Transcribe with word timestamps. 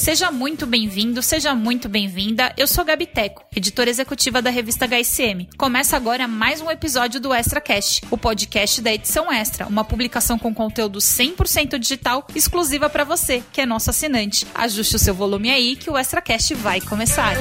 Seja 0.00 0.30
muito 0.30 0.66
bem-vindo, 0.66 1.22
seja 1.22 1.54
muito 1.54 1.86
bem-vinda. 1.86 2.54
Eu 2.56 2.66
sou 2.66 2.82
Gabi 2.86 3.04
Teco, 3.04 3.44
editora 3.54 3.90
executiva 3.90 4.40
da 4.40 4.48
revista 4.48 4.86
HSM. 4.86 5.46
Começa 5.58 5.94
agora 5.94 6.26
mais 6.26 6.62
um 6.62 6.70
episódio 6.70 7.20
do 7.20 7.34
Extra 7.34 7.60
Cast, 7.60 8.00
o 8.10 8.16
podcast 8.16 8.80
da 8.80 8.90
edição 8.90 9.30
Extra, 9.30 9.66
uma 9.66 9.84
publicação 9.84 10.38
com 10.38 10.54
conteúdo 10.54 11.00
100% 11.00 11.78
digital 11.78 12.26
exclusiva 12.34 12.88
para 12.88 13.04
você, 13.04 13.42
que 13.52 13.60
é 13.60 13.66
nosso 13.66 13.90
assinante. 13.90 14.46
Ajuste 14.54 14.96
o 14.96 14.98
seu 14.98 15.12
volume 15.12 15.50
aí 15.50 15.76
que 15.76 15.90
o 15.90 15.98
Extra 15.98 16.22
Cast 16.22 16.54
vai 16.54 16.80
começar. 16.80 17.34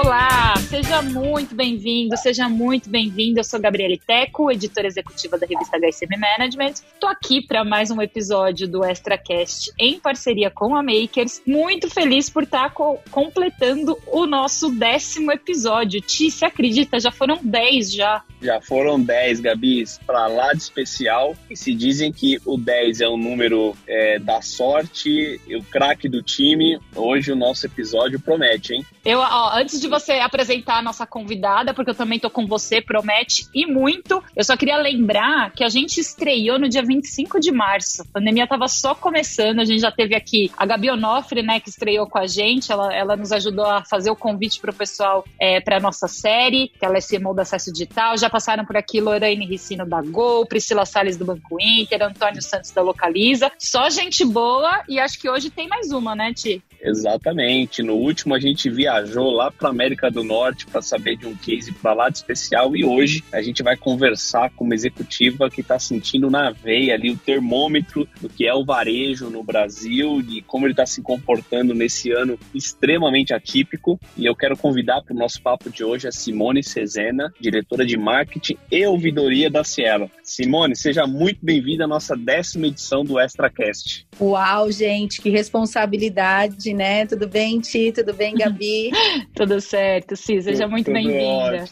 Olá, 0.00 0.54
seja 0.70 1.02
muito 1.02 1.56
bem-vindo, 1.56 2.16
seja 2.16 2.48
muito 2.48 2.88
bem-vinda. 2.88 3.40
Eu 3.40 3.44
sou 3.44 3.58
Gabriele 3.58 3.98
Teco, 3.98 4.48
editora 4.48 4.86
executiva 4.86 5.36
da 5.36 5.44
revista 5.44 5.76
HSM 5.76 6.16
Management. 6.16 6.74
Estou 6.94 7.10
aqui 7.10 7.44
para 7.44 7.64
mais 7.64 7.90
um 7.90 8.00
episódio 8.00 8.68
do 8.68 8.84
ExtraCast 8.84 9.72
em 9.76 9.98
parceria 9.98 10.52
com 10.52 10.76
a 10.76 10.84
Makers. 10.84 11.42
Muito 11.44 11.90
feliz 11.90 12.30
por 12.30 12.44
estar 12.44 12.68
tá 12.68 12.70
co 12.70 13.00
completando 13.10 13.98
o 14.06 14.24
nosso 14.24 14.70
décimo 14.70 15.32
episódio. 15.32 16.00
Ti, 16.00 16.30
se 16.30 16.44
acredita? 16.44 17.00
Já 17.00 17.10
foram 17.10 17.40
dez 17.42 17.92
já. 17.92 18.22
Já 18.40 18.60
foram 18.60 19.00
10, 19.00 19.40
Gabi, 19.40 19.84
para 20.06 20.28
lá 20.28 20.52
de 20.52 20.62
especial. 20.62 21.36
E 21.50 21.56
se 21.56 21.74
dizem 21.74 22.12
que 22.12 22.40
o 22.44 22.56
10 22.56 23.00
é 23.00 23.08
um 23.08 23.16
número 23.16 23.76
é, 23.86 24.18
da 24.18 24.40
sorte, 24.40 25.40
o 25.48 25.62
craque 25.64 26.08
do 26.08 26.22
time, 26.22 26.78
hoje 26.94 27.32
o 27.32 27.36
nosso 27.36 27.66
episódio 27.66 28.20
promete, 28.20 28.74
hein? 28.74 28.86
Eu, 29.04 29.18
ó, 29.18 29.58
antes 29.58 29.80
de 29.80 29.87
você 29.88 30.12
apresentar 30.12 30.78
a 30.78 30.82
nossa 30.82 31.06
convidada, 31.06 31.74
porque 31.74 31.90
eu 31.90 31.94
também 31.94 32.18
tô 32.18 32.30
com 32.30 32.46
você, 32.46 32.80
promete 32.80 33.46
e 33.54 33.66
muito. 33.66 34.22
Eu 34.36 34.44
só 34.44 34.56
queria 34.56 34.76
lembrar 34.76 35.52
que 35.52 35.64
a 35.64 35.68
gente 35.68 35.98
estreou 36.00 36.58
no 36.58 36.68
dia 36.68 36.82
25 36.82 37.40
de 37.40 37.50
março. 37.50 38.02
A 38.02 38.12
pandemia 38.12 38.46
tava 38.46 38.68
só 38.68 38.94
começando, 38.94 39.60
a 39.60 39.64
gente 39.64 39.80
já 39.80 39.90
teve 39.90 40.14
aqui 40.14 40.50
a 40.56 40.66
Gabi 40.66 40.90
Onofre, 40.90 41.42
né, 41.42 41.60
que 41.60 41.68
estreou 41.68 42.06
com 42.06 42.18
a 42.18 42.26
gente. 42.26 42.70
Ela, 42.70 42.94
ela 42.94 43.16
nos 43.16 43.32
ajudou 43.32 43.64
a 43.64 43.84
fazer 43.84 44.10
o 44.10 44.16
convite 44.16 44.60
pro 44.60 44.72
pessoal 44.72 45.24
é, 45.40 45.60
pra 45.60 45.80
nossa 45.80 46.06
série, 46.06 46.68
que 46.78 46.84
ela 46.84 46.96
é 46.96 47.00
CMO 47.00 47.34
do 47.34 47.40
Acesso 47.40 47.72
Digital. 47.72 48.16
Já 48.16 48.30
passaram 48.30 48.64
por 48.64 48.76
aqui 48.76 49.00
Lorraine 49.00 49.46
Ricino 49.46 49.86
da 49.86 50.02
Gol, 50.02 50.46
Priscila 50.46 50.84
Salles 50.84 51.16
do 51.16 51.24
Banco 51.24 51.56
Inter, 51.60 52.02
Antônio 52.02 52.42
Santos 52.42 52.70
da 52.70 52.82
Localiza. 52.82 53.50
Só 53.58 53.88
gente 53.90 54.24
boa 54.24 54.82
e 54.88 54.98
acho 54.98 55.18
que 55.20 55.28
hoje 55.28 55.50
tem 55.50 55.68
mais 55.68 55.90
uma, 55.90 56.14
né, 56.14 56.32
Ti? 56.34 56.62
Exatamente. 56.80 57.82
No 57.82 57.94
último 57.94 58.34
a 58.34 58.40
gente 58.40 58.70
viajou 58.70 59.30
lá 59.30 59.50
para 59.50 59.72
América 59.78 60.10
do 60.10 60.24
Norte 60.24 60.66
para 60.66 60.82
saber 60.82 61.16
de 61.16 61.26
um 61.26 61.36
case 61.36 61.72
para 61.72 61.92
lá 61.92 62.08
de 62.08 62.18
especial 62.18 62.74
e 62.74 62.84
hoje 62.84 63.22
a 63.32 63.40
gente 63.40 63.62
vai 63.62 63.76
conversar 63.76 64.50
com 64.50 64.64
uma 64.64 64.74
executiva 64.74 65.48
que 65.48 65.60
está 65.60 65.78
sentindo 65.78 66.28
na 66.30 66.50
veia 66.50 66.94
ali 66.94 67.10
o 67.10 67.16
termômetro 67.16 68.08
do 68.20 68.28
que 68.28 68.46
é 68.46 68.54
o 68.54 68.64
varejo 68.64 69.30
no 69.30 69.42
Brasil 69.44 70.20
e 70.28 70.42
como 70.42 70.66
ele 70.66 70.72
está 70.72 70.86
se 70.86 71.00
comportando 71.02 71.74
nesse 71.74 72.10
ano 72.10 72.38
extremamente 72.54 73.32
atípico. 73.32 74.00
E 74.16 74.26
eu 74.26 74.34
quero 74.34 74.56
convidar 74.56 75.02
para 75.02 75.14
o 75.14 75.18
nosso 75.18 75.40
papo 75.40 75.70
de 75.70 75.84
hoje 75.84 76.08
a 76.08 76.12
Simone 76.12 76.62
Cezena, 76.62 77.32
diretora 77.40 77.86
de 77.86 77.96
marketing 77.96 78.56
e 78.70 78.84
ouvidoria 78.86 79.48
da 79.48 79.62
Cielo. 79.62 80.10
Simone, 80.22 80.74
seja 80.74 81.06
muito 81.06 81.38
bem-vinda 81.42 81.84
à 81.84 81.86
nossa 81.86 82.16
décima 82.16 82.66
edição 82.66 83.04
do 83.04 83.20
ExtraCast. 83.20 84.06
Uau, 84.20 84.72
gente, 84.72 85.20
que 85.20 85.30
responsabilidade 85.30 86.72
né? 86.72 87.06
Tudo 87.06 87.28
bem, 87.28 87.60
Ti? 87.60 87.92
Tudo 87.92 88.12
bem, 88.14 88.34
Gabi? 88.34 88.90
Tudo 89.34 89.60
certo, 89.68 90.16
Cis. 90.16 90.44
Seja 90.44 90.64
tudo, 90.64 90.72
muito 90.72 90.90
bem-vinda. 90.90 91.64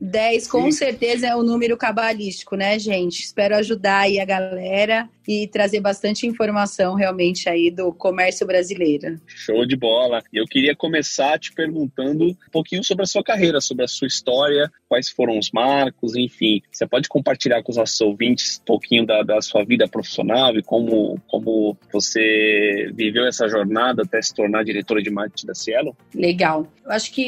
10 0.00 0.48
com 0.48 0.70
certeza 0.70 1.28
é 1.28 1.36
o 1.36 1.42
número 1.42 1.76
cabalístico, 1.76 2.56
né, 2.56 2.78
gente? 2.78 3.20
Espero 3.20 3.56
ajudar 3.56 4.00
aí 4.00 4.18
a 4.20 4.24
galera 4.24 5.08
e 5.26 5.46
trazer 5.48 5.80
bastante 5.80 6.26
informação 6.26 6.94
realmente 6.94 7.48
aí 7.48 7.70
do 7.70 7.92
comércio 7.92 8.46
brasileiro. 8.46 9.20
Show 9.26 9.66
de 9.66 9.76
bola. 9.76 10.22
E 10.32 10.38
eu 10.38 10.44
queria 10.44 10.74
começar 10.74 11.38
te 11.38 11.52
perguntando 11.52 12.26
um 12.26 12.36
pouquinho 12.52 12.84
sobre 12.84 13.02
a 13.02 13.06
sua 13.06 13.24
carreira, 13.24 13.60
sobre 13.60 13.84
a 13.84 13.88
sua 13.88 14.06
história, 14.06 14.70
quais 14.88 15.08
foram 15.08 15.38
os 15.38 15.50
marcos, 15.50 16.14
enfim. 16.14 16.62
Você 16.70 16.86
pode 16.86 17.08
compartilhar 17.08 17.62
com 17.62 17.72
os 17.72 17.76
nossos 17.76 18.00
ouvintes 18.00 18.60
um 18.60 18.64
pouquinho 18.64 19.06
da, 19.06 19.22
da 19.22 19.40
sua 19.40 19.64
vida 19.64 19.88
profissional 19.88 20.56
e 20.56 20.62
como, 20.62 21.20
como 21.26 21.76
você 21.92 22.90
viveu 22.94 23.26
essa 23.26 23.48
jornada 23.48 24.02
até 24.02 24.20
se 24.22 24.34
tornar 24.34 24.64
diretora 24.64 25.02
de 25.02 25.10
marketing 25.10 25.46
da 25.46 25.54
Cielo? 25.54 25.96
Legal. 26.14 26.66
Eu 26.84 26.92
acho 26.92 27.12
que 27.12 27.25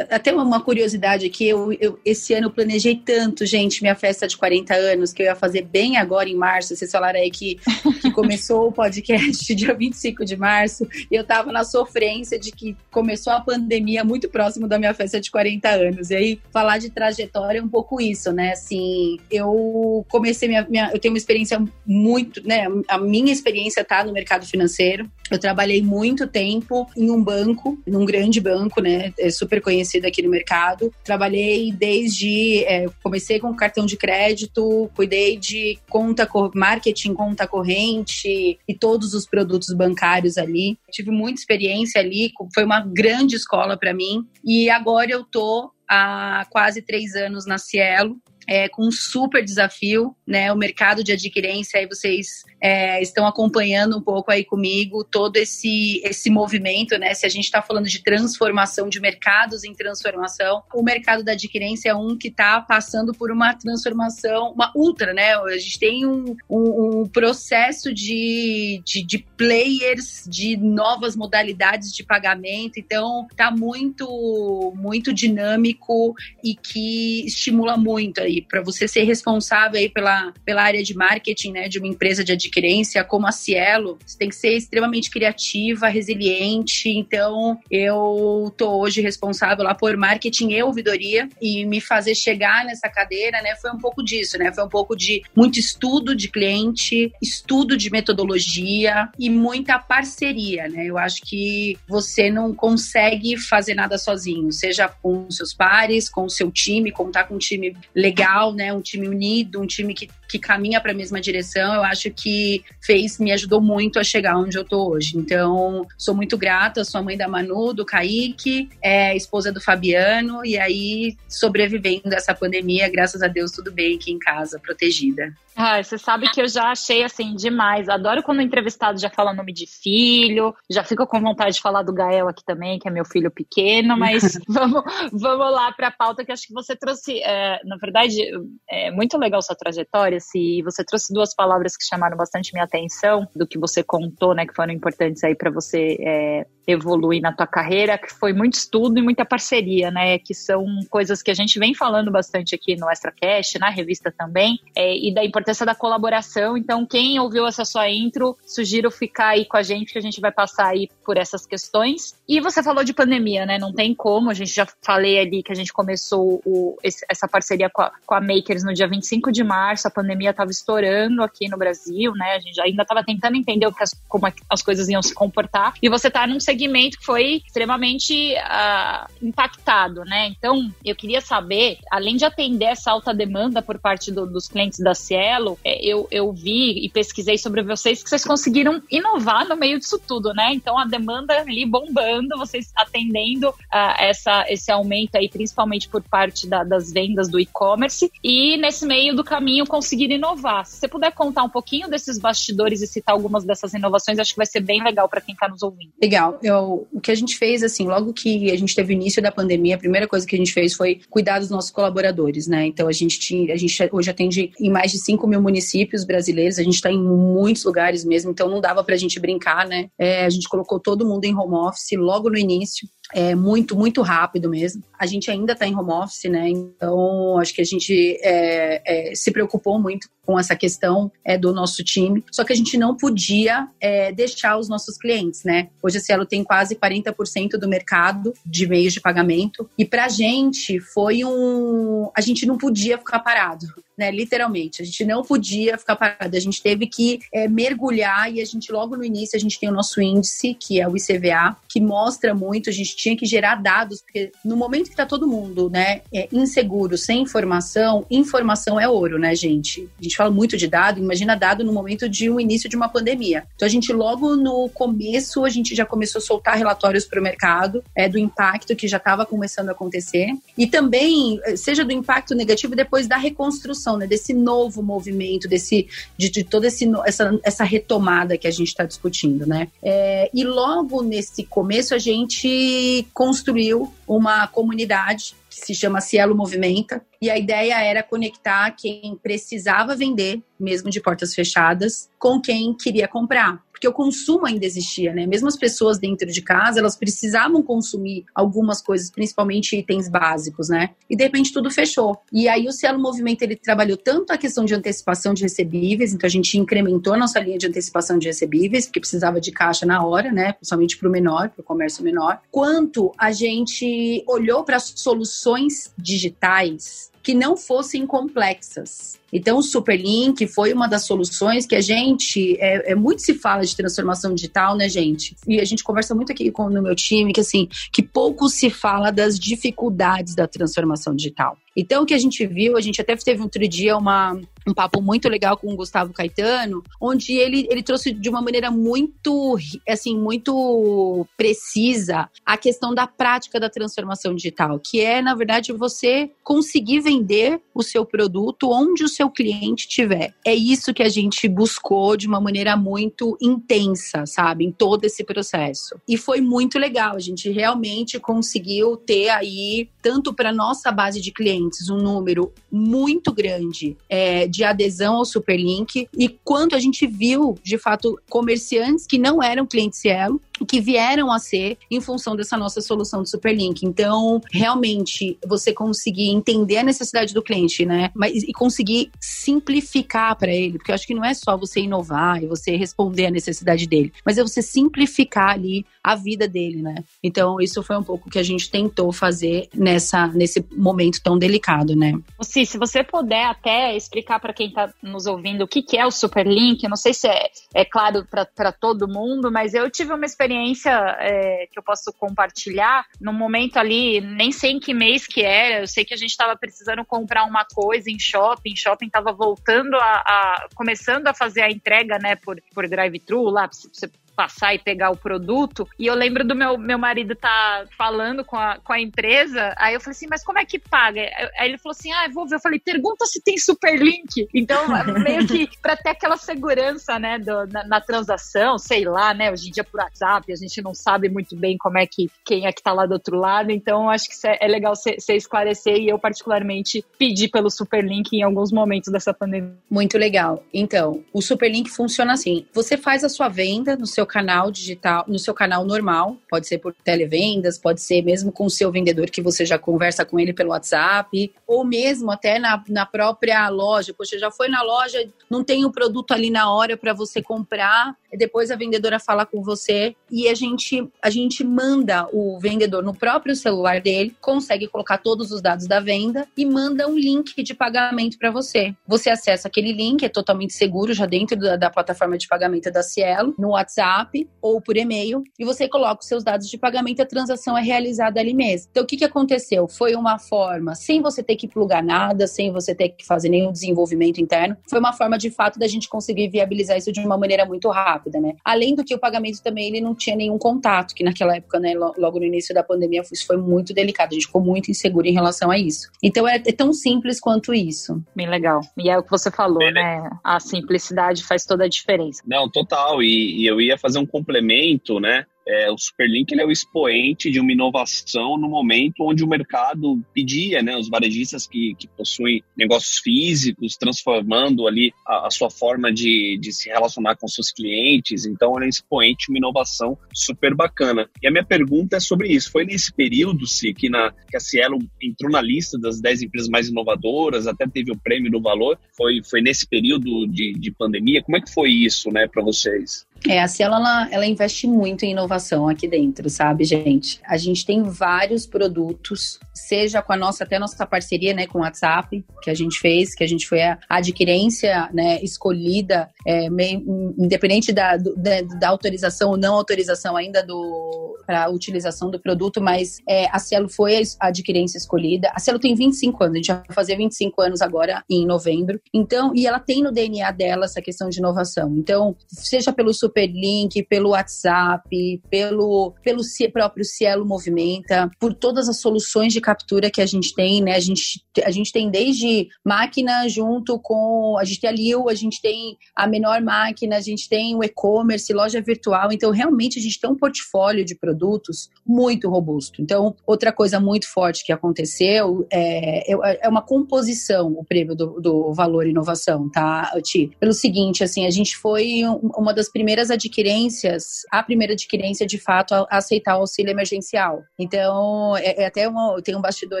até 0.10 0.32
uma 0.32 0.60
curiosidade 0.60 1.26
aqui, 1.26 1.48
eu, 1.48 1.72
eu, 1.80 1.98
esse 2.04 2.34
ano 2.34 2.46
eu 2.46 2.50
planejei 2.50 2.96
tanto, 2.96 3.46
gente, 3.46 3.82
minha 3.82 3.94
festa 3.94 4.26
de 4.26 4.36
40 4.36 4.74
anos, 4.74 5.12
que 5.12 5.22
eu 5.22 5.26
ia 5.26 5.34
fazer 5.34 5.62
bem 5.62 5.96
agora 5.96 6.28
em 6.28 6.36
março. 6.36 6.76
Vocês 6.76 6.90
falaram 6.90 7.18
aí 7.18 7.30
que 7.30 7.38
que, 7.38 8.10
começou 8.12 8.68
o 8.68 8.72
podcast 8.72 9.54
dia 9.54 9.74
25 9.74 10.24
de 10.24 10.36
março, 10.36 10.86
e 11.10 11.14
eu 11.14 11.24
tava 11.24 11.52
na 11.52 11.64
sofrência 11.64 12.38
de 12.38 12.50
que 12.50 12.76
começou 12.90 13.32
a 13.32 13.40
pandemia 13.40 14.04
muito 14.04 14.28
próximo 14.28 14.66
da 14.66 14.78
minha 14.78 14.92
festa 14.92 15.20
de 15.20 15.30
40 15.30 15.68
anos. 15.68 16.10
E 16.10 16.16
aí, 16.16 16.40
falar 16.52 16.78
de 16.78 16.90
trajetória 16.90 17.58
é 17.58 17.62
um 17.62 17.68
pouco 17.68 18.00
isso, 18.00 18.32
né? 18.32 18.52
Assim, 18.52 19.18
eu 19.30 20.04
comecei 20.08 20.48
minha, 20.48 20.66
minha 20.68 20.90
eu 20.92 20.98
tenho 20.98 21.12
uma 21.12 21.18
experiência 21.18 21.62
muito, 21.86 22.46
né? 22.46 22.66
A 22.88 22.98
minha 22.98 23.32
experiência 23.32 23.84
tá 23.84 24.04
no 24.04 24.12
mercado 24.12 24.46
financeiro. 24.46 25.08
Eu 25.30 25.38
trabalhei 25.38 25.82
muito 25.82 26.26
tempo 26.26 26.86
em 26.96 27.10
um 27.10 27.22
banco, 27.22 27.78
num 27.86 28.04
grande 28.04 28.40
banco, 28.40 28.80
né? 28.80 29.12
Super 29.48 29.62
conhecido 29.62 30.06
aqui 30.06 30.20
no 30.20 30.28
mercado. 30.28 30.92
Trabalhei 31.02 31.72
desde. 31.72 32.64
É, 32.64 32.86
comecei 33.02 33.40
com 33.40 33.54
cartão 33.56 33.86
de 33.86 33.96
crédito, 33.96 34.90
cuidei 34.94 35.38
de 35.38 35.78
conta, 35.88 36.28
marketing, 36.54 37.14
conta 37.14 37.46
corrente 37.46 38.58
e 38.68 38.74
todos 38.74 39.14
os 39.14 39.26
produtos 39.26 39.74
bancários 39.74 40.36
ali. 40.36 40.78
Tive 40.90 41.10
muita 41.10 41.40
experiência 41.40 41.98
ali, 41.98 42.30
foi 42.54 42.64
uma 42.64 42.80
grande 42.80 43.36
escola 43.36 43.78
para 43.78 43.94
mim. 43.94 44.26
E 44.44 44.68
agora 44.68 45.10
eu 45.10 45.24
tô 45.24 45.72
há 45.88 46.46
quase 46.50 46.82
três 46.82 47.14
anos 47.14 47.46
na 47.46 47.56
Cielo, 47.56 48.18
é, 48.46 48.68
com 48.68 48.86
um 48.86 48.90
super 48.90 49.42
desafio, 49.42 50.14
né? 50.28 50.52
O 50.52 50.56
mercado 50.56 51.02
de 51.02 51.12
adquirência, 51.12 51.80
aí 51.80 51.86
vocês 51.86 52.44
é, 52.60 53.00
estão 53.00 53.26
acompanhando 53.26 53.96
um 53.96 54.00
pouco 54.00 54.30
aí 54.30 54.44
comigo 54.44 55.02
todo 55.02 55.38
esse, 55.38 56.02
esse 56.04 56.28
movimento, 56.28 56.98
né? 56.98 57.14
Se 57.14 57.24
a 57.24 57.30
gente 57.30 57.44
está 57.44 57.62
falando 57.62 57.88
de 57.88 58.02
transformação 58.02 58.90
de 58.90 59.00
mercados 59.00 59.64
em 59.64 59.72
transformação, 59.72 60.62
o 60.74 60.82
mercado 60.82 61.24
da 61.24 61.32
adquirência 61.32 61.88
é 61.88 61.94
um 61.94 62.16
que 62.16 62.28
está 62.28 62.60
passando 62.60 63.14
por 63.14 63.30
uma 63.30 63.54
transformação, 63.54 64.52
uma 64.52 64.70
ultra, 64.76 65.14
né? 65.14 65.34
A 65.34 65.56
gente 65.56 65.78
tem 65.78 66.04
um, 66.04 66.36
um, 66.48 67.00
um 67.00 67.08
processo 67.08 67.92
de, 67.94 68.82
de, 68.84 69.02
de, 69.02 69.26
players, 69.38 70.24
de 70.28 70.58
novas 70.58 71.16
modalidades 71.16 71.90
de 71.90 72.04
pagamento, 72.04 72.78
então 72.78 73.26
tá 73.34 73.50
muito, 73.50 74.74
muito 74.76 75.14
dinâmico 75.14 76.14
e 76.44 76.54
que 76.54 77.24
estimula 77.24 77.78
muito 77.78 78.20
aí 78.20 78.42
para 78.42 78.60
você 78.60 78.86
ser 78.86 79.04
responsável 79.04 79.78
aí 79.78 79.88
pela, 79.88 80.17
pela 80.44 80.62
área 80.62 80.82
de 80.82 80.94
marketing, 80.94 81.52
né, 81.52 81.68
de 81.68 81.78
uma 81.78 81.88
empresa 81.88 82.24
de 82.24 82.32
adquirência 82.32 83.02
como 83.04 83.26
a 83.26 83.32
Cielo, 83.32 83.98
você 84.04 84.18
tem 84.18 84.28
que 84.28 84.36
ser 84.36 84.56
extremamente 84.56 85.10
criativa, 85.10 85.88
resiliente. 85.88 86.88
Então, 86.88 87.58
eu 87.70 88.52
tô 88.56 88.80
hoje 88.80 89.00
responsável 89.00 89.64
lá 89.64 89.74
por 89.74 89.96
marketing 89.96 90.52
e 90.52 90.62
ouvidoria 90.62 91.28
e 91.40 91.64
me 91.64 91.80
fazer 91.80 92.14
chegar 92.14 92.64
nessa 92.64 92.88
cadeira, 92.88 93.40
né, 93.42 93.56
foi 93.56 93.70
um 93.70 93.78
pouco 93.78 94.02
disso, 94.02 94.38
né? 94.38 94.52
Foi 94.52 94.64
um 94.64 94.68
pouco 94.68 94.96
de 94.96 95.22
muito 95.34 95.58
estudo 95.58 96.14
de 96.14 96.28
cliente, 96.28 97.12
estudo 97.22 97.76
de 97.76 97.90
metodologia 97.90 99.08
e 99.18 99.30
muita 99.30 99.78
parceria, 99.78 100.68
né? 100.68 100.86
Eu 100.86 100.98
acho 100.98 101.22
que 101.22 101.76
você 101.88 102.30
não 102.30 102.54
consegue 102.54 103.36
fazer 103.36 103.74
nada 103.74 103.98
sozinho, 103.98 104.52
seja 104.52 104.88
com 104.88 105.30
seus 105.30 105.54
pares, 105.54 106.08
com 106.08 106.24
o 106.24 106.30
seu 106.30 106.50
time, 106.50 106.90
contar 106.90 107.24
com 107.24 107.34
um 107.34 107.38
time 107.38 107.76
legal 107.94 108.18
legal, 108.18 108.52
né? 108.52 108.72
Um 108.72 108.80
time 108.80 109.08
unido, 109.08 109.60
um 109.60 109.66
time 109.66 109.94
que, 109.94 110.07
week. 110.08 110.27
Que 110.28 110.38
caminha 110.38 110.80
para 110.80 110.92
a 110.92 110.94
mesma 110.94 111.20
direção. 111.20 111.74
Eu 111.74 111.82
acho 111.82 112.10
que 112.10 112.64
fez, 112.80 113.18
me 113.18 113.32
ajudou 113.32 113.60
muito 113.60 113.98
a 113.98 114.04
chegar 114.04 114.36
onde 114.36 114.56
eu 114.56 114.64
tô 114.64 114.90
hoje. 114.90 115.16
Então, 115.16 115.86
sou 115.96 116.14
muito 116.14 116.36
grata, 116.36 116.84
sou 116.84 117.00
a 117.00 117.04
mãe 117.04 117.16
da 117.16 117.26
Manu, 117.26 117.72
do 117.72 117.84
Kaique, 117.84 118.68
é 118.82 119.16
esposa 119.16 119.52
do 119.52 119.60
Fabiano, 119.60 120.44
e 120.44 120.58
aí 120.58 121.16
sobrevivendo 121.28 122.14
essa 122.14 122.34
pandemia, 122.34 122.90
graças 122.90 123.22
a 123.22 123.28
Deus, 123.28 123.52
tudo 123.52 123.72
bem 123.72 123.96
aqui 123.96 124.12
em 124.12 124.18
casa, 124.18 124.60
protegida. 124.60 125.32
Ah, 125.60 125.82
você 125.82 125.98
sabe 125.98 126.30
que 126.30 126.40
eu 126.40 126.46
já 126.46 126.70
achei 126.70 127.02
assim 127.02 127.34
demais. 127.34 127.88
Adoro 127.88 128.22
quando 128.22 128.38
o 128.38 128.42
entrevistado 128.42 129.00
já 129.00 129.10
fala 129.10 129.34
nome 129.34 129.52
de 129.52 129.66
filho, 129.66 130.54
já 130.70 130.84
fico 130.84 131.04
com 131.04 131.20
vontade 131.20 131.56
de 131.56 131.60
falar 131.60 131.82
do 131.82 131.92
Gael 131.92 132.28
aqui 132.28 132.44
também, 132.44 132.78
que 132.78 132.86
é 132.86 132.90
meu 132.92 133.04
filho 133.04 133.28
pequeno, 133.28 133.96
mas 133.96 134.38
vamos, 134.48 134.84
vamos 135.10 135.52
lá 135.52 135.72
para 135.72 135.88
a 135.88 135.90
pauta 135.90 136.24
que 136.24 136.30
acho 136.30 136.46
que 136.46 136.54
você 136.54 136.76
trouxe. 136.76 137.20
É, 137.20 137.60
na 137.64 137.76
verdade, 137.76 138.22
é 138.70 138.92
muito 138.92 139.18
legal 139.18 139.42
sua 139.42 139.56
trajetória 139.56 140.17
história, 140.18 140.20
se 140.20 140.62
você 140.62 140.84
trouxe 140.84 141.12
duas 141.12 141.34
palavras 141.34 141.76
que 141.76 141.84
chamaram 141.84 142.16
bastante 142.16 142.52
minha 142.52 142.64
atenção 142.64 143.26
do 143.34 143.46
que 143.46 143.58
você 143.58 143.82
contou, 143.82 144.34
né, 144.34 144.46
que 144.46 144.54
foram 144.54 144.72
importantes 144.72 145.24
aí 145.24 145.34
para 145.34 145.50
você 145.50 145.96
é, 146.00 146.46
evoluir 146.68 147.22
na 147.22 147.32
tua 147.32 147.46
carreira, 147.46 147.96
que 147.96 148.12
foi 148.12 148.34
muito 148.34 148.54
estudo 148.54 148.98
e 148.98 149.02
muita 149.02 149.24
parceria, 149.24 149.90
né? 149.90 150.18
Que 150.18 150.34
são 150.34 150.62
coisas 150.90 151.22
que 151.22 151.30
a 151.30 151.34
gente 151.34 151.58
vem 151.58 151.74
falando 151.74 152.10
bastante 152.10 152.54
aqui 152.54 152.76
no 152.76 152.90
ExtraCast, 152.90 153.58
na 153.58 153.70
revista 153.70 154.12
também, 154.12 154.58
é, 154.76 154.94
e 154.94 155.12
da 155.14 155.24
importância 155.24 155.64
da 155.64 155.74
colaboração. 155.74 156.58
Então, 156.58 156.84
quem 156.84 157.18
ouviu 157.18 157.46
essa 157.46 157.64
sua 157.64 157.88
intro, 157.88 158.36
sugiro 158.46 158.90
ficar 158.90 159.28
aí 159.28 159.46
com 159.46 159.56
a 159.56 159.62
gente, 159.62 159.94
que 159.94 159.98
a 159.98 160.02
gente 160.02 160.20
vai 160.20 160.30
passar 160.30 160.66
aí 160.66 160.88
por 161.06 161.16
essas 161.16 161.46
questões. 161.46 162.14
E 162.28 162.38
você 162.38 162.62
falou 162.62 162.84
de 162.84 162.92
pandemia, 162.92 163.46
né? 163.46 163.58
Não 163.58 163.72
tem 163.72 163.94
como, 163.94 164.28
a 164.28 164.34
gente 164.34 164.54
já 164.54 164.66
falei 164.84 165.18
ali 165.18 165.42
que 165.42 165.52
a 165.52 165.56
gente 165.56 165.72
começou 165.72 166.42
o, 166.44 166.76
essa 166.84 167.26
parceria 167.26 167.70
com 167.70 167.80
a, 167.80 167.92
com 168.04 168.14
a, 168.14 168.20
Makers 168.20 168.62
no 168.62 168.74
dia 168.74 168.86
25 168.86 169.32
de 169.32 169.42
março, 169.42 169.88
a 169.88 169.90
pandemia 169.90 170.07
estava 170.14 170.50
estourando 170.50 171.22
aqui 171.22 171.48
no 171.48 171.56
Brasil, 171.56 172.12
né? 172.12 172.32
A 172.36 172.38
gente 172.40 172.60
ainda 172.60 172.82
estava 172.82 173.04
tentando 173.04 173.36
entender 173.36 173.66
as, 173.80 173.90
como 174.08 174.26
as 174.48 174.62
coisas 174.62 174.88
iam 174.88 175.02
se 175.02 175.14
comportar. 175.14 175.74
E 175.82 175.88
você 175.88 176.08
está 176.08 176.26
num 176.26 176.40
segmento 176.40 176.98
que 176.98 177.04
foi 177.04 177.42
extremamente 177.46 178.34
uh, 178.34 179.10
impactado, 179.22 180.04
né? 180.04 180.28
Então, 180.28 180.72
eu 180.84 180.94
queria 180.94 181.20
saber, 181.20 181.78
além 181.90 182.16
de 182.16 182.24
atender 182.24 182.66
essa 182.66 182.90
alta 182.90 183.14
demanda 183.14 183.62
por 183.62 183.78
parte 183.78 184.10
do, 184.12 184.26
dos 184.26 184.48
clientes 184.48 184.78
da 184.78 184.94
Cielo, 184.94 185.58
é, 185.64 185.84
eu, 185.84 186.06
eu 186.10 186.32
vi 186.32 186.84
e 186.84 186.88
pesquisei 186.88 187.38
sobre 187.38 187.62
vocês 187.62 188.02
que 188.02 188.08
vocês 188.08 188.24
conseguiram 188.24 188.82
inovar 188.90 189.46
no 189.46 189.56
meio 189.56 189.78
disso 189.78 189.98
tudo, 190.06 190.32
né? 190.32 190.52
Então, 190.52 190.78
a 190.78 190.84
demanda 190.84 191.34
ali 191.40 191.64
bombando, 191.64 192.38
vocês 192.38 192.72
atendendo 192.76 193.48
uh, 193.48 193.94
essa, 193.98 194.44
esse 194.48 194.70
aumento 194.70 195.16
aí, 195.16 195.28
principalmente 195.28 195.88
por 195.88 196.02
parte 196.02 196.46
da, 196.46 196.64
das 196.64 196.92
vendas 196.92 197.28
do 197.28 197.38
e-commerce, 197.38 198.10
e 198.22 198.56
nesse 198.56 198.86
meio 198.86 199.14
do 199.14 199.24
caminho 199.24 199.66
conseguir 199.98 200.14
inovar. 200.14 200.64
Se 200.64 200.76
você 200.76 200.88
puder 200.88 201.12
contar 201.12 201.42
um 201.42 201.48
pouquinho 201.48 201.88
desses 201.88 202.18
bastidores 202.18 202.80
e 202.80 202.86
citar 202.86 203.14
algumas 203.14 203.44
dessas 203.44 203.74
inovações, 203.74 204.18
acho 204.18 204.32
que 204.32 204.36
vai 204.36 204.46
ser 204.46 204.60
bem 204.60 204.82
legal 204.82 205.08
para 205.08 205.20
quem 205.20 205.32
está 205.32 205.48
nos 205.48 205.62
ouvindo. 205.62 205.92
Legal 206.00 206.38
eu, 206.42 206.86
o 206.92 207.00
que 207.00 207.10
a 207.10 207.14
gente 207.14 207.36
fez, 207.36 207.62
assim, 207.62 207.86
logo 207.86 208.12
que 208.12 208.50
a 208.50 208.56
gente 208.56 208.74
teve 208.74 208.92
o 208.92 208.94
início 208.94 209.20
da 209.20 209.32
pandemia, 209.32 209.74
a 209.74 209.78
primeira 209.78 210.06
coisa 210.06 210.26
que 210.26 210.36
a 210.36 210.38
gente 210.38 210.52
fez 210.52 210.74
foi 210.74 211.00
cuidar 211.10 211.40
dos 211.40 211.50
nossos 211.50 211.70
colaboradores, 211.70 212.46
né? 212.46 212.66
Então 212.66 212.86
a 212.86 212.92
gente 212.92 213.18
tinha, 213.18 213.52
a 213.52 213.56
gente 213.56 213.76
hoje 213.92 214.10
atende 214.10 214.52
em 214.60 214.70
mais 214.70 214.92
de 214.92 214.98
5 214.98 215.26
mil 215.26 215.42
municípios 215.42 216.04
brasileiros, 216.04 216.58
a 216.58 216.62
gente 216.62 216.74
está 216.74 216.90
em 216.90 217.02
muitos 217.02 217.64
lugares 217.64 218.04
mesmo, 218.04 218.30
então 218.30 218.48
não 218.48 218.60
dava 218.60 218.84
para 218.84 218.94
a 218.94 218.98
gente 218.98 219.18
brincar, 219.18 219.66
né? 219.66 219.88
É, 219.98 220.24
a 220.24 220.30
gente 220.30 220.48
colocou 220.48 220.78
todo 220.78 221.06
mundo 221.06 221.24
em 221.24 221.34
home 221.34 221.54
office 221.54 221.96
logo 221.96 222.30
no 222.30 222.38
início 222.38 222.88
é 223.14 223.34
muito, 223.34 223.76
muito 223.76 224.02
rápido 224.02 224.50
mesmo. 224.50 224.82
A 224.98 225.06
gente 225.06 225.30
ainda 225.30 225.52
está 225.52 225.66
em 225.66 225.74
home 225.74 225.92
office, 225.92 226.30
né? 226.30 226.48
Então, 226.48 227.38
acho 227.38 227.54
que 227.54 227.60
a 227.60 227.64
gente 227.64 228.18
é, 228.22 229.10
é, 229.10 229.14
se 229.14 229.30
preocupou 229.30 229.80
muito 229.80 230.08
com 230.24 230.38
essa 230.38 230.54
questão 230.54 231.10
é, 231.24 231.38
do 231.38 231.52
nosso 231.52 231.82
time. 231.82 232.22
Só 232.30 232.44
que 232.44 232.52
a 232.52 232.56
gente 232.56 232.76
não 232.76 232.96
podia 232.96 233.68
é, 233.80 234.12
deixar 234.12 234.58
os 234.58 234.68
nossos 234.68 234.98
clientes, 234.98 235.42
né? 235.44 235.68
Hoje 235.82 235.98
a 235.98 236.00
Cielo 236.00 236.26
tem 236.26 236.44
quase 236.44 236.76
40% 236.76 237.52
do 237.58 237.68
mercado 237.68 238.34
de 238.44 238.66
meios 238.66 238.92
de 238.92 239.00
pagamento. 239.00 239.68
E 239.78 239.84
para 239.84 240.04
a 240.04 240.08
gente 240.08 240.78
foi 240.80 241.24
um. 241.24 242.10
A 242.14 242.20
gente 242.20 242.44
não 242.44 242.58
podia 242.58 242.98
ficar 242.98 243.20
parado 243.20 243.66
né? 243.98 244.10
Literalmente. 244.10 244.80
A 244.80 244.84
gente 244.84 245.04
não 245.04 245.22
podia 245.22 245.76
ficar 245.76 245.96
parado. 245.96 246.36
A 246.36 246.40
gente 246.40 246.62
teve 246.62 246.86
que 246.86 247.18
é, 247.32 247.48
mergulhar 247.48 248.32
e 248.32 248.40
a 248.40 248.44
gente, 248.44 248.70
logo 248.70 248.96
no 248.96 249.04
início, 249.04 249.36
a 249.36 249.40
gente 249.40 249.58
tem 249.58 249.68
o 249.68 249.72
nosso 249.72 250.00
índice, 250.00 250.54
que 250.54 250.80
é 250.80 250.88
o 250.88 250.96
ICVA, 250.96 251.56
que 251.68 251.80
mostra 251.80 252.34
muito. 252.34 252.70
A 252.70 252.72
gente 252.72 252.94
tinha 252.94 253.16
que 253.16 253.26
gerar 253.26 253.56
dados, 253.56 254.00
porque 254.00 254.30
no 254.44 254.56
momento 254.56 254.84
que 254.84 254.92
está 254.92 255.04
todo 255.04 255.26
mundo, 255.26 255.68
né, 255.68 256.02
é, 256.14 256.28
inseguro, 256.30 256.96
sem 256.96 257.22
informação, 257.22 258.06
informação 258.10 258.78
é 258.78 258.88
ouro, 258.88 259.18
né, 259.18 259.34
gente? 259.34 259.88
A 259.98 260.02
gente 260.02 260.16
fala 260.16 260.30
muito 260.30 260.56
de 260.56 260.68
dado, 260.68 261.00
imagina 261.00 261.34
dado 261.34 261.64
no 261.64 261.72
momento 261.72 262.08
de 262.08 262.30
um 262.30 262.38
início 262.38 262.68
de 262.68 262.76
uma 262.76 262.88
pandemia. 262.88 263.44
Então, 263.56 263.66
a 263.66 263.70
gente, 263.70 263.92
logo 263.92 264.36
no 264.36 264.68
começo, 264.68 265.44
a 265.44 265.50
gente 265.50 265.74
já 265.74 265.84
começou 265.84 266.20
a 266.20 266.22
soltar 266.22 266.56
relatórios 266.56 267.04
para 267.04 267.18
o 267.18 267.22
mercado 267.22 267.82
é, 267.94 268.08
do 268.08 268.18
impacto 268.18 268.76
que 268.76 268.86
já 268.86 268.98
estava 268.98 269.26
começando 269.26 269.70
a 269.70 269.72
acontecer. 269.72 270.28
E 270.56 270.66
também, 270.66 271.40
seja 271.56 271.84
do 271.84 271.92
impacto 271.92 272.34
negativo, 272.34 272.76
depois 272.76 273.06
da 273.06 273.16
reconstrução 273.16 273.87
né, 273.96 274.06
desse 274.06 274.34
novo 274.34 274.82
movimento, 274.82 275.48
desse, 275.48 275.88
de, 276.16 276.30
de 276.30 276.44
toda 276.44 276.66
essa, 276.66 277.40
essa 277.42 277.64
retomada 277.64 278.36
que 278.36 278.46
a 278.46 278.50
gente 278.50 278.68
está 278.68 278.84
discutindo, 278.84 279.46
né? 279.46 279.68
É, 279.82 280.30
e 280.34 280.44
logo 280.44 281.02
nesse 281.02 281.44
começo 281.44 281.94
a 281.94 281.98
gente 281.98 283.06
construiu 283.14 283.92
uma 284.06 284.46
comunidade 284.46 285.34
que 285.48 285.66
se 285.66 285.74
chama 285.74 286.00
Cielo 286.00 286.34
Movimenta, 286.34 287.02
e 287.20 287.30
a 287.30 287.36
ideia 287.36 287.82
era 287.82 288.02
conectar 288.02 288.70
quem 288.72 289.18
precisava 289.20 289.96
vender, 289.96 290.40
mesmo 290.58 290.90
de 290.90 291.00
portas 291.00 291.34
fechadas, 291.34 292.08
com 292.18 292.40
quem 292.40 292.74
queria 292.74 293.08
comprar 293.08 293.60
porque 293.78 293.86
o 293.86 293.92
consumo 293.92 294.44
ainda 294.44 294.66
existia, 294.66 295.14
né? 295.14 295.24
Mesmo 295.24 295.46
as 295.46 295.56
pessoas 295.56 295.98
dentro 295.98 296.26
de 296.26 296.42
casa, 296.42 296.80
elas 296.80 296.96
precisavam 296.96 297.62
consumir 297.62 298.24
algumas 298.34 298.82
coisas, 298.82 299.08
principalmente 299.08 299.76
itens 299.76 300.08
básicos, 300.08 300.68
né? 300.68 300.90
E 301.08 301.16
de 301.16 301.22
repente 301.22 301.52
tudo 301.52 301.70
fechou. 301.70 302.18
E 302.32 302.48
aí 302.48 302.66
o 302.66 302.72
Cielo 302.72 302.98
Movimento 302.98 303.42
ele 303.42 303.54
trabalhou 303.54 303.96
tanto 303.96 304.32
a 304.32 304.36
questão 304.36 304.64
de 304.64 304.74
antecipação 304.74 305.32
de 305.32 305.44
recebíveis, 305.44 306.12
então 306.12 306.26
a 306.26 306.30
gente 306.30 306.58
incrementou 306.58 307.14
a 307.14 307.16
nossa 307.16 307.38
linha 307.38 307.56
de 307.56 307.68
antecipação 307.68 308.18
de 308.18 308.26
recebíveis, 308.26 308.86
porque 308.86 308.98
precisava 308.98 309.40
de 309.40 309.52
caixa 309.52 309.86
na 309.86 310.04
hora, 310.04 310.32
né? 310.32 310.54
Principalmente 310.54 310.98
para 310.98 311.08
o 311.08 311.12
menor, 311.12 311.50
para 311.50 311.60
o 311.60 311.64
comércio 311.64 312.02
menor, 312.02 312.40
quanto 312.50 313.12
a 313.16 313.30
gente 313.30 314.24
olhou 314.26 314.64
para 314.64 314.80
soluções 314.80 315.92
digitais 315.96 317.12
que 317.28 317.34
não 317.34 317.58
fossem 317.58 318.06
complexas. 318.06 319.20
Então, 319.30 319.58
o 319.58 319.62
Superlink 319.62 320.46
foi 320.46 320.72
uma 320.72 320.86
das 320.86 321.04
soluções 321.04 321.66
que 321.66 321.74
a 321.74 321.80
gente. 321.82 322.56
É, 322.58 322.92
é, 322.92 322.94
muito 322.94 323.20
se 323.20 323.34
fala 323.34 323.66
de 323.66 323.76
transformação 323.76 324.34
digital, 324.34 324.74
né, 324.74 324.88
gente? 324.88 325.36
E 325.46 325.60
a 325.60 325.64
gente 325.66 325.84
conversa 325.84 326.14
muito 326.14 326.32
aqui 326.32 326.50
com, 326.50 326.70
no 326.70 326.80
meu 326.80 326.94
time 326.94 327.34
que, 327.34 327.40
assim, 327.40 327.68
que 327.92 328.02
pouco 328.02 328.48
se 328.48 328.70
fala 328.70 329.10
das 329.10 329.38
dificuldades 329.38 330.34
da 330.34 330.48
transformação 330.48 331.14
digital. 331.14 331.58
Então, 331.76 332.02
o 332.02 332.06
que 332.06 332.14
a 332.14 332.18
gente 332.18 332.46
viu, 332.46 332.78
a 332.78 332.80
gente 332.80 332.98
até 332.98 333.14
teve 333.14 333.42
outro 333.42 333.68
dia 333.68 333.94
uma, 333.98 334.40
um 334.68 334.74
papo 334.74 335.00
muito 335.00 335.28
legal 335.28 335.56
com 335.56 335.72
o 335.72 335.76
Gustavo 335.76 336.12
Caetano, 336.12 336.82
onde 337.00 337.32
ele, 337.32 337.66
ele 337.70 337.82
trouxe 337.82 338.12
de 338.12 338.28
uma 338.28 338.42
maneira 338.42 338.70
muito, 338.70 339.56
assim, 339.88 340.16
muito 340.16 341.26
precisa 341.36 342.28
a 342.44 342.56
questão 342.56 342.94
da 342.94 343.06
prática 343.06 343.58
da 343.58 343.70
transformação 343.70 344.34
digital, 344.34 344.78
que 344.78 345.00
é, 345.00 345.22
na 345.22 345.34
verdade, 345.34 345.72
você 345.72 346.30
conseguir 346.42 347.00
vender 347.00 347.60
o 347.74 347.82
seu 347.82 348.04
produto 348.04 348.70
onde 348.70 349.04
o 349.04 349.08
seu 349.08 349.30
cliente 349.30 349.88
tiver. 349.88 350.34
É 350.44 350.54
isso 350.54 350.92
que 350.92 351.02
a 351.02 351.08
gente 351.08 351.48
buscou 351.48 352.16
de 352.16 352.26
uma 352.26 352.40
maneira 352.40 352.76
muito 352.76 353.36
intensa, 353.40 354.24
sabe, 354.26 354.64
em 354.64 354.72
todo 354.72 355.04
esse 355.04 355.24
processo. 355.24 356.00
E 356.08 356.16
foi 356.16 356.40
muito 356.40 356.78
legal, 356.78 357.16
a 357.16 357.20
gente 357.20 357.50
realmente 357.50 358.18
conseguiu 358.18 358.96
ter 358.96 359.28
aí, 359.30 359.88
tanto 360.02 360.34
para 360.34 360.52
nossa 360.52 360.90
base 360.90 361.20
de 361.20 361.32
clientes, 361.32 361.88
um 361.88 361.98
número 361.98 362.52
muito 362.70 363.32
grande 363.32 363.96
é, 364.08 364.46
de 364.46 364.57
adesão 364.64 365.16
ao 365.16 365.24
Superlink, 365.24 366.08
e 366.16 366.28
quanto 366.28 366.74
a 366.74 366.78
gente 366.78 367.06
viu, 367.06 367.58
de 367.62 367.78
fato, 367.78 368.20
comerciantes 368.28 369.06
que 369.06 369.18
não 369.18 369.42
eram 369.42 369.66
clientes 369.66 369.98
Cielo, 369.98 370.40
que 370.66 370.80
vieram 370.80 371.30
a 371.32 371.38
ser 371.38 371.78
em 371.90 372.00
função 372.00 372.36
dessa 372.36 372.56
nossa 372.56 372.80
solução 372.80 373.22
de 373.22 373.30
Superlink. 373.30 373.84
Então, 373.84 374.40
realmente, 374.52 375.38
você 375.46 375.72
conseguir 375.72 376.28
entender 376.28 376.78
a 376.78 376.82
necessidade 376.82 377.34
do 377.34 377.42
cliente, 377.42 377.84
né? 377.84 378.10
Mas, 378.14 378.42
e 378.42 378.52
conseguir 378.52 379.10
simplificar 379.20 380.36
para 380.36 380.50
ele, 380.50 380.78
porque 380.78 380.90
eu 380.90 380.94
acho 380.94 381.06
que 381.06 381.14
não 381.14 381.24
é 381.24 381.34
só 381.34 381.56
você 381.56 381.80
inovar 381.80 382.42
e 382.42 382.46
você 382.46 382.76
responder 382.76 383.26
à 383.26 383.30
necessidade 383.30 383.86
dele, 383.86 384.12
mas 384.24 384.38
é 384.38 384.42
você 384.42 384.62
simplificar 384.62 385.50
ali 385.50 385.84
a 386.02 386.14
vida 386.14 386.48
dele, 386.48 386.82
né? 386.82 386.96
Então, 387.22 387.60
isso 387.60 387.82
foi 387.82 387.96
um 387.96 388.02
pouco 388.02 388.30
que 388.30 388.38
a 388.38 388.42
gente 388.42 388.70
tentou 388.70 389.12
fazer 389.12 389.68
nessa, 389.74 390.26
nesse 390.28 390.64
momento 390.72 391.20
tão 391.22 391.38
delicado, 391.38 391.94
né? 391.94 392.18
Sim, 392.40 392.64
se 392.64 392.78
você 392.78 393.04
puder 393.04 393.44
até 393.44 393.96
explicar 393.96 394.40
para 394.40 394.52
quem 394.52 394.68
está 394.68 394.92
nos 395.02 395.26
ouvindo 395.26 395.64
o 395.64 395.68
que, 395.68 395.82
que 395.82 395.96
é 395.96 396.06
o 396.06 396.10
Superlink, 396.10 396.82
eu 396.82 396.90
não 396.90 396.96
sei 396.96 397.12
se 397.12 397.28
é, 397.28 397.50
é 397.74 397.84
claro 397.84 398.26
para 398.30 398.72
todo 398.72 399.08
mundo, 399.08 399.50
mas 399.50 399.74
eu 399.74 399.90
tive 399.90 400.12
uma 400.12 400.24
experiência 400.24 400.47
experiência 400.48 400.90
é, 401.20 401.66
que 401.70 401.78
eu 401.78 401.82
posso 401.82 402.10
compartilhar 402.12 403.04
no 403.20 403.32
momento 403.32 403.76
ali, 403.76 404.20
nem 404.20 404.50
sei 404.50 404.72
em 404.72 404.80
que 404.80 404.94
mês 404.94 405.26
que 405.26 405.42
era, 405.42 405.80
eu 405.80 405.86
sei 405.86 406.04
que 406.04 406.14
a 406.14 406.16
gente 406.16 406.30
estava 406.30 406.56
precisando 406.56 407.04
comprar 407.04 407.44
uma 407.44 407.64
coisa 407.66 408.10
em 408.10 408.18
shopping, 408.18 408.74
shopping 408.74 409.06
estava 409.06 409.32
voltando 409.32 409.96
a, 409.96 410.22
a, 410.26 410.68
começando 410.74 411.26
a 411.26 411.34
fazer 411.34 411.60
a 411.60 411.70
entrega, 411.70 412.18
né, 412.18 412.34
por, 412.36 412.60
por 412.74 412.88
drive-thru 412.88 413.42
lá, 413.50 413.68
você 413.68 414.10
passar 414.38 414.72
e 414.72 414.78
pegar 414.78 415.10
o 415.10 415.16
produto. 415.16 415.84
E 415.98 416.06
eu 416.06 416.14
lembro 416.14 416.46
do 416.46 416.54
meu, 416.54 416.78
meu 416.78 416.96
marido 416.96 417.34
tá 417.34 417.84
falando 417.98 418.44
com 418.44 418.56
a, 418.56 418.78
com 418.78 418.92
a 418.92 419.00
empresa, 419.00 419.74
aí 419.76 419.94
eu 419.94 420.00
falei 420.00 420.12
assim, 420.12 420.28
mas 420.30 420.44
como 420.44 420.60
é 420.60 420.64
que 420.64 420.78
paga? 420.78 421.22
Aí 421.58 421.68
ele 421.68 421.76
falou 421.76 421.90
assim, 421.90 422.12
ah, 422.12 422.28
vou 422.32 422.46
ver. 422.46 422.54
Eu 422.54 422.60
falei, 422.60 422.78
pergunta 422.78 423.26
se 423.26 423.42
tem 423.42 423.58
super 423.58 423.98
link. 423.98 424.48
Então, 424.54 424.84
meio 425.24 425.44
que 425.44 425.68
para 425.82 425.96
ter 425.96 426.10
aquela 426.10 426.36
segurança, 426.36 427.18
né, 427.18 427.40
do, 427.40 427.66
na, 427.66 427.84
na, 427.84 428.00
transação, 428.00 428.78
sei 428.78 429.04
lá, 429.04 429.34
né, 429.34 429.50
hoje 429.50 429.70
em 429.70 429.72
dia 429.72 429.82
por 429.82 429.98
WhatsApp, 429.98 430.52
a 430.52 430.56
gente 430.56 430.80
não 430.80 430.94
sabe 430.94 431.28
muito 431.28 431.56
bem 431.56 431.76
como 431.76 431.98
é 431.98 432.06
que, 432.06 432.30
quem 432.44 432.64
é 432.64 432.70
que 432.70 432.80
tá 432.82 432.92
lá 432.92 433.06
do 433.06 433.14
outro 433.14 433.36
lado, 433.36 433.72
então 433.72 434.08
acho 434.08 434.28
que 434.28 434.46
é, 434.46 434.58
é 434.60 434.68
legal 434.68 434.94
você 434.94 435.34
esclarecer 435.34 435.96
e 435.96 436.08
eu 436.08 436.18
particularmente 436.18 437.04
pedi 437.18 437.48
pelo 437.48 437.70
super 437.70 438.04
link 438.04 438.32
em 438.32 438.42
alguns 438.42 438.70
momentos 438.70 439.10
dessa 439.10 439.34
pandemia. 439.34 439.76
Muito 439.90 440.16
legal. 440.16 440.62
Então, 440.72 441.24
o 441.32 441.42
super 441.42 441.68
link 441.68 441.90
funciona 441.90 442.34
assim, 442.34 442.64
você 442.72 442.96
faz 442.96 443.24
a 443.24 443.28
sua 443.28 443.48
venda 443.48 443.96
no 443.96 444.06
seu 444.06 444.27
canal 444.28 444.70
digital, 444.70 445.24
no 445.26 445.38
seu 445.38 445.52
canal 445.52 445.84
normal, 445.84 446.36
pode 446.48 446.68
ser 446.68 446.78
por 446.78 446.94
televendas, 446.94 447.76
pode 447.76 448.00
ser 448.00 448.22
mesmo 448.22 448.52
com 448.52 448.66
o 448.66 448.70
seu 448.70 448.92
vendedor 448.92 449.28
que 449.30 449.42
você 449.42 449.66
já 449.66 449.78
conversa 449.78 450.24
com 450.24 450.38
ele 450.38 450.52
pelo 450.52 450.70
WhatsApp, 450.70 451.52
ou 451.66 451.84
mesmo 451.84 452.30
até 452.30 452.60
na, 452.60 452.82
na 452.88 453.04
própria 453.04 453.68
loja. 453.68 454.14
Poxa, 454.14 454.38
já 454.38 454.50
foi 454.50 454.68
na 454.68 454.82
loja, 454.82 455.28
não 455.50 455.64
tem 455.64 455.84
o 455.84 455.90
produto 455.90 456.32
ali 456.32 456.50
na 456.50 456.72
hora 456.72 456.96
para 456.96 457.12
você 457.12 457.42
comprar, 457.42 458.14
depois 458.36 458.70
a 458.70 458.76
vendedora 458.76 459.18
fala 459.18 459.46
com 459.46 459.62
você 459.62 460.14
e 460.30 460.48
a 460.48 460.54
gente, 460.54 461.08
a 461.22 461.30
gente 461.30 461.64
manda 461.64 462.28
o 462.32 462.58
vendedor 462.60 463.02
no 463.02 463.14
próprio 463.14 463.56
celular 463.56 464.00
dele, 464.00 464.36
consegue 464.40 464.86
colocar 464.86 465.18
todos 465.18 465.50
os 465.50 465.62
dados 465.62 465.86
da 465.86 466.00
venda 466.00 466.46
e 466.56 466.64
manda 466.64 467.08
um 467.08 467.16
link 467.16 467.62
de 467.62 467.74
pagamento 467.74 468.38
para 468.38 468.50
você. 468.50 468.94
Você 469.06 469.30
acessa 469.30 469.68
aquele 469.68 469.92
link, 469.92 470.24
é 470.24 470.28
totalmente 470.28 470.74
seguro, 470.74 471.14
já 471.14 471.24
dentro 471.24 471.56
da, 471.56 471.76
da 471.76 471.90
plataforma 471.90 472.36
de 472.36 472.46
pagamento 472.46 472.90
da 472.90 473.02
Cielo, 473.02 473.54
no 473.58 473.70
WhatsApp 473.70 474.17
ou 474.60 474.80
por 474.80 474.96
e-mail, 474.96 475.42
e 475.58 475.64
você 475.64 475.88
coloca 475.88 476.20
os 476.20 476.28
seus 476.28 476.44
dados 476.44 476.68
de 476.68 476.78
pagamento, 476.78 477.22
a 477.22 477.26
transação 477.26 477.76
é 477.76 477.82
realizada 477.82 478.40
ali 478.40 478.54
mesmo. 478.54 478.88
Então, 478.90 479.02
o 479.02 479.06
que, 479.06 479.16
que 479.16 479.24
aconteceu? 479.24 479.88
Foi 479.88 480.14
uma 480.14 480.38
forma, 480.38 480.94
sem 480.94 481.20
você 481.20 481.42
ter 481.42 481.56
que 481.56 481.68
plugar 481.68 482.02
nada, 482.02 482.46
sem 482.46 482.72
você 482.72 482.94
ter 482.94 483.10
que 483.10 483.24
fazer 483.24 483.48
nenhum 483.48 483.72
desenvolvimento 483.72 484.40
interno, 484.40 484.76
foi 484.88 484.98
uma 484.98 485.12
forma 485.12 485.38
de 485.38 485.50
fato 485.50 485.78
da 485.78 485.86
gente 485.86 486.08
conseguir 486.08 486.48
viabilizar 486.48 486.96
isso 486.96 487.12
de 487.12 487.20
uma 487.20 487.36
maneira 487.36 487.64
muito 487.64 487.88
rápida, 487.88 488.40
né? 488.40 488.54
Além 488.64 488.94
do 488.94 489.04
que 489.04 489.14
o 489.14 489.18
pagamento 489.18 489.62
também 489.62 489.88
ele 489.88 490.00
não 490.00 490.14
tinha 490.14 490.36
nenhum 490.36 490.58
contato, 490.58 491.14
que 491.14 491.24
naquela 491.24 491.56
época, 491.56 491.78
né, 491.78 491.94
logo 491.94 492.38
no 492.38 492.44
início 492.44 492.74
da 492.74 492.82
pandemia, 492.82 493.22
isso 493.32 493.46
foi 493.46 493.56
muito 493.56 493.92
delicado, 493.92 494.30
a 494.30 494.34
gente 494.34 494.46
ficou 494.46 494.62
muito 494.62 494.90
inseguro 494.90 495.26
em 495.26 495.32
relação 495.32 495.70
a 495.70 495.78
isso. 495.78 496.10
Então 496.22 496.46
é, 496.48 496.56
é 496.56 496.72
tão 496.72 496.92
simples 496.92 497.40
quanto 497.40 497.74
isso. 497.74 498.22
Bem 498.34 498.48
legal. 498.48 498.80
E 498.96 499.08
é 499.08 499.18
o 499.18 499.22
que 499.22 499.30
você 499.30 499.50
falou, 499.50 499.78
Bem, 499.78 499.92
né? 499.92 500.30
A 500.42 500.58
simplicidade 500.60 501.44
faz 501.44 501.64
toda 501.64 501.84
a 501.84 501.88
diferença. 501.88 502.42
Não, 502.46 502.68
total. 502.68 503.22
E, 503.22 503.62
e 503.62 503.66
eu 503.66 503.80
ia 503.80 503.98
fazer 503.98 504.07
um 504.16 504.26
complemento, 504.26 505.20
né? 505.20 505.44
É, 505.68 505.90
o 505.90 505.98
Superlink 505.98 506.50
ele 506.50 506.62
é 506.62 506.66
o 506.66 506.70
expoente 506.70 507.50
de 507.50 507.60
uma 507.60 507.70
inovação 507.70 508.56
no 508.56 508.70
momento 508.70 509.22
onde 509.22 509.44
o 509.44 509.46
mercado 509.46 510.18
pedia, 510.32 510.82
né, 510.82 510.96
os 510.96 511.10
varejistas 511.10 511.66
que, 511.66 511.94
que 511.94 512.08
possuem 512.08 512.62
negócios 512.74 513.18
físicos, 513.18 513.94
transformando 513.98 514.88
ali 514.88 515.12
a, 515.26 515.46
a, 515.46 515.50
sua 515.50 515.68
forma 515.68 516.10
de, 516.10 516.56
de 516.58 516.72
se 516.72 516.88
relacionar 516.88 517.36
com 517.36 517.46
seus 517.46 517.70
clientes. 517.70 518.46
Então, 518.46 518.76
ele 518.76 518.84
é 518.84 518.86
um 518.86 518.88
expoente 518.88 519.46
de 519.46 519.52
uma 519.52 519.58
inovação 519.58 520.16
super 520.32 520.74
bacana. 520.74 521.28
E 521.42 521.46
a 521.46 521.50
minha 521.50 521.64
pergunta 521.64 522.16
é 522.16 522.20
sobre 522.20 522.48
isso. 522.48 522.70
Foi 522.70 522.86
nesse 522.86 523.12
período, 523.12 523.66
se 523.66 523.92
que, 523.92 524.08
que 524.08 524.56
a 524.56 524.60
Cielo 524.60 524.98
entrou 525.22 525.52
na 525.52 525.60
lista 525.60 525.98
das 525.98 526.18
10 526.18 526.44
empresas 526.44 526.70
mais 526.70 526.88
inovadoras, 526.88 527.66
até 527.66 527.86
teve 527.86 528.10
o 528.10 528.18
prêmio 528.18 528.50
do 528.50 528.60
valor, 528.60 528.98
foi, 529.14 529.42
foi 529.44 529.60
nesse 529.60 529.86
período 529.86 530.46
de, 530.46 530.72
de 530.72 530.90
pandemia? 530.90 531.42
Como 531.42 531.58
é 531.58 531.60
que 531.60 531.70
foi 531.70 531.90
isso, 531.90 532.30
né, 532.30 532.48
para 532.48 532.62
vocês? 532.62 533.26
É, 533.46 533.60
a 533.62 533.68
Cielo, 533.68 533.94
ela, 533.94 534.28
ela 534.30 534.46
investe 534.46 534.86
muito 534.86 535.24
em 535.24 535.30
inovação 535.30 535.88
aqui 535.88 536.08
dentro, 536.08 536.50
sabe, 536.50 536.84
gente? 536.84 537.40
A 537.46 537.56
gente 537.56 537.86
tem 537.86 538.02
vários 538.02 538.66
produtos, 538.66 539.60
seja 539.72 540.20
com 540.20 540.32
a 540.32 540.36
nossa, 540.36 540.64
até 540.64 540.76
a 540.76 540.80
nossa 540.80 541.06
parceria, 541.06 541.54
né, 541.54 541.66
com 541.66 541.78
o 541.78 541.82
WhatsApp, 541.82 542.44
que 542.62 542.70
a 542.70 542.74
gente 542.74 542.98
fez, 542.98 543.34
que 543.34 543.44
a 543.44 543.46
gente 543.46 543.68
foi 543.68 543.82
a 543.82 543.98
adquirência, 544.08 545.08
né, 545.12 545.40
escolhida, 545.42 546.28
é, 546.44 546.68
meio, 546.68 547.34
independente 547.38 547.92
da, 547.92 548.16
da, 548.16 548.60
da, 548.78 548.88
autorização 548.88 549.50
ou 549.50 549.56
não 549.56 549.74
autorização 549.74 550.36
ainda 550.36 550.62
do 550.62 551.36
para 551.48 551.70
utilização 551.70 552.30
do 552.30 552.38
produto, 552.38 552.78
mas 552.78 553.22
é, 553.26 553.46
a 553.50 553.58
Cielo 553.58 553.88
foi 553.88 554.20
a 554.38 554.48
adquirência 554.48 554.98
escolhida. 554.98 555.50
A 555.54 555.58
Cielo 555.58 555.78
tem 555.78 555.94
25 555.94 556.44
anos, 556.44 556.54
a 556.54 556.58
gente 556.58 556.68
vai 556.68 556.84
fazer 556.92 557.16
25 557.16 557.62
anos 557.62 557.80
agora 557.80 558.22
em 558.28 558.44
novembro. 558.44 559.00
Então, 559.14 559.52
e 559.54 559.66
ela 559.66 559.80
tem 559.80 560.02
no 560.02 560.12
DNA 560.12 560.50
dela 560.50 560.84
essa 560.84 561.00
questão 561.00 561.30
de 561.30 561.38
inovação. 561.38 561.96
Então, 561.96 562.36
seja 562.48 562.92
pelo 562.92 563.14
Superlink, 563.28 564.02
pelo 564.04 564.30
WhatsApp, 564.30 565.08
pelo, 565.50 566.14
pelo 566.22 566.42
próprio 566.72 567.04
Cielo 567.04 567.46
Movimenta, 567.46 568.30
por 568.40 568.54
todas 568.54 568.88
as 568.88 569.00
soluções 569.00 569.52
de 569.52 569.60
captura 569.60 570.10
que 570.10 570.20
a 570.20 570.26
gente 570.26 570.54
tem, 570.54 570.82
né? 570.82 570.94
A 570.94 571.00
gente, 571.00 571.42
a 571.64 571.70
gente 571.70 571.92
tem 571.92 572.10
desde 572.10 572.68
máquina 572.84 573.48
junto 573.48 573.98
com. 573.98 574.56
A 574.58 574.64
gente 574.64 574.80
tem 574.80 574.90
a 574.90 574.92
Liu, 574.92 575.28
a 575.28 575.34
gente 575.34 575.60
tem 575.60 575.96
a 576.16 576.26
menor 576.26 576.60
máquina, 576.62 577.16
a 577.16 577.20
gente 577.20 577.48
tem 577.48 577.74
o 577.76 577.84
e-commerce, 577.84 578.52
loja 578.52 578.80
virtual. 578.80 579.30
Então, 579.32 579.50
realmente, 579.50 579.98
a 579.98 580.02
gente 580.02 580.18
tem 580.18 580.30
um 580.30 580.36
portfólio 580.36 581.04
de 581.04 581.14
produtos 581.14 581.90
muito 582.06 582.48
robusto. 582.48 583.02
Então, 583.02 583.34
outra 583.46 583.72
coisa 583.72 584.00
muito 584.00 584.26
forte 584.32 584.64
que 584.64 584.72
aconteceu 584.72 585.66
é, 585.70 586.32
é, 586.32 586.66
é 586.66 586.68
uma 586.68 586.82
composição, 586.82 587.72
o 587.72 587.84
prêmio 587.84 588.14
do, 588.14 588.40
do 588.40 588.72
valor 588.72 589.06
inovação, 589.06 589.68
tá, 589.70 590.10
Ti? 590.22 590.50
Pelo 590.58 590.72
seguinte, 590.72 591.22
assim, 591.22 591.46
a 591.46 591.50
gente 591.50 591.76
foi 591.76 592.22
uma 592.56 592.72
das 592.72 592.88
primeiras 592.88 593.17
primeiras 593.18 593.30
adquirências, 593.30 594.42
a 594.50 594.62
primeira 594.62 594.92
adquirência 594.92 595.46
de 595.46 595.58
fato 595.58 595.92
a 595.92 596.06
aceitar 596.10 596.56
o 596.56 596.60
auxílio 596.60 596.90
emergencial. 596.90 597.64
Então, 597.78 598.56
é, 598.56 598.82
é 598.82 598.86
até 598.86 599.08
uma, 599.08 599.40
tem 599.42 599.56
um 599.56 599.60
bastidor 599.60 600.00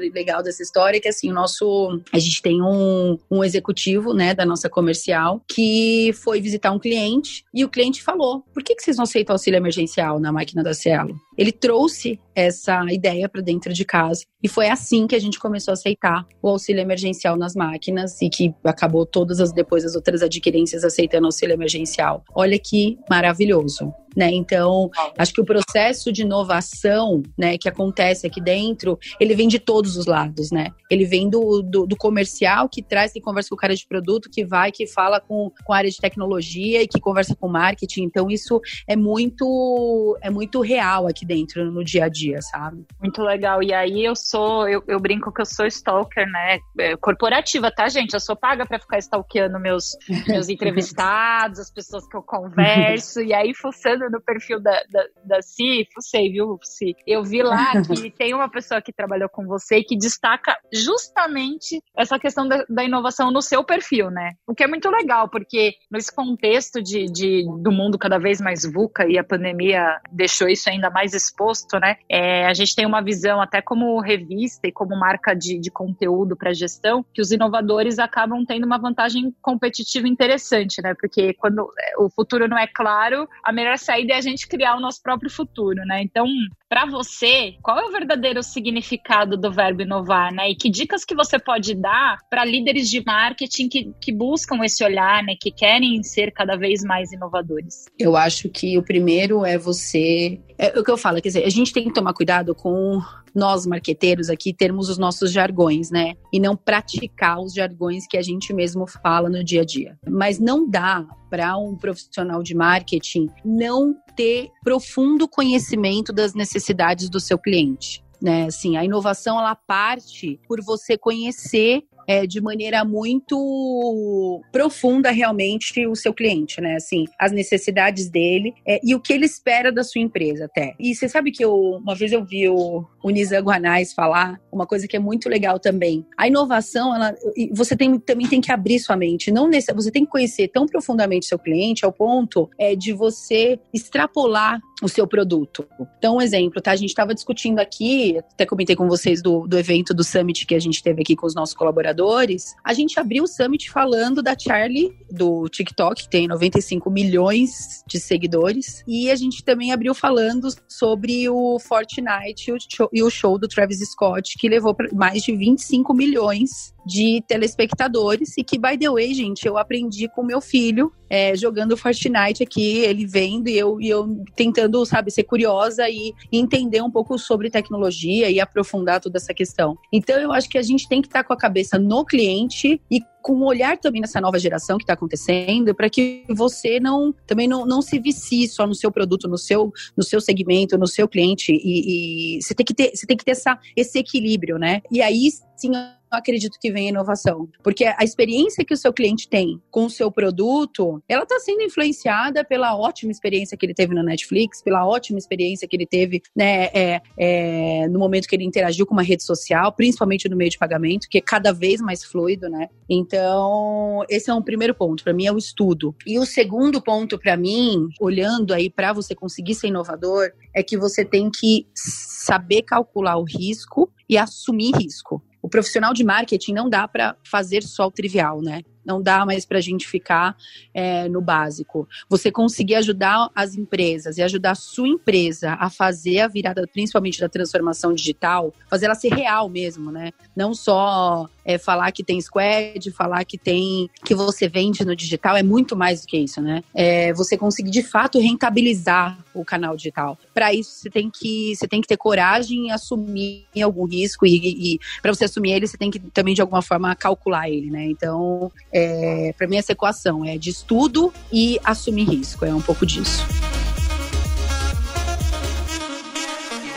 legal 0.00 0.42
dessa 0.42 0.62
história 0.62 1.00
que 1.00 1.08
assim, 1.08 1.30
o 1.30 1.34
nosso 1.34 2.00
a 2.12 2.18
gente 2.18 2.42
tem 2.42 2.60
um, 2.60 3.18
um 3.30 3.42
executivo, 3.42 4.12
né, 4.12 4.34
da 4.34 4.44
nossa 4.44 4.68
comercial 4.68 5.40
que 5.48 6.12
foi 6.22 6.40
visitar 6.40 6.70
um 6.72 6.78
cliente 6.78 7.44
e 7.54 7.64
o 7.64 7.68
cliente 7.68 8.02
falou: 8.02 8.44
"Por 8.52 8.62
que 8.62 8.74
que 8.74 8.82
vocês 8.82 8.96
não 8.96 9.04
aceitam 9.04 9.34
auxílio 9.34 9.56
emergencial 9.56 10.20
na 10.20 10.30
máquina 10.30 10.62
da 10.62 10.74
Cielo?" 10.74 11.16
Ele 11.36 11.52
trouxe 11.52 12.18
essa 12.34 12.84
ideia 12.90 13.28
para 13.28 13.40
dentro 13.40 13.72
de 13.72 13.84
casa 13.84 14.24
e 14.42 14.48
foi 14.48 14.68
assim 14.68 15.06
que 15.06 15.14
a 15.14 15.18
gente 15.18 15.38
começou 15.38 15.72
a 15.72 15.74
aceitar 15.74 16.26
o 16.42 16.48
auxílio 16.48 16.80
emergencial 16.80 17.36
nas 17.36 17.54
máquinas 17.54 18.20
e 18.20 18.28
que 18.28 18.54
acabou 18.64 19.06
todas 19.06 19.40
as 19.40 19.52
depois 19.52 19.84
as 19.84 19.94
outras 19.94 20.22
adquirências 20.22 20.84
aceitando 20.84 21.26
auxílio 21.26 21.54
emergencial. 21.54 22.22
Olha 22.34 22.58
que 22.58 22.98
maravilhoso 23.08 23.94
né? 24.16 24.30
Então, 24.32 24.90
acho 25.18 25.32
que 25.32 25.40
o 25.40 25.44
processo 25.44 26.10
de 26.10 26.22
inovação, 26.22 27.22
né, 27.36 27.58
que 27.58 27.68
acontece 27.68 28.26
aqui 28.26 28.40
dentro, 28.40 28.98
ele 29.20 29.34
vem 29.34 29.46
de 29.46 29.58
todos 29.58 29.96
os 29.96 30.06
lados, 30.06 30.50
né? 30.50 30.68
Ele 30.90 31.04
vem 31.04 31.28
do, 31.28 31.62
do, 31.62 31.86
do 31.86 31.96
comercial, 31.96 32.68
que 32.68 32.82
traz, 32.82 33.12
que 33.12 33.20
conversa 33.20 33.50
com 33.50 33.54
o 33.54 33.58
cara 33.58 33.74
de 33.74 33.86
produto, 33.86 34.30
que 34.30 34.44
vai, 34.44 34.72
que 34.72 34.86
fala 34.86 35.20
com, 35.20 35.52
com 35.64 35.72
a 35.72 35.76
área 35.76 35.90
de 35.90 35.98
tecnologia 35.98 36.82
e 36.82 36.88
que 36.88 36.98
conversa 37.00 37.36
com 37.36 37.48
marketing. 37.48 38.04
Então, 38.04 38.30
isso 38.30 38.60
é 38.88 38.96
muito, 38.96 40.16
é 40.22 40.30
muito 40.30 40.60
real 40.60 41.06
aqui 41.06 41.26
dentro, 41.26 41.70
no 41.70 41.84
dia 41.84 42.04
a 42.04 42.08
dia, 42.08 42.40
sabe? 42.40 42.86
Muito 43.00 43.20
legal. 43.22 43.62
E 43.62 43.74
aí, 43.74 44.04
eu 44.04 44.16
sou, 44.16 44.68
eu, 44.68 44.82
eu 44.86 44.98
brinco 44.98 45.32
que 45.32 45.42
eu 45.42 45.46
sou 45.46 45.66
stalker, 45.66 46.26
né? 46.26 46.58
É, 46.78 46.96
corporativa, 46.96 47.70
tá, 47.70 47.88
gente? 47.88 48.14
Eu 48.14 48.20
sou 48.20 48.36
paga 48.36 48.64
para 48.64 48.78
ficar 48.78 48.98
stalkeando 48.98 49.58
meus, 49.60 49.96
meus 50.26 50.48
entrevistados, 50.48 51.58
as 51.58 51.70
pessoas 51.70 52.06
que 52.08 52.16
eu 52.16 52.22
converso, 52.22 53.20
e 53.20 53.34
aí, 53.34 53.52
fuçando 53.54 54.05
no 54.10 54.20
perfil 54.20 54.60
da, 54.60 54.82
da, 54.90 55.04
da 55.24 55.42
CIF, 55.42 55.88
sei, 56.00 56.30
viu, 56.30 56.58
Si? 56.62 56.94
Eu 57.06 57.22
vi 57.22 57.42
lá 57.42 57.72
que 57.94 58.10
tem 58.10 58.34
uma 58.34 58.50
pessoa 58.50 58.80
que 58.80 58.92
trabalhou 58.92 59.28
com 59.28 59.46
você 59.46 59.82
que 59.82 59.96
destaca 59.96 60.56
justamente 60.72 61.82
essa 61.96 62.18
questão 62.18 62.46
da, 62.46 62.64
da, 62.68 62.84
inovação 62.84 63.30
no 63.30 63.42
seu 63.42 63.64
perfil, 63.64 64.10
né? 64.10 64.32
O 64.46 64.54
que 64.54 64.64
é 64.64 64.66
muito 64.66 64.88
legal, 64.90 65.28
porque 65.28 65.74
nesse 65.90 66.14
contexto 66.14 66.82
de, 66.82 67.06
de, 67.06 67.44
do 67.62 67.72
mundo 67.72 67.98
cada 67.98 68.18
vez 68.18 68.40
mais 68.40 68.64
VUCA 68.64 69.06
e 69.08 69.18
a 69.18 69.24
pandemia 69.24 70.00
deixou 70.10 70.48
isso 70.48 70.68
ainda 70.68 70.90
mais 70.90 71.14
exposto, 71.14 71.78
né? 71.78 71.96
É, 72.08 72.46
a 72.46 72.54
gente 72.54 72.74
tem 72.74 72.86
uma 72.86 73.02
visão, 73.02 73.40
até 73.40 73.60
como 73.60 74.00
revista 74.00 74.66
e 74.68 74.72
como 74.72 74.98
marca 74.98 75.34
de, 75.34 75.58
de 75.58 75.70
conteúdo 75.70 76.36
para 76.36 76.52
gestão, 76.52 77.04
que 77.12 77.20
os 77.20 77.30
inovadores 77.30 77.98
acabam 77.98 78.44
tendo 78.44 78.64
uma 78.64 78.78
vantagem 78.78 79.34
competitiva 79.42 80.08
interessante, 80.08 80.80
né? 80.82 80.94
Porque 80.94 81.34
quando 81.34 81.68
o 81.98 82.10
futuro 82.10 82.48
não 82.48 82.58
é 82.58 82.66
claro, 82.66 83.28
a 83.42 83.52
melhor 83.52 83.78
saída 83.78 83.95
saída 83.96 84.12
é 84.12 84.16
a 84.16 84.20
gente 84.20 84.46
criar 84.46 84.76
o 84.76 84.80
nosso 84.80 85.02
próprio 85.02 85.30
futuro, 85.30 85.82
né? 85.86 86.02
Então, 86.02 86.26
para 86.68 86.84
você, 86.84 87.54
qual 87.62 87.78
é 87.78 87.84
o 87.84 87.92
verdadeiro 87.92 88.42
significado 88.42 89.36
do 89.36 89.50
verbo 89.50 89.82
inovar, 89.82 90.32
né? 90.32 90.50
E 90.50 90.54
que 90.54 90.68
dicas 90.68 91.04
que 91.04 91.14
você 91.14 91.38
pode 91.38 91.74
dar 91.74 92.18
para 92.28 92.44
líderes 92.44 92.90
de 92.90 93.02
marketing 93.04 93.68
que, 93.68 93.92
que 94.00 94.12
buscam 94.12 94.62
esse 94.64 94.84
olhar, 94.84 95.22
né? 95.22 95.34
Que 95.40 95.50
querem 95.50 96.02
ser 96.02 96.30
cada 96.32 96.56
vez 96.56 96.82
mais 96.82 97.12
inovadores? 97.12 97.86
Eu 97.98 98.16
acho 98.16 98.48
que 98.48 98.76
o 98.76 98.82
primeiro 98.82 99.44
é 99.44 99.56
você. 99.56 100.40
É 100.58 100.78
o 100.78 100.84
que 100.84 100.90
eu 100.90 100.98
falo, 100.98 101.20
quer 101.20 101.28
dizer, 101.28 101.44
a 101.44 101.50
gente 101.50 101.72
tem 101.72 101.84
que 101.84 101.94
tomar 101.94 102.12
cuidado 102.12 102.54
com 102.54 103.00
nós 103.36 103.66
marqueteiros 103.66 104.30
aqui 104.30 104.52
termos 104.52 104.88
os 104.88 104.98
nossos 104.98 105.30
jargões, 105.30 105.90
né? 105.90 106.14
E 106.32 106.40
não 106.40 106.56
praticar 106.56 107.38
os 107.38 107.52
jargões 107.52 108.06
que 108.08 108.16
a 108.16 108.22
gente 108.22 108.52
mesmo 108.52 108.86
fala 108.86 109.28
no 109.28 109.44
dia 109.44 109.62
a 109.62 109.64
dia. 109.64 109.98
Mas 110.08 110.38
não 110.38 110.68
dá 110.68 111.06
para 111.30 111.56
um 111.56 111.76
profissional 111.76 112.42
de 112.42 112.54
marketing 112.54 113.28
não 113.44 113.94
ter 114.16 114.48
profundo 114.64 115.28
conhecimento 115.28 116.12
das 116.12 116.34
necessidades 116.34 117.10
do 117.10 117.20
seu 117.20 117.38
cliente 117.38 118.04
né? 118.20 118.46
Assim, 118.46 118.76
a 118.76 118.84
inovação 118.84 119.38
ela 119.38 119.54
parte 119.54 120.40
por 120.48 120.62
você 120.62 120.96
conhecer 120.96 121.82
é, 122.06 122.26
de 122.26 122.40
maneira 122.40 122.84
muito 122.84 124.42
profunda 124.52 125.10
realmente 125.10 125.86
o 125.86 125.94
seu 125.94 126.12
cliente, 126.12 126.60
né? 126.60 126.76
Assim, 126.76 127.04
as 127.18 127.32
necessidades 127.32 128.08
dele 128.08 128.54
é, 128.66 128.80
e 128.82 128.94
o 128.94 129.00
que 129.00 129.12
ele 129.12 129.26
espera 129.26 129.72
da 129.72 129.82
sua 129.82 130.00
empresa 130.00 130.46
até. 130.46 130.74
E 130.78 130.94
você 130.94 131.08
sabe 131.08 131.30
que 131.30 131.44
eu, 131.44 131.54
uma 131.54 131.94
vez 131.94 132.12
eu 132.12 132.24
vi 132.24 132.48
o, 132.48 132.84
o 133.02 133.10
Nizam 133.10 133.42
Guanais 133.42 133.92
falar 133.92 134.40
uma 134.52 134.66
coisa 134.66 134.88
que 134.88 134.96
é 134.96 135.00
muito 135.00 135.28
legal 135.28 135.58
também. 135.58 136.06
A 136.16 136.26
inovação, 136.26 136.94
ela, 136.94 137.14
você 137.52 137.76
tem, 137.76 137.98
também 137.98 138.26
tem 138.26 138.40
que 138.40 138.52
abrir 138.52 138.78
sua 138.78 138.96
mente. 138.96 139.30
Não 139.30 139.48
nesse, 139.48 139.72
você 139.72 139.90
tem 139.90 140.04
que 140.04 140.10
conhecer 140.10 140.48
tão 140.48 140.66
profundamente 140.66 141.26
seu 141.26 141.38
cliente 141.38 141.84
ao 141.84 141.92
ponto 141.92 142.48
é, 142.58 142.74
de 142.74 142.92
você 142.92 143.58
extrapolar 143.72 144.60
o 144.82 144.88
seu 144.88 145.06
produto. 145.06 145.66
Então, 145.98 146.16
um 146.16 146.20
exemplo, 146.20 146.60
tá? 146.60 146.72
A 146.72 146.76
gente 146.76 146.90
estava 146.90 147.14
discutindo 147.14 147.58
aqui, 147.58 148.18
até 148.18 148.44
comentei 148.44 148.76
com 148.76 148.86
vocês 148.88 149.22
do, 149.22 149.46
do 149.46 149.58
evento 149.58 149.94
do 149.94 150.04
Summit 150.04 150.46
que 150.46 150.54
a 150.54 150.58
gente 150.58 150.82
teve 150.82 151.00
aqui 151.00 151.16
com 151.16 151.26
os 151.26 151.34
nossos 151.34 151.54
colaboradores. 151.54 152.54
A 152.62 152.74
gente 152.74 153.00
abriu 153.00 153.24
o 153.24 153.26
Summit 153.26 153.70
falando 153.70 154.22
da 154.22 154.36
Charlie, 154.38 154.92
do 155.10 155.48
TikTok, 155.48 156.02
que 156.02 156.10
tem 156.10 156.28
95 156.28 156.90
milhões 156.90 157.82
de 157.86 157.98
seguidores. 157.98 158.84
E 158.86 159.10
a 159.10 159.16
gente 159.16 159.42
também 159.42 159.72
abriu 159.72 159.94
falando 159.94 160.48
sobre 160.68 161.28
o 161.28 161.58
Fortnite 161.58 162.50
e 162.50 162.52
o 162.52 162.58
show, 162.60 162.90
e 162.92 163.02
o 163.02 163.10
show 163.10 163.38
do 163.38 163.48
Travis 163.48 163.78
Scott, 163.78 164.36
que 164.38 164.48
levou 164.48 164.76
mais 164.92 165.22
de 165.22 165.34
25 165.34 165.94
milhões 165.94 166.74
de 166.86 167.22
telespectadores 167.26 168.38
e 168.38 168.44
que, 168.44 168.58
by 168.58 168.78
the 168.78 168.88
way, 168.88 169.12
gente, 169.12 169.46
eu 169.46 169.58
aprendi 169.58 170.08
com 170.08 170.22
meu 170.22 170.40
filho 170.40 170.92
é, 171.08 171.34
jogando 171.36 171.76
Fortnite 171.76 172.42
aqui, 172.42 172.78
ele 172.78 173.06
vendo 173.06 173.48
e 173.48 173.56
eu, 173.56 173.80
e 173.80 173.88
eu 173.88 174.24
tentando, 174.34 174.84
sabe, 174.84 175.10
ser 175.10 175.24
curiosa 175.24 175.88
e 175.88 176.12
entender 176.32 176.82
um 176.82 176.90
pouco 176.90 177.18
sobre 177.18 177.50
tecnologia 177.50 178.30
e 178.30 178.40
aprofundar 178.40 179.00
toda 179.00 179.18
essa 179.18 179.34
questão. 179.34 179.76
Então, 179.92 180.18
eu 180.18 180.32
acho 180.32 180.48
que 180.48 180.58
a 180.58 180.62
gente 180.62 180.88
tem 180.88 181.00
que 181.00 181.08
estar 181.08 181.22
tá 181.22 181.24
com 181.24 181.32
a 181.32 181.36
cabeça 181.36 181.78
no 181.78 182.04
cliente 182.04 182.80
e 182.90 183.00
com 183.26 183.34
um 183.34 183.44
olhar 183.44 183.76
também 183.76 184.00
nessa 184.00 184.20
nova 184.20 184.38
geração 184.38 184.78
que 184.78 184.84
está 184.84 184.92
acontecendo, 184.92 185.74
para 185.74 185.90
que 185.90 186.24
você 186.28 186.78
não 186.78 187.12
também 187.26 187.48
não, 187.48 187.66
não 187.66 187.82
se 187.82 187.98
vicie 187.98 188.46
só 188.46 188.66
no 188.68 188.74
seu 188.74 188.92
produto, 188.92 189.26
no 189.26 189.36
seu, 189.36 189.72
no 189.96 190.04
seu 190.04 190.20
segmento, 190.20 190.78
no 190.78 190.86
seu 190.86 191.08
cliente. 191.08 191.50
E, 191.52 192.36
e 192.36 192.42
você 192.42 192.54
tem 192.54 192.64
que 192.64 192.72
ter, 192.72 192.92
você 192.94 193.04
tem 193.04 193.16
que 193.16 193.24
ter 193.24 193.32
essa, 193.32 193.58
esse 193.74 193.98
equilíbrio, 193.98 194.58
né? 194.58 194.80
E 194.92 195.02
aí 195.02 195.28
sim 195.56 195.72
acredito 196.10 196.58
que 196.60 196.70
vem 196.70 196.88
inovação. 196.88 197.48
Porque 197.62 197.84
a 197.84 198.02
experiência 198.02 198.64
que 198.64 198.74
o 198.74 198.76
seu 198.76 198.92
cliente 198.92 199.28
tem 199.28 199.60
com 199.70 199.86
o 199.86 199.90
seu 199.90 200.10
produto, 200.10 201.02
ela 201.08 201.22
está 201.22 201.38
sendo 201.40 201.62
influenciada 201.62 202.44
pela 202.44 202.76
ótima 202.76 203.10
experiência 203.10 203.56
que 203.56 203.66
ele 203.66 203.74
teve 203.74 203.94
na 203.94 204.02
Netflix, 204.02 204.62
pela 204.62 204.86
ótima 204.86 205.18
experiência 205.18 205.66
que 205.68 205.76
ele 205.76 205.86
teve 205.86 206.22
né, 206.34 206.66
é, 206.66 207.02
é, 207.18 207.88
no 207.88 207.98
momento 207.98 208.26
que 208.26 208.36
ele 208.36 208.44
interagiu 208.44 208.86
com 208.86 208.94
uma 208.94 209.02
rede 209.02 209.24
social, 209.24 209.72
principalmente 209.72 210.28
no 210.28 210.36
meio 210.36 210.50
de 210.50 210.58
pagamento, 210.58 211.08
que 211.08 211.18
é 211.18 211.20
cada 211.20 211.52
vez 211.52 211.80
mais 211.80 212.04
fluido, 212.04 212.48
né? 212.48 212.68
Então, 212.88 214.04
esse 214.08 214.30
é 214.30 214.34
um 214.34 214.42
primeiro 214.42 214.74
ponto. 214.74 215.02
Para 215.02 215.12
mim, 215.12 215.26
é 215.26 215.32
o 215.32 215.38
estudo. 215.38 215.94
E 216.06 216.18
o 216.18 216.26
segundo 216.26 216.80
ponto, 216.82 217.18
para 217.18 217.36
mim, 217.36 217.88
olhando 218.00 218.54
aí 218.54 218.70
para 218.70 218.92
você 218.92 219.14
conseguir 219.14 219.54
ser 219.54 219.68
inovador, 219.68 220.30
é 220.54 220.62
que 220.62 220.76
você 220.76 221.04
tem 221.04 221.30
que 221.30 221.66
saber 221.74 222.62
calcular 222.62 223.16
o 223.16 223.24
risco 223.24 223.90
e 224.08 224.16
assumir 224.16 224.72
risco 224.76 225.22
o 225.46 225.48
profissional 225.48 225.94
de 225.94 226.02
marketing 226.02 226.52
não 226.54 226.68
dá 226.68 226.88
para 226.88 227.14
fazer 227.22 227.62
só 227.62 227.86
o 227.86 227.90
trivial, 227.92 228.42
né? 228.42 228.62
Não 228.84 229.00
dá 229.00 229.24
mais 229.24 229.46
para 229.46 229.58
a 229.58 229.60
gente 229.60 229.86
ficar 229.86 230.36
é, 230.74 231.08
no 231.08 231.20
básico. 231.20 231.88
Você 232.08 232.32
conseguir 232.32 232.74
ajudar 232.74 233.30
as 233.32 233.54
empresas 233.54 234.18
e 234.18 234.22
ajudar 234.22 234.50
a 234.50 234.54
sua 234.56 234.88
empresa 234.88 235.52
a 235.60 235.70
fazer 235.70 236.18
a 236.18 236.26
virada, 236.26 236.66
principalmente 236.66 237.20
da 237.20 237.28
transformação 237.28 237.94
digital, 237.94 238.52
fazer 238.68 238.86
ela 238.86 238.96
ser 238.96 239.14
real 239.14 239.48
mesmo, 239.48 239.92
né? 239.92 240.10
Não 240.34 240.52
só 240.52 241.28
é, 241.46 241.56
falar 241.56 241.92
que 241.92 242.02
tem 242.02 242.20
squad, 242.20 242.90
falar 242.90 243.24
que 243.24 243.38
tem 243.38 243.88
que 244.04 244.14
você 244.14 244.48
vende 244.48 244.84
no 244.84 244.96
digital, 244.96 245.36
é 245.36 245.42
muito 245.42 245.76
mais 245.76 246.00
do 246.00 246.08
que 246.08 246.18
isso, 246.18 246.42
né? 246.42 246.62
É, 246.74 247.12
você 247.12 247.38
conseguir 247.38 247.70
de 247.70 247.82
fato 247.82 248.18
rentabilizar 248.18 249.16
o 249.32 249.44
canal 249.44 249.76
digital. 249.76 250.18
Para 250.34 250.52
isso 250.52 250.70
você 250.72 250.90
tem 250.90 251.08
que 251.08 251.54
você 251.54 251.68
tem 251.68 251.80
que 251.80 251.86
ter 251.86 251.96
coragem 251.96 252.66
e 252.66 252.70
assumir 252.70 253.46
algum 253.62 253.86
risco 253.86 254.26
e, 254.26 254.74
e, 254.74 254.80
para 255.00 255.14
você 255.14 255.24
assumir 255.24 255.52
ele 255.52 255.66
você 255.66 255.78
tem 255.78 255.90
que 255.90 256.00
também 256.00 256.34
de 256.34 256.40
alguma 256.40 256.62
forma 256.62 256.94
calcular 256.96 257.48
ele, 257.48 257.70
né? 257.70 257.86
Então 257.86 258.50
é, 258.72 259.32
para 259.38 259.46
mim, 259.46 259.56
essa 259.56 259.72
equação 259.72 260.24
é 260.24 260.36
de 260.36 260.50
estudo 260.50 261.12
e 261.32 261.60
assumir 261.64 262.08
risco. 262.08 262.44
É 262.44 262.52
um 262.52 262.62
pouco 262.62 262.84
disso. 262.84 263.24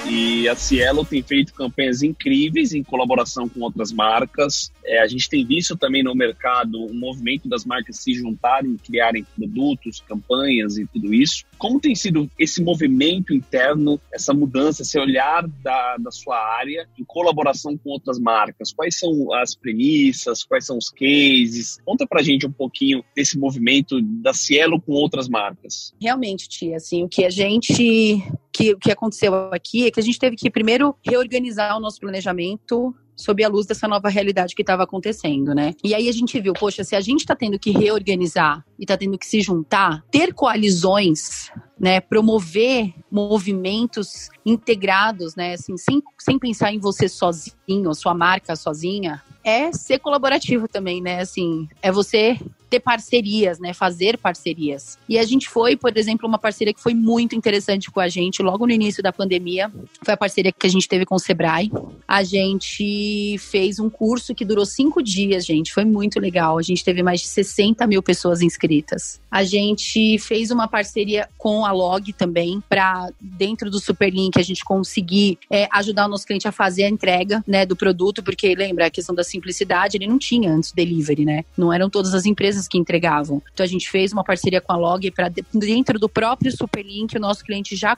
E 0.09 0.49
a 0.49 0.55
Cielo 0.55 1.05
tem 1.05 1.21
feito 1.21 1.53
campanhas 1.53 2.01
incríveis 2.01 2.73
em 2.73 2.83
colaboração 2.83 3.47
com 3.47 3.61
outras 3.61 3.91
marcas. 3.91 4.71
É, 4.83 5.01
a 5.01 5.07
gente 5.07 5.29
tem 5.29 5.45
visto 5.45 5.77
também 5.77 6.01
no 6.01 6.15
mercado 6.15 6.83
um 6.83 6.95
movimento 6.95 7.47
das 7.47 7.63
marcas 7.63 7.97
se 7.97 8.13
juntarem, 8.13 8.75
criarem 8.77 9.23
produtos, 9.35 9.99
campanhas 9.99 10.77
e 10.79 10.87
tudo 10.87 11.13
isso. 11.13 11.45
Como 11.59 11.79
tem 11.79 11.93
sido 11.93 12.27
esse 12.39 12.63
movimento 12.63 13.33
interno, 13.33 14.01
essa 14.11 14.33
mudança, 14.33 14.81
esse 14.81 14.97
olhar 14.97 15.47
da, 15.47 15.97
da 15.97 16.09
sua 16.09 16.37
área 16.57 16.87
em 16.97 17.03
colaboração 17.03 17.77
com 17.77 17.91
outras 17.91 18.17
marcas? 18.17 18.73
Quais 18.73 18.97
são 18.97 19.31
as 19.33 19.53
premissas? 19.53 20.43
Quais 20.43 20.65
são 20.65 20.77
os 20.77 20.89
cases? 20.89 21.77
Conta 21.85 22.07
pra 22.07 22.23
gente 22.23 22.47
um 22.47 22.51
pouquinho 22.51 23.03
desse 23.15 23.37
movimento 23.37 24.01
da 24.01 24.33
Cielo 24.33 24.81
com 24.81 24.93
outras 24.93 25.29
marcas. 25.29 25.93
Realmente, 26.01 26.49
Tia, 26.49 26.77
assim, 26.77 27.03
o 27.03 27.09
que 27.09 27.25
a 27.25 27.29
gente 27.29 28.23
que 28.51 28.73
o 28.73 28.79
que 28.79 28.91
aconteceu 28.91 29.33
aqui 29.53 29.87
é 29.87 29.91
que 29.91 29.99
a 29.99 30.03
gente 30.03 30.19
teve 30.19 30.35
que 30.35 30.49
primeiro 30.49 30.95
reorganizar 31.05 31.77
o 31.77 31.79
nosso 31.79 31.99
planejamento 31.99 32.95
sob 33.19 33.43
a 33.43 33.49
luz 33.49 33.65
dessa 33.65 33.85
nova 33.85 34.07
realidade 34.07 34.55
que 34.55 34.61
estava 34.61 34.83
acontecendo, 34.83 35.53
né? 35.53 35.75
E 35.83 35.93
aí 35.93 36.07
a 36.07 36.11
gente 36.11 36.39
viu, 36.39 36.53
poxa, 36.53 36.85
se 36.85 36.95
a 36.95 37.01
gente 37.01 37.19
está 37.19 37.35
tendo 37.35 37.59
que 37.59 37.69
reorganizar 37.71 38.65
e 38.79 38.83
está 38.83 38.95
tendo 38.95 39.17
que 39.17 39.27
se 39.27 39.41
juntar, 39.41 40.01
ter 40.09 40.33
coalizões, 40.33 41.51
né, 41.77 41.99
promover 41.99 42.93
movimentos 43.11 44.29
integrados, 44.45 45.35
né, 45.35 45.53
assim, 45.53 45.75
sem, 45.77 46.01
sem 46.17 46.39
pensar 46.39 46.73
em 46.73 46.79
você 46.79 47.09
sozinho, 47.09 47.93
sua 47.93 48.13
marca 48.13 48.55
sozinha, 48.55 49.21
é 49.43 49.71
ser 49.73 49.99
colaborativo 49.99 50.67
também, 50.69 51.01
né? 51.01 51.19
Assim, 51.19 51.67
é 51.81 51.91
você 51.91 52.39
ter 52.69 52.79
parcerias, 52.79 53.59
né? 53.59 53.73
Fazer 53.73 54.17
parcerias. 54.17 54.97
E 55.07 55.17
a 55.17 55.23
gente 55.23 55.49
foi, 55.49 55.75
por 55.75 55.95
exemplo, 55.97 56.27
uma 56.27 56.37
parceria 56.37 56.73
que 56.73 56.81
foi 56.81 56.93
muito 56.93 57.35
interessante 57.35 57.89
com 57.89 57.99
a 57.99 58.07
gente 58.07 58.41
logo 58.41 58.65
no 58.65 58.71
início 58.71 59.01
da 59.01 59.11
pandemia. 59.11 59.71
Foi 60.03 60.13
a 60.13 60.17
parceria 60.17 60.51
que 60.51 60.67
a 60.67 60.69
gente 60.69 60.87
teve 60.87 61.05
com 61.05 61.15
o 61.15 61.19
Sebrae. 61.19 61.71
A 62.07 62.23
gente 62.23 63.37
fez 63.39 63.79
um 63.79 63.89
curso 63.89 64.35
que 64.35 64.45
durou 64.45 64.65
cinco 64.65 65.01
dias, 65.01 65.45
gente. 65.45 65.73
Foi 65.73 65.85
muito 65.85 66.19
legal. 66.19 66.57
A 66.57 66.61
gente 66.61 66.83
teve 66.83 67.01
mais 67.01 67.21
de 67.21 67.27
60 67.27 67.85
mil 67.87 68.03
pessoas 68.03 68.41
inscritas. 68.41 69.19
A 69.31 69.43
gente 69.43 70.17
fez 70.19 70.51
uma 70.51 70.67
parceria 70.67 71.27
com 71.37 71.65
a 71.65 71.71
Log 71.71 72.11
também, 72.13 72.61
para 72.67 73.09
dentro 73.19 73.69
do 73.69 73.79
Superlink 73.79 74.39
a 74.39 74.43
gente 74.43 74.63
conseguir 74.63 75.37
é, 75.49 75.67
ajudar 75.71 76.05
o 76.05 76.09
nosso 76.09 76.25
cliente 76.25 76.47
a 76.47 76.51
fazer 76.51 76.83
a 76.83 76.89
entrega, 76.89 77.43
né, 77.47 77.65
do 77.65 77.75
produto, 77.75 78.23
porque 78.23 78.53
lembra 78.55 78.87
a 78.87 78.89
questão 78.89 79.15
da 79.15 79.23
simplicidade, 79.23 79.97
ele 79.97 80.07
não 80.07 80.17
tinha 80.17 80.51
antes 80.51 80.71
delivery, 80.71 81.25
né? 81.25 81.43
Não 81.57 81.71
eram 81.71 81.89
todas 81.89 82.13
as 82.13 82.25
empresas 82.25 82.58
empresas 82.59 82.67
que 82.67 82.77
entregavam. 82.77 83.41
Então 83.53 83.63
a 83.63 83.67
gente 83.67 83.89
fez 83.89 84.11
uma 84.11 84.23
parceria 84.23 84.59
com 84.59 84.73
a 84.73 84.77
Log 84.77 85.09
para 85.11 85.29
dentro 85.53 85.97
do 85.97 86.09
próprio 86.09 86.51
Superlink 86.51 87.15
o 87.15 87.19
nosso 87.19 87.43
cliente 87.43 87.75
já, 87.75 87.97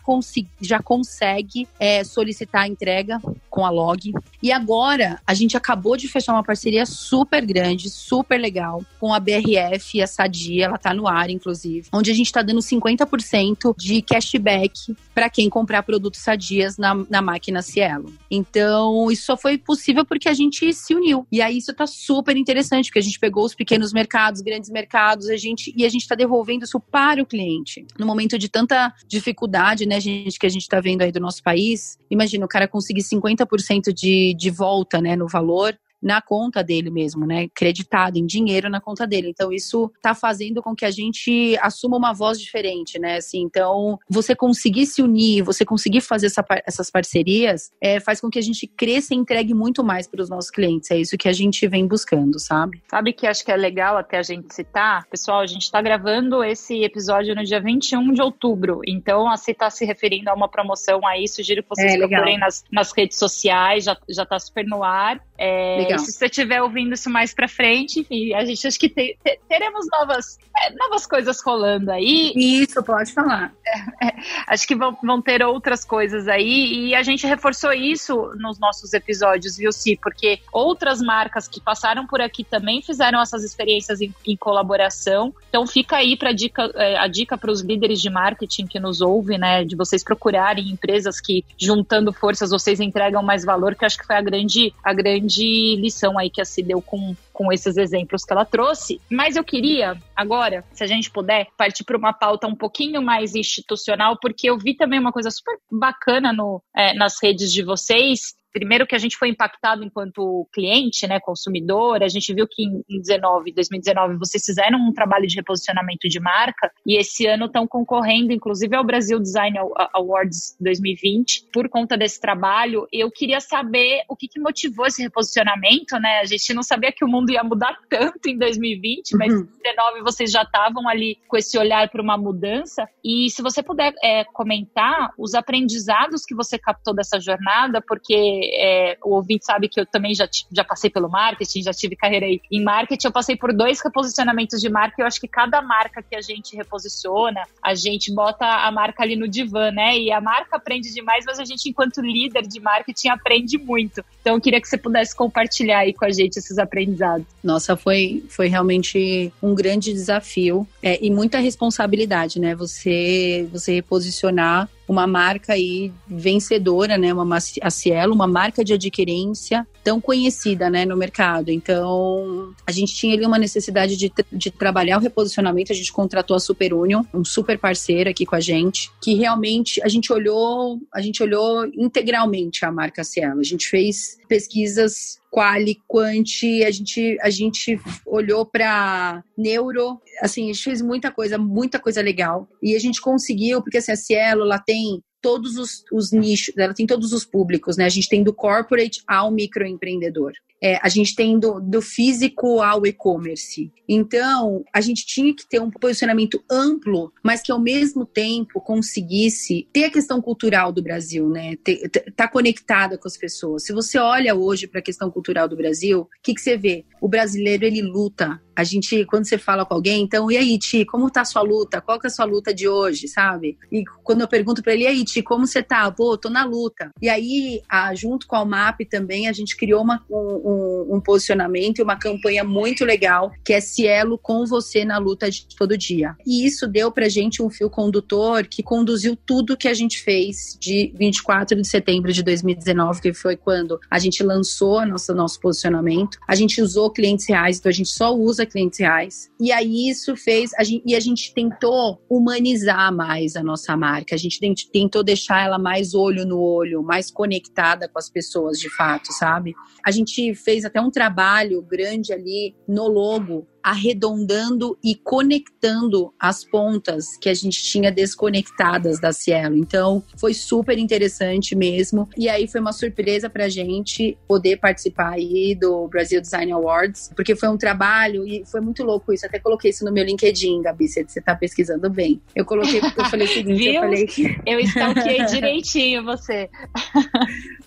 já 0.62 0.80
consegue 0.80 1.68
é, 1.80 2.04
solicitar 2.04 2.64
a 2.64 2.68
entrega 2.68 3.20
com 3.50 3.66
a 3.66 3.70
Log. 3.70 4.14
E 4.42 4.52
agora 4.52 5.20
a 5.26 5.34
gente 5.34 5.58
acabou 5.58 5.98
de 5.98 6.08
fechar 6.08 6.34
uma 6.34 6.44
parceria 6.44 6.86
super 6.86 7.46
grande, 7.46 7.90
super 7.90 8.40
legal 8.40 8.84
com 9.00 9.14
a 9.14 9.20
BRF 9.20 9.98
e 9.98 10.02
a 10.02 10.08
Sadia, 10.08 10.66
ela 10.66 10.78
tá 10.78 10.94
no 10.94 11.08
ar 11.08 11.30
inclusive, 11.30 11.88
onde 11.94 12.12
a 12.12 12.14
gente 12.14 12.28
está 12.28 12.42
dando 12.42 12.60
50% 12.60 13.76
de 13.78 14.02
cashback 14.02 14.96
para 15.14 15.30
quem 15.30 15.50
comprar 15.50 15.84
produtos 15.84 16.22
Sadias 16.22 16.78
na, 16.78 16.96
na 17.10 17.22
máquina 17.22 17.62
Cielo. 17.62 18.14
Então, 18.30 19.12
isso 19.12 19.26
só 19.26 19.38
foi 19.38 19.58
possível 19.58 20.06
porque 20.06 20.30
a 20.30 20.34
gente 20.34 20.74
se 20.74 20.94
uniu. 20.94 21.26
E 21.32 21.42
aí 21.42 21.58
isso 21.58 21.74
tá 21.74 21.88
super 21.88 22.36
interessante, 22.36 22.88
porque 22.88 23.00
a 23.00 23.04
gente 23.04 23.20
pegou 23.20 23.46
os 23.46 23.56
pequenos 23.56 23.94
mercados, 23.94 24.42
grandes 24.52 24.70
mercados, 24.70 25.30
a 25.30 25.38
gente 25.38 25.74
e 25.76 25.86
a 25.86 25.90
gente 25.90 26.02
está 26.02 26.16
devolvendo 26.16 26.66
isso 26.66 26.80
para 26.80 27.22
o 27.22 27.26
cliente. 27.26 27.86
No 27.98 28.06
momento 28.06 28.38
de 28.38 28.50
tanta 28.50 28.94
dificuldade, 29.08 29.86
né, 29.86 30.00
gente, 30.00 30.38
que 30.38 30.46
a 30.46 30.50
gente 30.50 30.64
está 30.64 30.82
vendo 30.82 31.02
aí 31.02 31.12
do 31.12 31.22
nosso 31.22 31.42
país, 31.42 31.98
imagina 32.10 32.46
o 32.46 32.50
cara 32.50 32.68
conseguir 32.68 33.02
50% 33.02 33.94
de, 33.94 34.34
de 34.38 34.50
volta, 34.50 35.00
né, 35.00 35.16
no 35.16 35.28
valor 35.28 35.78
na 36.02 36.22
conta 36.22 36.64
dele 36.64 36.90
mesmo, 36.90 37.26
né? 37.26 37.48
Creditado 37.54 38.18
em 38.18 38.26
dinheiro 38.26 38.70
na 38.70 38.80
conta 38.80 39.06
dele. 39.06 39.30
Então 39.30 39.52
isso 39.52 39.92
está 39.96 40.16
fazendo 40.16 40.62
com 40.62 40.76
que 40.76 40.86
a 40.86 40.92
gente 40.92 41.58
assuma 41.62 41.98
uma 41.98 42.14
voz 42.14 42.40
diferente, 42.40 42.98
né? 42.98 43.18
Assim, 43.18 43.42
então 43.42 44.00
você 44.10 44.36
conseguir 44.36 44.86
se 44.86 45.02
unir, 45.02 45.44
você 45.44 45.66
conseguir 45.66 46.02
fazer 46.02 46.28
essa, 46.28 46.44
essas 46.66 46.90
parcerias, 46.90 47.72
é, 47.82 48.00
faz 48.00 48.22
com 48.22 48.30
que 48.30 48.40
a 48.40 48.42
gente 48.42 48.66
cresça 48.66 49.14
e 49.14 49.18
entregue 49.18 49.54
muito 49.54 49.84
mais 49.84 50.08
para 50.08 50.22
os 50.22 50.30
nossos 50.30 50.50
clientes. 50.50 50.90
É 50.92 50.98
isso 50.98 51.18
que 51.18 51.28
a 51.28 51.34
gente 51.34 51.68
vem 51.68 51.86
buscando, 51.86 52.40
sabe? 52.40 52.82
Sabe 52.90 53.14
que 53.14 53.28
acho 53.28 53.44
que 53.44 53.52
é 53.52 53.58
legal 53.58 53.98
até 53.98 54.18
a 54.18 54.24
gente 54.24 54.54
citar, 54.54 55.06
pessoal, 55.08 55.42
a 55.42 55.46
gente 55.46 55.64
está 55.64 55.82
gravando 55.82 56.44
esse 56.44 56.84
episódio 56.84 57.36
no 57.36 57.44
dia 57.44 57.60
21 57.60 58.14
de 58.14 58.22
outubro. 58.22 58.82
Então, 58.88 59.30
a 59.30 59.38
você 59.42 59.52
está 59.52 59.70
se 59.70 59.86
referindo 59.86 60.30
a 60.30 60.34
uma 60.34 60.48
promoção 60.48 61.06
aí, 61.06 61.28
sugiro 61.28 61.64
que 61.64 61.70
vocês 61.70 61.94
é, 61.94 61.98
procurem 61.98 62.38
nas, 62.38 62.64
nas 62.72 62.92
redes 62.96 63.18
sociais, 63.18 63.84
já, 63.84 63.98
já 64.10 64.26
tá 64.26 64.40
super 64.40 64.66
no 64.66 64.84
ar. 64.84 65.20
É, 65.38 65.91
se 65.98 66.12
você 66.12 66.26
estiver 66.26 66.62
ouvindo 66.62 66.94
isso 66.94 67.10
mais 67.10 67.34
para 67.34 67.48
frente, 67.48 68.00
enfim, 68.00 68.34
a 68.34 68.44
gente 68.46 68.66
acho 68.68 68.80
que 68.80 68.90
te, 68.90 69.18
te, 69.24 69.40
teremos 69.48 69.86
novas, 69.92 70.38
é, 70.58 70.74
novas 70.74 71.06
coisas 71.06 71.42
rolando 71.42 71.92
aí. 71.92 72.34
Isso, 72.36 72.82
pode 72.84 73.12
falar. 73.14 73.54
É, 73.66 74.08
é, 74.08 74.14
acho 74.48 74.68
que 74.68 74.76
vão, 74.76 74.98
vão 75.04 75.22
ter 75.22 75.44
outras 75.44 75.86
coisas 75.86 76.28
aí, 76.28 76.88
e 76.88 76.96
a 76.96 77.04
gente 77.04 77.26
reforçou 77.26 77.74
isso 77.74 78.32
nos 78.38 78.60
nossos 78.60 78.94
episódios, 78.94 79.58
viu, 79.58 79.72
Si? 79.72 79.98
Porque 80.02 80.40
outras 80.52 81.02
marcas 81.02 81.48
que 81.48 81.62
passaram 81.62 82.06
por 82.06 82.22
aqui 82.22 82.44
também 82.44 82.82
fizeram 82.82 83.22
essas 83.22 83.44
experiências 83.44 84.02
em, 84.02 84.14
em 84.26 84.36
colaboração. 84.36 85.34
Então 85.50 85.66
fica 85.66 85.98
aí 85.98 86.18
para 86.18 86.32
dica, 86.32 86.70
é, 86.76 86.98
a 86.98 87.08
dica 87.08 87.38
para 87.38 87.52
os 87.52 87.62
líderes 87.62 88.02
de 88.02 88.10
marketing 88.10 88.68
que 88.68 88.80
nos 88.80 89.02
ouvem, 89.02 89.38
né? 89.38 89.64
De 89.64 89.76
vocês 89.76 90.04
procurarem 90.04 90.70
empresas 90.70 91.20
que, 91.20 91.46
juntando 91.58 92.12
forças, 92.12 92.52
vocês 92.52 92.80
entregam 92.80 93.24
mais 93.24 93.46
valor, 93.46 93.76
que 93.76 93.86
acho 93.86 93.98
que 93.98 94.06
foi 94.06 94.16
a 94.16 94.22
grande, 94.22 94.74
a 94.84 94.94
grande 94.94 95.12
grande 95.12 95.76
lição 95.82 96.18
aí 96.18 96.30
que 96.30 96.42
a 96.42 96.46
C 96.46 96.62
deu 96.62 96.82
com, 96.82 97.16
com 97.34 97.52
esses 97.52 97.78
exemplos 97.78 98.24
que 98.24 98.32
ela 98.32 98.46
trouxe. 98.46 99.02
Mas 99.10 99.36
eu 99.36 99.44
queria, 99.44 99.98
agora, 100.16 100.64
se 100.74 100.84
a 100.84 100.88
gente 100.88 101.12
puder, 101.12 101.48
partir 101.58 101.84
para 101.84 101.98
uma 101.98 102.14
pauta 102.14 102.48
um 102.48 102.56
pouquinho 102.56 103.02
mais 103.02 103.36
institucional, 103.36 104.18
porque 104.22 104.50
eu 104.50 104.58
vi 104.58 104.76
também 104.76 105.00
uma 105.00 105.12
coisa 105.12 105.30
super 105.30 105.58
bacana 105.72 106.32
no, 106.32 106.62
é, 106.76 106.94
nas 106.94 107.22
redes 107.22 107.52
de 107.52 107.64
vocês, 107.64 108.36
primeiro 108.52 108.86
que 108.86 108.96
a 108.96 109.00
gente 109.00 109.18
foi 109.18 109.30
impactado 109.30 109.84
enquanto 109.84 110.48
cliente, 110.54 111.08
né, 111.08 111.20
consumidor, 111.20 112.04
a 112.04 112.08
gente 112.08 112.34
viu 112.34 112.48
que 112.48 112.64
em 112.64 113.02
19, 113.02 113.54
2019 113.54 114.18
vocês 114.18 114.44
fizeram 114.44 114.80
um 114.80 114.94
trabalho 114.94 115.28
de 115.28 115.36
reposicionamento 115.36 116.08
de 116.08 116.20
marca 116.20 116.72
e 116.86 116.98
esse 116.98 117.26
ano 117.26 117.46
estão 117.46 117.68
concorrendo 117.68 118.32
inclusive 118.34 118.76
ao 118.76 118.84
Brasil 118.84 119.20
Design 119.20 119.58
Awards 119.94 120.56
2020 120.60 121.48
por 121.54 121.70
conta 121.70 121.98
desse 121.98 122.20
trabalho. 122.20 122.88
Eu 122.92 123.12
queria 123.12 123.40
saber 123.40 124.04
o 124.08 124.16
que, 124.16 124.28
que 124.28 124.40
motivou 124.40 124.86
esse 124.86 125.02
reposicionamento, 125.02 125.98
né? 126.00 126.20
A 126.20 126.26
gente 126.26 126.54
não 126.54 126.64
sabia 126.64 126.92
que 126.92 127.04
o 127.04 127.08
mundo 127.08 127.32
ia 127.32 127.44
mudar 127.44 127.78
tanto 127.90 128.28
em 128.28 128.38
2020, 128.38 129.16
mas 129.18 129.34
em 129.34 129.44
2019 129.44 130.02
vocês 130.02 130.32
já 130.32 130.44
estavam 130.44 130.88
ali 130.88 131.18
com 131.28 131.38
esse 131.38 131.58
olhar 131.58 131.90
para 131.90 132.02
uma 132.02 132.18
mudança. 132.18 132.88
E 133.04 133.30
se 133.30 133.42
você 133.42 133.62
puder 133.64 133.94
é, 134.04 134.24
comentar 134.26 135.14
os 135.18 135.34
aprendizados 135.34 136.26
que 136.26 136.36
você 136.36 136.58
captou 136.58 136.94
dessa 136.94 137.20
jornada, 137.20 137.82
porque 137.82 138.41
é, 138.44 138.98
o 139.04 139.16
ouvinte 139.16 139.46
sabe 139.46 139.68
que 139.68 139.80
eu 139.80 139.86
também 139.86 140.14
já, 140.14 140.28
já 140.52 140.64
passei 140.64 140.90
pelo 140.90 141.10
marketing, 141.10 141.64
já 141.64 141.72
tive 141.72 141.96
carreira 141.96 142.26
aí 142.26 142.42
em 142.52 142.64
marketing, 142.64 143.08
eu 143.08 143.12
passei 143.12 143.36
por 143.36 143.54
dois 143.54 143.82
reposicionamentos 143.82 144.60
de 144.60 144.70
marca 144.70 144.96
e 144.98 145.02
eu 145.02 145.08
acho 145.08 145.20
que 145.20 145.28
cada 145.28 145.62
marca 145.62 146.02
que 146.02 146.16
a 146.16 146.22
gente 146.22 146.56
reposiciona, 146.56 147.42
a 147.62 147.76
gente 147.76 148.14
bota 148.14 148.46
a 148.46 148.72
marca 148.72 149.04
ali 149.04 149.16
no 149.16 149.28
divã, 149.28 149.72
né? 149.72 149.98
E 149.98 150.12
a 150.12 150.22
marca 150.22 150.58
aprende 150.58 150.94
demais, 150.94 151.26
mas 151.26 151.40
a 151.40 151.46
gente, 151.46 151.70
enquanto 151.70 152.02
líder 152.02 152.48
de 152.48 152.60
marketing, 152.60 153.10
aprende 153.10 153.58
muito. 153.58 154.04
Então, 154.22 154.36
eu 154.36 154.42
queria 154.42 154.62
que 154.62 154.68
você 154.68 154.78
pudesse 154.78 155.16
compartilhar 155.16 155.80
aí 155.80 155.94
com 155.94 156.06
a 156.06 156.12
gente 156.12 156.38
esses 156.38 156.58
aprendizados. 156.58 157.26
Nossa, 157.44 157.76
foi, 157.76 158.24
foi 158.30 158.48
realmente 158.48 159.32
um 159.42 159.54
grande 159.56 159.92
desafio 159.92 160.68
é, 160.82 161.04
e 161.04 161.10
muita 161.10 161.40
responsabilidade, 161.40 162.40
né? 162.40 162.56
Você, 162.56 163.48
você 163.52 163.74
reposicionar 163.74 164.70
uma 164.92 165.08
marca 165.08 165.54
aí 165.54 165.92
vencedora, 166.06 166.98
né? 166.98 167.14
Uma 167.14 167.38
a 167.62 167.70
Cielo, 167.70 168.14
uma 168.14 168.28
marca 168.28 168.64
de 168.64 168.74
adquirência 168.74 169.66
tão 169.84 170.02
conhecida, 170.02 170.70
né, 170.70 170.86
no 170.86 170.96
mercado. 170.98 171.50
Então, 171.50 172.54
a 172.68 172.72
gente 172.72 172.94
tinha 172.94 173.16
ali 173.16 173.26
uma 173.26 173.40
necessidade 173.40 173.96
de, 173.96 174.12
de 174.32 174.52
trabalhar 174.52 174.98
o 174.98 175.02
reposicionamento. 175.02 175.72
A 175.72 175.76
gente 175.76 175.92
contratou 175.92 176.36
a 176.36 176.40
Super 176.40 176.74
Union, 176.74 177.04
um 177.14 177.24
super 177.24 177.58
parceiro 177.58 178.10
aqui 178.10 178.26
com 178.26 178.36
a 178.36 178.40
gente, 178.40 178.92
que 179.02 179.16
realmente 179.16 179.82
a 179.82 179.88
gente 179.88 180.12
olhou, 180.12 180.80
a 180.94 181.02
gente 181.02 181.24
olhou 181.24 181.66
integralmente 181.74 182.66
a 182.66 182.72
marca 182.72 183.04
Cielo. 183.04 183.40
A 183.40 183.44
gente 183.44 183.68
fez 183.68 184.20
pesquisas 184.28 185.21
quali, 185.32 185.78
quanti, 185.88 186.62
a 186.64 186.70
gente, 186.70 187.18
a 187.22 187.30
gente 187.30 187.80
olhou 188.06 188.46
para 188.46 189.24
neuro, 189.38 190.00
assim, 190.22 190.50
a 190.50 190.54
gente 190.54 190.64
fez 190.64 190.82
muita 190.82 191.10
coisa, 191.10 191.38
muita 191.38 191.80
coisa 191.80 192.02
legal. 192.02 192.50
E 192.62 192.76
a 192.76 192.80
gente 192.80 193.00
conseguiu, 193.02 193.62
porque 193.62 193.78
assim, 193.78 193.94
a 193.94 193.96
Cielo, 193.96 194.44
ela 194.44 194.60
tem 194.60 195.02
todos 195.22 195.58
os, 195.58 195.86
os, 195.92 196.12
nichos, 196.12 196.56
ela 196.58 196.74
tem 196.74 196.86
todos 196.86 197.14
os 197.14 197.24
públicos, 197.24 197.78
né? 197.78 197.86
A 197.86 197.90
gente 197.90 198.10
tem 198.10 198.24
do 198.24 198.34
corporate 198.34 199.02
ao 199.08 199.32
microempreendedor. 199.32 200.34
É, 200.62 200.80
a 200.82 200.90
gente 200.90 201.16
tem 201.16 201.40
do, 201.40 201.60
do 201.60 201.82
físico 201.82 202.62
ao 202.62 202.86
e-commerce. 202.86 203.72
Então, 203.88 204.64
a 204.72 204.80
gente 204.80 205.06
tinha 205.06 205.36
que 205.36 205.48
ter 205.48 205.60
um 205.60 205.72
posicionamento 205.72 206.44
amplo, 206.50 207.12
mas 207.24 207.42
que 207.42 207.52
ao 207.52 207.60
mesmo 207.60 208.06
tempo 208.06 208.62
conseguisse 208.62 209.68
ter 209.74 209.86
a 209.86 209.92
questão 209.92 210.22
cultural 210.22 210.72
do 210.72 210.82
Brasil, 210.82 211.28
né? 211.30 211.56
Estar 211.66 212.04
tá 212.16 212.28
conectada 212.28 212.98
com 212.98 213.08
as 213.08 213.18
pessoas. 213.18 213.64
Se 213.64 213.74
você 213.74 213.98
olha 213.98 214.36
hoje 214.36 214.68
para 214.68 214.80
a 214.80 214.84
questão 214.84 215.10
cultural 215.10 215.48
do 215.48 215.58
Brasil, 215.58 216.02
o 216.02 216.08
que, 216.22 216.34
que 216.34 216.42
você 216.42 216.56
vê? 216.56 216.86
O 217.02 217.08
brasileiro 217.08 217.66
ele 217.66 217.82
luta 217.82 218.40
a 218.56 218.64
gente, 218.64 219.06
quando 219.06 219.28
você 219.28 219.38
fala 219.38 219.66
com 219.66 219.74
alguém, 219.74 220.04
então, 220.04 220.30
e 220.30 220.38
aí, 220.38 220.58
Ti, 220.58 220.86
como 220.86 221.10
tá 221.10 221.22
a 221.22 221.26
sua 221.26 221.42
luta? 221.42 221.82
Qual 221.82 222.00
que 222.00 222.08
é 222.08 222.10
a 222.10 222.12
sua 222.12 222.26
luta 222.26 222.54
de 222.54 222.68
hoje, 222.68 223.08
sabe? 223.08 223.58
E 223.72 223.84
quando 224.04 224.22
eu 224.22 224.28
pergunto 224.28 224.62
para 224.62 224.74
ele, 224.74 224.84
e 224.84 224.88
aí, 224.88 225.04
Ti, 225.04 225.22
como 225.22 225.48
você 225.48 225.64
tá? 225.64 225.90
Pô, 225.92 226.18
tô 226.18 226.30
na 226.30 226.44
luta. 226.46 226.92
E 227.02 227.10
aí, 227.10 227.62
a, 227.70 227.94
junto 227.96 228.28
com 228.28 228.36
a 228.36 228.44
UMAP 228.44 228.82
também, 228.90 229.28
a 229.28 229.32
gente 229.32 229.56
criou 229.56 229.82
uma, 229.82 230.04
um, 230.10 230.96
um, 230.96 231.02
posicionamento 231.02 231.80
e 231.80 231.84
uma 231.84 231.98
campanha 231.98 232.44
muito 232.44 232.86
legal, 232.86 233.32
que 233.44 233.54
é 233.54 233.62
Cielo 233.62 234.18
com 234.18 234.46
você 234.46 234.84
na 234.86 234.98
luta 234.98 235.30
de 235.30 235.46
todo 235.56 235.78
dia. 235.78 236.16
E 236.26 236.46
isso 236.46 236.68
deu 236.68 236.92
pra 236.92 237.10
gente 237.10 237.42
um 237.42 237.50
fio 237.50 237.70
condutor 237.70 238.46
que 238.48 238.62
conduziu 238.62 239.16
tudo 239.16 239.58
que 239.58 239.68
a 239.68 239.74
gente 239.74 240.02
fez 240.04 240.58
de 240.60 240.94
24 240.98 241.60
de 241.62 241.68
setembro 241.68 242.12
de 242.12 242.24
2019, 242.24 243.02
que 243.02 243.14
foi 243.14 243.36
quando 243.36 243.80
a 243.90 243.98
gente 243.98 244.24
lançou 244.24 244.86
nosso, 244.86 245.14
nosso 245.14 245.40
posicionamento. 245.40 246.18
A 246.28 246.36
gente 246.36 246.62
usou 246.62 246.92
clientes 246.92 247.28
reais, 247.28 247.60
então 247.60 247.70
a 247.70 247.74
gente 247.74 247.90
só 247.90 248.14
usa 248.16 248.41
clientes 248.46 248.80
reais. 248.80 249.30
E 249.40 249.52
aí 249.52 249.90
isso 249.90 250.16
fez, 250.16 250.52
a 250.58 250.64
gente, 250.64 250.84
e 250.86 250.96
a 250.96 251.00
gente 251.00 251.34
tentou 251.34 252.02
humanizar 252.10 252.94
mais 252.94 253.36
a 253.36 253.44
nossa 253.44 253.76
marca, 253.76 254.16
a 254.16 254.18
gente 254.18 254.40
tentou 254.72 255.04
deixar 255.04 255.44
ela 255.44 255.58
mais 255.58 255.94
olho 255.94 256.26
no 256.26 256.40
olho, 256.40 256.84
mais 256.84 257.12
conectada 257.12 257.88
com 257.88 258.00
as 258.00 258.10
pessoas 258.10 258.58
de 258.58 258.70
fato, 258.76 259.12
sabe? 259.14 259.54
A 259.86 259.92
gente 259.92 260.34
fez 260.36 260.66
até 260.66 260.80
um 260.80 260.92
trabalho 260.92 261.62
grande 261.62 262.14
ali 262.14 262.56
no 262.68 262.88
logo 262.88 263.48
arredondando 263.64 264.78
e 264.84 264.96
conectando 264.96 266.14
as 266.20 266.44
pontas 266.44 267.18
que 267.18 267.30
a 267.30 267.34
gente 267.34 267.64
tinha 267.64 267.92
desconectadas 267.92 269.00
da 269.00 269.12
Cielo. 269.12 269.56
Então, 269.56 270.04
foi 270.18 270.34
super 270.34 270.78
interessante 270.78 271.56
mesmo. 271.56 272.08
E 272.18 272.30
aí 272.30 272.48
foi 272.48 272.62
uma 272.62 272.74
surpresa 272.74 273.30
pra 273.30 273.50
gente 273.50 274.18
poder 274.28 274.58
participar 274.58 275.14
aí 275.14 275.56
do 275.56 275.88
Brasil 275.88 276.22
Design 276.22 276.52
Awards, 276.52 277.12
porque 277.16 277.36
foi 277.36 277.50
um 277.50 277.58
trabalho 277.58 278.28
e 278.28 278.44
foi 278.46 278.62
muito 278.62 278.84
louco 278.84 279.14
isso. 279.14 279.26
Até 279.26 279.40
coloquei 279.40 279.72
isso 279.72 279.86
no 279.86 279.92
meu 279.92 280.04
LinkedIn, 280.04 280.62
Gabi, 280.62 280.88
você 280.88 281.22
tá 281.22 281.36
pesquisando 281.36 281.90
bem. 281.90 282.22
Eu 282.36 282.46
coloquei 282.46 282.80
porque 282.80 283.02
eu 283.02 283.06
falei 283.06 283.28
o 283.28 283.30
seguinte, 283.30 283.66
eu 283.66 283.82
falei 283.82 284.06
que... 284.06 284.42
Eu 284.46 284.60
stalkeei 284.60 285.26
direitinho 285.26 286.04
você. 286.04 286.50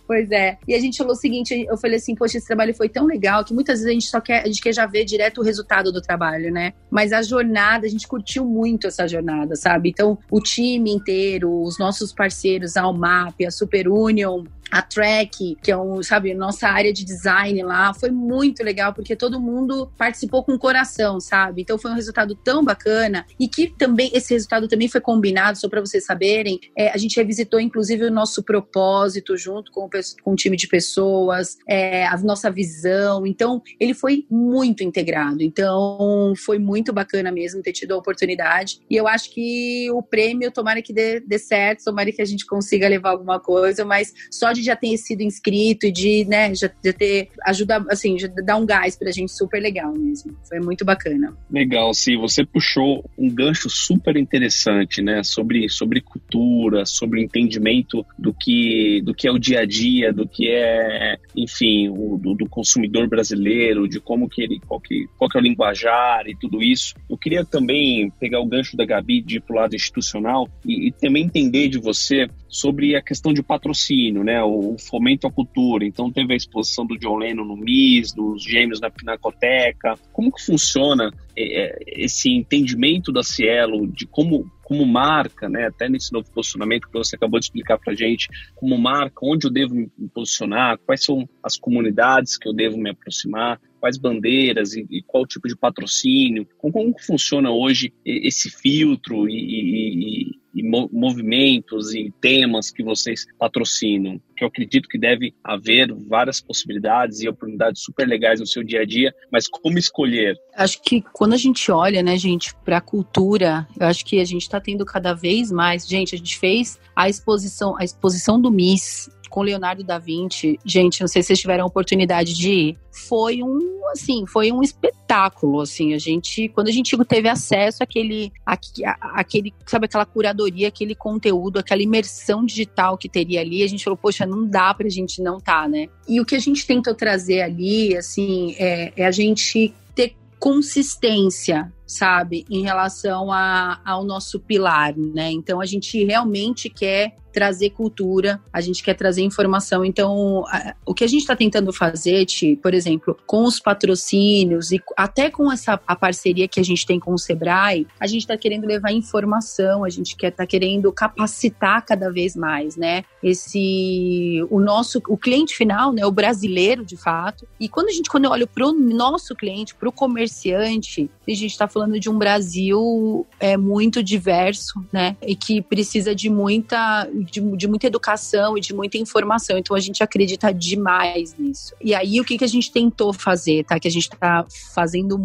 Pois 0.06 0.30
é. 0.30 0.58
E 0.68 0.74
a 0.74 0.80
gente 0.80 0.98
falou 0.98 1.14
o 1.14 1.16
seguinte, 1.16 1.66
eu 1.68 1.78
falei 1.78 1.96
assim, 1.96 2.14
poxa, 2.14 2.36
esse 2.36 2.46
trabalho 2.46 2.74
foi 2.74 2.88
tão 2.88 3.06
legal 3.06 3.42
que 3.42 3.54
muitas 3.54 3.78
vezes 3.78 3.88
a 3.88 3.92
gente 3.92 4.06
só 4.06 4.20
quer, 4.20 4.42
a 4.42 4.46
gente 4.46 4.60
quer 4.60 4.74
já 4.74 4.84
ver 4.86 5.04
direto 5.04 5.40
o 5.40 5.44
resultado 5.44 5.90
do 5.90 6.02
trabalho, 6.02 6.52
né? 6.52 6.74
Mas 6.90 7.12
a 7.12 7.22
jornada, 7.22 7.86
a 7.86 7.88
gente 7.88 8.06
curtiu 8.06 8.44
muito 8.44 8.86
essa 8.86 9.08
jornada, 9.08 9.56
sabe? 9.56 9.88
Então, 9.88 10.18
o 10.30 10.40
time 10.40 10.90
inteiro, 10.90 11.62
os 11.62 11.78
nossos 11.78 12.12
parceiros, 12.12 12.76
a 12.76 12.82
Almap, 12.82 13.34
a 13.46 13.50
Super 13.50 13.88
Union, 13.88 14.44
a 14.74 14.82
Track, 14.82 15.56
que 15.62 15.70
é 15.70 15.76
um, 15.76 16.02
sabe, 16.02 16.34
nossa 16.34 16.66
área 16.68 16.92
de 16.92 17.04
design 17.04 17.62
lá, 17.62 17.94
foi 17.94 18.10
muito 18.10 18.60
legal 18.60 18.92
porque 18.92 19.14
todo 19.14 19.40
mundo 19.40 19.88
participou 19.96 20.42
com 20.42 20.58
coração, 20.58 21.20
sabe? 21.20 21.62
Então 21.62 21.78
foi 21.78 21.92
um 21.92 21.94
resultado 21.94 22.34
tão 22.34 22.64
bacana 22.64 23.24
e 23.38 23.46
que 23.46 23.68
também 23.68 24.10
esse 24.12 24.34
resultado 24.34 24.66
também 24.66 24.88
foi 24.88 25.00
combinado, 25.00 25.58
só 25.58 25.68
para 25.68 25.80
vocês 25.80 26.04
saberem, 26.04 26.58
é, 26.76 26.90
a 26.90 26.96
gente 26.96 27.14
revisitou 27.14 27.60
inclusive 27.60 28.04
o 28.04 28.10
nosso 28.10 28.42
propósito 28.42 29.36
junto 29.36 29.70
com, 29.70 29.88
com 29.88 30.32
um 30.32 30.34
time 30.34 30.56
de 30.56 30.66
pessoas, 30.66 31.56
é, 31.68 32.08
a 32.08 32.16
nossa 32.18 32.50
visão. 32.50 33.24
Então 33.24 33.62
ele 33.78 33.94
foi 33.94 34.26
muito 34.28 34.82
integrado. 34.82 35.40
Então 35.40 36.32
foi 36.36 36.58
muito 36.58 36.92
bacana 36.92 37.30
mesmo 37.30 37.62
ter 37.62 37.72
tido 37.72 37.94
a 37.94 37.96
oportunidade 37.96 38.80
e 38.90 38.96
eu 38.96 39.06
acho 39.06 39.30
que 39.30 39.88
o 39.92 40.02
prêmio 40.02 40.50
tomara 40.50 40.82
que 40.82 40.92
dê, 40.92 41.20
dê 41.20 41.38
certo, 41.38 41.84
tomara 41.84 42.10
que 42.10 42.20
a 42.20 42.24
gente 42.26 42.44
consiga 42.44 42.88
levar 42.88 43.10
alguma 43.10 43.38
coisa, 43.38 43.84
mas 43.84 44.12
só 44.32 44.50
de 44.50 44.63
já 44.64 44.76
ter 44.76 44.96
sido 44.96 45.22
inscrito 45.22 45.86
e 45.86 45.92
de, 45.92 46.24
né, 46.24 46.54
já, 46.54 46.68
ter 46.68 47.28
ajuda, 47.46 47.84
assim, 47.90 48.18
já 48.18 48.28
dar 48.28 48.56
um 48.56 48.66
gás 48.66 48.96
pra 48.96 49.10
gente 49.10 49.32
super 49.32 49.60
legal 49.60 49.92
mesmo. 49.92 50.36
Foi 50.48 50.60
muito 50.60 50.84
bacana. 50.84 51.36
Legal, 51.50 51.92
sim. 51.94 52.16
Você 52.18 52.44
puxou 52.44 53.04
um 53.18 53.28
gancho 53.28 53.68
super 53.68 54.16
interessante, 54.16 55.02
né, 55.02 55.22
sobre, 55.22 55.68
sobre 55.68 56.00
cultura, 56.00 56.84
sobre 56.86 57.22
entendimento 57.22 58.04
do 58.18 58.32
que, 58.32 59.00
do 59.02 59.14
que 59.14 59.28
é 59.28 59.32
o 59.32 59.38
dia 59.38 59.60
a 59.60 59.64
dia, 59.64 60.12
do 60.12 60.26
que 60.26 60.48
é, 60.48 61.16
enfim, 61.36 61.88
o, 61.88 62.18
do, 62.18 62.34
do 62.34 62.48
consumidor 62.48 63.08
brasileiro, 63.08 63.88
de 63.88 64.00
como 64.00 64.28
que 64.28 64.42
ele, 64.42 64.60
qual 64.66 64.80
que, 64.80 65.06
qual 65.18 65.28
que 65.28 65.38
é 65.38 65.40
o 65.40 65.44
linguajar 65.44 66.26
e 66.26 66.36
tudo 66.36 66.62
isso. 66.62 66.94
Eu 67.08 67.16
queria 67.16 67.44
também 67.44 68.10
pegar 68.18 68.40
o 68.40 68.46
gancho 68.46 68.76
da 68.76 68.84
Gabi 68.84 69.20
de 69.20 69.36
ir 69.36 69.40
pro 69.40 69.56
lado 69.56 69.74
institucional 69.74 70.48
e, 70.64 70.88
e 70.88 70.92
também 70.92 71.24
entender 71.24 71.68
de 71.68 71.78
você 71.78 72.28
sobre 72.48 72.94
a 72.94 73.02
questão 73.02 73.32
de 73.32 73.42
patrocínio, 73.42 74.22
né, 74.22 74.42
o, 74.54 74.76
fomento 74.78 75.26
à 75.26 75.30
cultura. 75.30 75.84
Então 75.84 76.10
teve 76.10 76.32
a 76.32 76.36
exposição 76.36 76.86
do 76.86 76.98
John 76.98 77.16
Lennon 77.16 77.44
no 77.44 77.56
MIS, 77.56 78.12
dos 78.12 78.42
gêmeos 78.42 78.80
na 78.80 78.90
Pinacoteca. 78.90 79.94
Como 80.12 80.32
que 80.32 80.44
funciona 80.44 81.10
é, 81.36 81.78
esse 81.86 82.30
entendimento 82.30 83.12
da 83.12 83.22
Cielo 83.22 83.86
de 83.86 84.06
como 84.06 84.50
como 84.64 84.86
marca, 84.86 85.46
né, 85.46 85.66
até 85.66 85.90
nesse 85.90 86.10
novo 86.10 86.26
posicionamento 86.32 86.88
que 86.88 86.98
você 86.98 87.16
acabou 87.16 87.38
de 87.38 87.44
explicar 87.44 87.78
para 87.78 87.94
gente, 87.94 88.28
como 88.54 88.78
marca, 88.78 89.18
onde 89.22 89.46
eu 89.46 89.52
devo 89.52 89.74
me 89.74 89.90
posicionar, 90.12 90.78
quais 90.86 91.04
são 91.04 91.28
as 91.42 91.58
comunidades 91.58 92.38
que 92.38 92.48
eu 92.48 92.54
devo 92.54 92.78
me 92.78 92.88
aproximar, 92.88 93.60
quais 93.78 93.98
bandeiras 93.98 94.72
e, 94.72 94.86
e 94.90 95.02
qual 95.02 95.26
tipo 95.26 95.46
de 95.46 95.54
patrocínio, 95.54 96.48
como, 96.56 96.72
como 96.72 96.94
funciona 96.98 97.50
hoje 97.50 97.92
esse 98.02 98.50
filtro 98.50 99.28
e, 99.28 100.30
e 100.30 100.43
movimentos 100.62 101.94
e 101.94 102.12
temas 102.20 102.70
que 102.70 102.82
vocês 102.82 103.26
patrocinam, 103.38 104.20
que 104.36 104.44
eu 104.44 104.48
acredito 104.48 104.88
que 104.88 104.98
deve 104.98 105.34
haver 105.42 105.92
várias 105.92 106.40
possibilidades 106.40 107.20
e 107.20 107.28
oportunidades 107.28 107.82
super 107.82 108.06
legais 108.06 108.40
no 108.40 108.46
seu 108.46 108.62
dia 108.62 108.82
a 108.82 108.84
dia, 108.84 109.12
mas 109.30 109.48
como 109.48 109.78
escolher? 109.78 110.36
Acho 110.54 110.80
que 110.82 111.02
quando 111.12 111.32
a 111.32 111.38
gente 111.38 111.70
olha, 111.70 112.02
né, 112.02 112.16
gente, 112.16 112.54
para 112.64 112.78
a 112.78 112.80
cultura, 112.80 113.66
eu 113.78 113.86
acho 113.86 114.04
que 114.04 114.20
a 114.20 114.24
gente 114.24 114.42
está 114.42 114.60
tendo 114.60 114.84
cada 114.84 115.14
vez 115.14 115.50
mais, 115.50 115.86
gente, 115.86 116.14
a 116.14 116.18
gente 116.18 116.38
fez 116.38 116.78
a 116.94 117.08
exposição, 117.08 117.76
a 117.78 117.84
exposição 117.84 118.40
do 118.40 118.50
Miss 118.50 119.08
com 119.34 119.42
Leonardo 119.42 119.82
da 119.82 119.98
Vinci, 119.98 120.60
gente, 120.64 121.00
não 121.00 121.08
sei 121.08 121.20
se 121.20 121.26
vocês 121.26 121.40
tiveram 121.40 121.64
a 121.64 121.66
oportunidade 121.66 122.32
de 122.32 122.50
ir, 122.52 122.78
foi 122.92 123.42
um, 123.42 123.80
assim, 123.90 124.24
foi 124.28 124.52
um 124.52 124.62
espetáculo, 124.62 125.60
assim, 125.60 125.92
a 125.92 125.98
gente, 125.98 126.48
quando 126.50 126.68
a 126.68 126.70
gente 126.70 126.96
teve 127.04 127.28
acesso 127.28 127.82
àquele, 127.82 128.30
àquele, 128.46 129.52
sabe, 129.66 129.86
aquela 129.86 130.06
curadoria, 130.06 130.68
aquele 130.68 130.94
conteúdo, 130.94 131.58
aquela 131.58 131.82
imersão 131.82 132.46
digital 132.46 132.96
que 132.96 133.08
teria 133.08 133.40
ali, 133.40 133.64
a 133.64 133.66
gente 133.66 133.82
falou, 133.82 133.96
poxa, 133.96 134.24
não 134.24 134.46
dá 134.46 134.72
pra 134.72 134.88
gente 134.88 135.20
não 135.20 135.40
tá, 135.40 135.66
né? 135.66 135.88
E 136.08 136.20
o 136.20 136.24
que 136.24 136.36
a 136.36 136.40
gente 136.40 136.64
tentou 136.64 136.94
trazer 136.94 137.40
ali, 137.40 137.96
assim, 137.96 138.54
é, 138.56 138.92
é 138.96 139.04
a 139.04 139.10
gente 139.10 139.74
ter 139.96 140.14
consistência, 140.38 141.72
sabe, 141.86 142.44
em 142.50 142.62
relação 142.62 143.30
a, 143.32 143.80
ao 143.84 144.04
nosso 144.04 144.40
pilar, 144.40 144.96
né? 144.96 145.30
Então 145.30 145.60
a 145.60 145.66
gente 145.66 146.04
realmente 146.04 146.68
quer 146.68 147.14
trazer 147.34 147.70
cultura, 147.70 148.40
a 148.52 148.60
gente 148.60 148.80
quer 148.82 148.94
trazer 148.94 149.22
informação. 149.22 149.84
Então, 149.84 150.44
a, 150.46 150.76
o 150.86 150.94
que 150.94 151.02
a 151.02 151.06
gente 151.08 151.22
está 151.22 151.34
tentando 151.34 151.72
fazer, 151.72 152.24
Ti, 152.26 152.56
por 152.62 152.72
exemplo, 152.72 153.18
com 153.26 153.42
os 153.44 153.58
patrocínios 153.58 154.70
e 154.70 154.80
até 154.96 155.28
com 155.28 155.50
essa 155.50 155.80
a 155.84 155.96
parceria 155.96 156.46
que 156.46 156.60
a 156.60 156.62
gente 156.62 156.86
tem 156.86 157.00
com 157.00 157.12
o 157.12 157.18
Sebrae, 157.18 157.88
a 157.98 158.06
gente 158.06 158.20
está 158.20 158.36
querendo 158.36 158.66
levar 158.66 158.92
informação, 158.92 159.82
a 159.82 159.90
gente 159.90 160.16
quer 160.16 160.30
tá 160.30 160.46
querendo 160.46 160.92
capacitar 160.92 161.84
cada 161.84 162.08
vez 162.10 162.36
mais, 162.36 162.76
né? 162.76 163.02
Esse 163.20 164.46
o 164.48 164.60
nosso 164.60 165.02
o 165.08 165.18
cliente 165.18 165.56
final, 165.56 165.92
né, 165.92 166.06
o 166.06 166.12
brasileiro 166.12 166.84
de 166.84 166.96
fato. 166.96 167.48
E 167.58 167.68
quando 167.68 167.88
a 167.88 167.92
gente 167.92 168.08
quando 168.08 168.26
eu 168.26 168.30
olho 168.30 168.46
para 168.46 168.64
o 168.64 168.72
nosso 168.72 169.34
cliente, 169.34 169.74
para 169.74 169.88
o 169.88 169.92
comerciante, 169.92 171.10
a 171.26 171.30
gente 171.30 171.50
está 171.50 171.66
falando 171.74 171.98
de 171.98 172.08
um 172.08 172.16
Brasil 172.16 173.26
é 173.40 173.56
muito 173.56 174.00
diverso, 174.00 174.84
né? 174.92 175.16
E 175.20 175.34
que 175.34 175.60
precisa 175.60 176.14
de 176.14 176.30
muita 176.30 177.04
de, 177.12 177.40
de, 177.56 177.66
muita 177.66 177.88
educação 177.88 178.56
e 178.56 178.60
de 178.60 178.72
muita 178.72 178.96
informação. 178.96 179.58
Então 179.58 179.76
a 179.76 179.80
gente 179.80 180.00
acredita 180.00 180.54
demais 180.54 181.34
nisso. 181.36 181.74
E 181.82 181.92
aí 181.92 182.20
o 182.20 182.24
que, 182.24 182.38
que 182.38 182.44
a 182.44 182.48
gente 182.48 182.70
tentou 182.70 183.12
fazer, 183.12 183.64
tá? 183.64 183.80
Que 183.80 183.88
a 183.88 183.90
gente 183.90 184.08
tá 184.08 184.46
fazendo, 184.72 185.18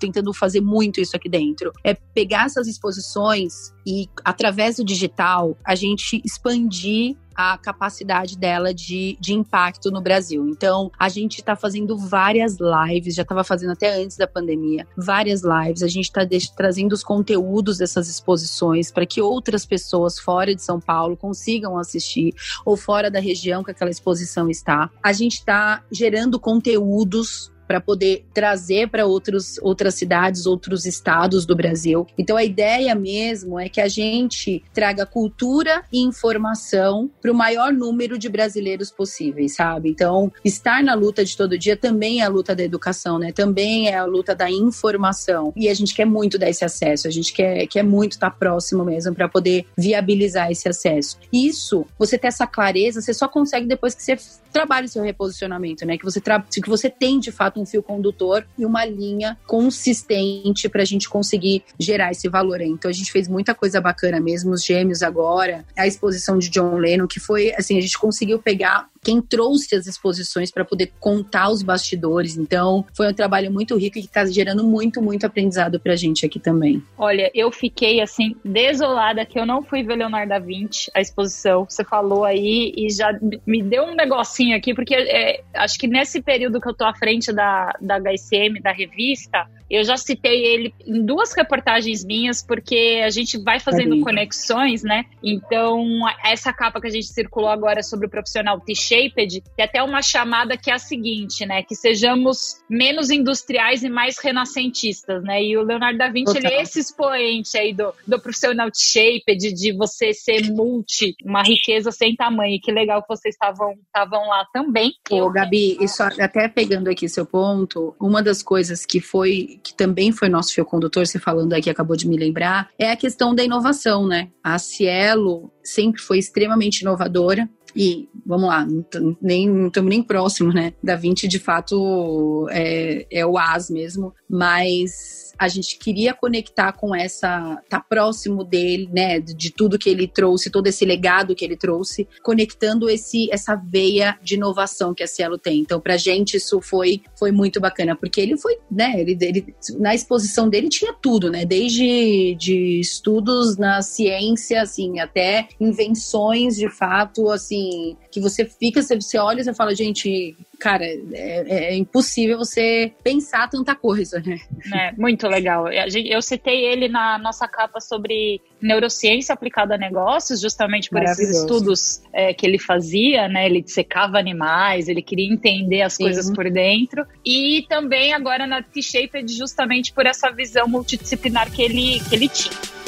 tentando 0.00 0.34
fazer 0.34 0.60
muito 0.60 1.00
isso 1.00 1.16
aqui 1.16 1.28
dentro, 1.28 1.72
é 1.84 1.94
pegar 1.94 2.46
essas 2.46 2.66
exposições 2.66 3.72
e 3.86 4.08
através 4.24 4.76
do 4.76 4.84
digital 4.84 5.56
a 5.64 5.76
gente 5.76 6.20
expandir 6.24 7.16
a 7.34 7.56
capacidade 7.58 8.36
dela 8.36 8.72
de, 8.72 9.16
de 9.20 9.32
impacto 9.32 9.90
no 9.90 10.00
Brasil. 10.00 10.48
Então, 10.48 10.90
a 10.98 11.08
gente 11.08 11.38
está 11.38 11.56
fazendo 11.56 11.96
várias 11.96 12.56
lives, 12.58 13.14
já 13.14 13.22
estava 13.22 13.44
fazendo 13.44 13.72
até 13.72 14.02
antes 14.02 14.16
da 14.16 14.26
pandemia, 14.26 14.86
várias 14.96 15.42
lives. 15.42 15.82
A 15.82 15.88
gente 15.88 16.04
está 16.06 16.22
trazendo 16.56 16.92
os 16.92 17.02
conteúdos 17.02 17.78
dessas 17.78 18.08
exposições 18.08 18.90
para 18.90 19.06
que 19.06 19.20
outras 19.20 19.64
pessoas 19.64 20.18
fora 20.18 20.54
de 20.54 20.62
São 20.62 20.80
Paulo 20.80 21.16
consigam 21.16 21.78
assistir 21.78 22.34
ou 22.64 22.76
fora 22.76 23.10
da 23.10 23.20
região 23.20 23.62
que 23.62 23.70
aquela 23.70 23.90
exposição 23.90 24.48
está. 24.48 24.90
A 25.02 25.12
gente 25.12 25.34
está 25.34 25.82
gerando 25.90 26.38
conteúdos 26.38 27.52
para 27.72 27.80
poder 27.80 28.26
trazer 28.34 28.90
para 28.90 29.06
outras 29.06 29.94
cidades, 29.94 30.44
outros 30.44 30.84
estados 30.84 31.46
do 31.46 31.56
Brasil. 31.56 32.06
Então 32.18 32.36
a 32.36 32.44
ideia 32.44 32.94
mesmo 32.94 33.58
é 33.58 33.66
que 33.66 33.80
a 33.80 33.88
gente 33.88 34.62
traga 34.74 35.06
cultura 35.06 35.82
e 35.90 36.02
informação 36.02 37.10
para 37.22 37.32
o 37.32 37.34
maior 37.34 37.72
número 37.72 38.18
de 38.18 38.28
brasileiros 38.28 38.90
possíveis, 38.90 39.54
sabe? 39.54 39.88
Então, 39.88 40.30
estar 40.44 40.84
na 40.84 40.92
luta 40.92 41.24
de 41.24 41.34
todo 41.34 41.56
dia 41.56 41.74
também 41.74 42.20
é 42.20 42.24
a 42.24 42.28
luta 42.28 42.54
da 42.54 42.62
educação, 42.62 43.18
né? 43.18 43.32
Também 43.32 43.88
é 43.88 43.96
a 43.96 44.04
luta 44.04 44.34
da 44.34 44.50
informação. 44.50 45.50
E 45.56 45.70
a 45.70 45.74
gente 45.74 45.94
quer 45.94 46.04
muito 46.04 46.38
dar 46.38 46.50
esse 46.50 46.66
acesso, 46.66 47.08
a 47.08 47.10
gente 47.10 47.32
quer, 47.32 47.66
quer 47.68 47.82
muito 47.82 48.12
estar 48.12 48.28
tá 48.28 48.36
próximo 48.36 48.84
mesmo 48.84 49.14
para 49.14 49.30
poder 49.30 49.64
viabilizar 49.78 50.50
esse 50.50 50.68
acesso. 50.68 51.16
Isso, 51.32 51.86
você 51.98 52.18
ter 52.18 52.26
essa 52.26 52.46
clareza, 52.46 53.00
você 53.00 53.14
só 53.14 53.26
consegue 53.28 53.66
depois 53.66 53.94
que 53.94 54.02
você 54.02 54.18
trabalha 54.52 54.84
o 54.84 54.88
seu 54.90 55.02
reposicionamento, 55.02 55.86
né? 55.86 55.96
Que 55.96 56.04
você, 56.04 56.20
que 56.20 56.68
você 56.68 56.90
tem 56.90 57.18
de 57.18 57.32
fato 57.32 57.61
um 57.62 57.66
fio 57.66 57.82
condutor 57.82 58.46
e 58.58 58.66
uma 58.66 58.84
linha 58.84 59.38
consistente 59.46 60.68
para 60.68 60.82
a 60.82 60.84
gente 60.84 61.08
conseguir 61.08 61.64
gerar 61.78 62.10
esse 62.10 62.28
valor. 62.28 62.60
Então 62.60 62.90
a 62.90 62.94
gente 62.94 63.10
fez 63.10 63.28
muita 63.28 63.54
coisa 63.54 63.80
bacana 63.80 64.20
mesmo, 64.20 64.52
os 64.52 64.64
gêmeos 64.64 65.02
agora, 65.02 65.64
a 65.76 65.86
exposição 65.86 66.38
de 66.38 66.50
John 66.50 66.76
Lennon, 66.76 67.06
que 67.06 67.20
foi 67.20 67.52
assim, 67.54 67.78
a 67.78 67.80
gente 67.80 67.98
conseguiu 67.98 68.38
pegar 68.38 68.88
quem 69.04 69.20
trouxe 69.20 69.74
as 69.74 69.86
exposições 69.86 70.50
para 70.50 70.64
poder 70.64 70.92
contar 71.00 71.50
os 71.50 71.62
bastidores. 71.62 72.36
Então, 72.36 72.84
foi 72.96 73.10
um 73.10 73.14
trabalho 73.14 73.50
muito 73.50 73.76
rico 73.76 73.98
e 73.98 74.02
que 74.02 74.06
está 74.06 74.24
gerando 74.24 74.64
muito, 74.64 75.02
muito 75.02 75.26
aprendizado 75.26 75.80
para 75.80 75.94
a 75.94 75.96
gente 75.96 76.24
aqui 76.24 76.38
também. 76.38 76.82
Olha, 76.96 77.30
eu 77.34 77.50
fiquei 77.50 78.00
assim, 78.00 78.36
desolada 78.44 79.26
que 79.26 79.38
eu 79.38 79.44
não 79.44 79.62
fui 79.62 79.82
ver 79.82 79.96
Leonardo 79.96 80.28
da 80.28 80.38
Vinci, 80.38 80.90
a 80.94 81.00
exposição. 81.00 81.66
Você 81.68 81.84
falou 81.84 82.24
aí 82.24 82.72
e 82.76 82.90
já 82.90 83.12
me 83.44 83.62
deu 83.62 83.84
um 83.84 83.94
negocinho 83.94 84.56
aqui, 84.56 84.72
porque 84.72 84.94
é, 84.94 85.42
acho 85.54 85.78
que 85.78 85.88
nesse 85.88 86.22
período 86.22 86.60
que 86.60 86.68
eu 86.68 86.74
tô 86.74 86.84
à 86.84 86.94
frente 86.94 87.32
da, 87.32 87.74
da, 87.80 87.98
HSM, 87.98 88.60
da 88.62 88.72
revista, 88.72 89.48
eu 89.72 89.84
já 89.84 89.96
citei 89.96 90.44
ele 90.44 90.74
em 90.86 91.02
duas 91.02 91.32
reportagens 91.32 92.04
minhas, 92.04 92.44
porque 92.44 93.00
a 93.02 93.08
gente 93.08 93.42
vai 93.42 93.58
fazendo 93.58 93.98
conexões, 94.02 94.82
né? 94.82 95.06
Então, 95.24 95.82
essa 96.22 96.52
capa 96.52 96.78
que 96.78 96.88
a 96.88 96.90
gente 96.90 97.06
circulou 97.06 97.48
agora 97.48 97.82
sobre 97.82 98.06
o 98.06 98.10
profissional 98.10 98.60
T-Shaped, 98.60 99.42
tem 99.56 99.64
até 99.64 99.82
uma 99.82 100.02
chamada 100.02 100.58
que 100.58 100.70
é 100.70 100.74
a 100.74 100.78
seguinte, 100.78 101.46
né? 101.46 101.62
Que 101.62 101.74
sejamos 101.74 102.62
menos 102.68 103.10
industriais 103.10 103.82
e 103.82 103.88
mais 103.88 104.18
renascentistas, 104.18 105.24
né? 105.24 105.42
E 105.42 105.56
o 105.56 105.62
Leonardo 105.62 105.96
da 105.96 106.10
Vinci, 106.10 106.36
ele 106.36 106.48
é 106.48 106.60
esse 106.60 106.78
expoente 106.78 107.56
aí 107.56 107.72
do, 107.72 107.94
do 108.06 108.20
profissional 108.20 108.70
T-Shaped, 108.70 109.54
de 109.54 109.72
você 109.72 110.12
ser 110.12 110.52
multi, 110.52 111.14
uma 111.24 111.42
riqueza 111.42 111.90
sem 111.90 112.14
tamanho. 112.14 112.60
Que 112.62 112.70
legal 112.70 113.00
que 113.00 113.08
vocês 113.08 113.34
estavam 113.34 114.28
lá 114.28 114.44
também. 114.52 114.92
Ô, 115.10 115.30
Gabi, 115.30 115.78
isso 115.80 116.02
até 116.02 116.46
pegando 116.46 116.88
aqui 116.88 117.08
seu 117.08 117.24
ponto, 117.24 117.96
uma 117.98 118.22
das 118.22 118.42
coisas 118.42 118.84
que 118.84 119.00
foi 119.00 119.61
que 119.62 119.74
também 119.74 120.12
foi 120.12 120.28
nosso 120.28 120.52
fio 120.52 120.64
condutor, 120.64 121.06
você 121.06 121.18
falando 121.18 121.52
aqui, 121.52 121.70
acabou 121.70 121.96
de 121.96 122.08
me 122.08 122.16
lembrar, 122.16 122.68
é 122.78 122.90
a 122.90 122.96
questão 122.96 123.34
da 123.34 123.44
inovação, 123.44 124.06
né? 124.06 124.28
A 124.42 124.58
Cielo 124.58 125.52
sempre 125.62 126.00
foi 126.00 126.18
extremamente 126.18 126.80
inovadora. 126.80 127.48
E 127.74 128.06
vamos 128.26 128.48
lá, 128.48 128.66
não 128.66 129.16
nem 129.20 129.66
estamos 129.66 129.88
nem 129.88 130.02
próximo, 130.02 130.52
né? 130.52 130.74
Da 130.82 130.94
20 130.94 131.26
de 131.26 131.38
fato 131.38 132.46
é, 132.50 133.06
é 133.10 133.24
o 133.24 133.38
AS 133.38 133.70
mesmo, 133.70 134.12
mas 134.28 135.21
a 135.42 135.48
gente 135.48 135.76
queria 135.76 136.14
conectar 136.14 136.72
com 136.72 136.94
essa, 136.94 137.60
tá 137.68 137.80
próximo 137.80 138.44
dele, 138.44 138.88
né, 138.92 139.18
de 139.18 139.50
tudo 139.50 139.76
que 139.76 139.90
ele 139.90 140.06
trouxe, 140.06 140.50
todo 140.50 140.68
esse 140.68 140.84
legado 140.84 141.34
que 141.34 141.44
ele 141.44 141.56
trouxe, 141.56 142.06
conectando 142.22 142.88
esse 142.88 143.28
essa 143.32 143.56
veia 143.56 144.16
de 144.22 144.36
inovação 144.36 144.94
que 144.94 145.02
a 145.02 145.06
Cielo 145.06 145.36
tem. 145.36 145.58
Então, 145.58 145.80
pra 145.80 145.96
gente 145.96 146.36
isso 146.36 146.60
foi 146.60 147.02
foi 147.18 147.32
muito 147.32 147.60
bacana, 147.60 147.96
porque 147.96 148.20
ele 148.20 148.36
foi, 148.36 148.56
né, 148.70 148.94
ele, 149.00 149.18
ele 149.20 149.54
na 149.80 149.96
exposição 149.96 150.48
dele 150.48 150.68
tinha 150.68 150.92
tudo, 150.92 151.28
né, 151.28 151.44
desde 151.44 152.36
de 152.36 152.78
estudos 152.78 153.56
na 153.56 153.82
ciência, 153.82 154.62
assim, 154.62 155.00
até 155.00 155.48
invenções 155.58 156.54
de 156.54 156.68
fato, 156.70 157.30
assim, 157.30 157.96
que 158.12 158.20
você 158.20 158.44
fica, 158.44 158.80
você 158.80 159.18
olha 159.18 159.40
e 159.40 159.44
você 159.44 159.52
fala, 159.52 159.74
gente, 159.74 160.36
cara, 160.62 160.84
é, 160.84 161.72
é, 161.72 161.74
impossível 161.74 162.38
você 162.38 162.92
pensar 163.02 163.50
tanta 163.50 163.74
coisa, 163.74 164.22
né? 164.24 164.38
É, 164.72 164.92
muito 164.92 165.26
legal. 165.26 165.66
Eu 165.68 166.22
citei 166.22 166.64
ele 166.64 166.88
na 166.88 167.18
nossa 167.18 167.48
capa 167.48 167.80
sobre 167.80 168.40
neurociência 168.60 169.32
aplicada 169.32 169.74
a 169.74 169.78
negócios, 169.78 170.40
justamente 170.40 170.88
por 170.88 171.02
esses 171.02 171.40
estudos 171.40 172.00
é, 172.12 172.32
que 172.32 172.46
ele 172.46 172.60
fazia, 172.60 173.26
né? 173.26 173.46
Ele 173.46 173.64
secava 173.66 174.18
animais, 174.18 174.86
ele 174.86 175.02
queria 175.02 175.26
entender 175.32 175.82
as 175.82 175.94
Sim. 175.94 176.04
coisas 176.04 176.30
por 176.30 176.48
dentro. 176.48 177.04
E 177.26 177.66
também 177.68 178.14
agora 178.14 178.46
na 178.46 178.62
T-Shaped, 178.62 179.36
justamente 179.36 179.92
por 179.92 180.06
essa 180.06 180.30
visão 180.30 180.68
multidisciplinar 180.68 181.50
que 181.50 181.60
ele, 181.60 182.00
que 182.08 182.14
ele 182.14 182.28
tinha. 182.28 182.81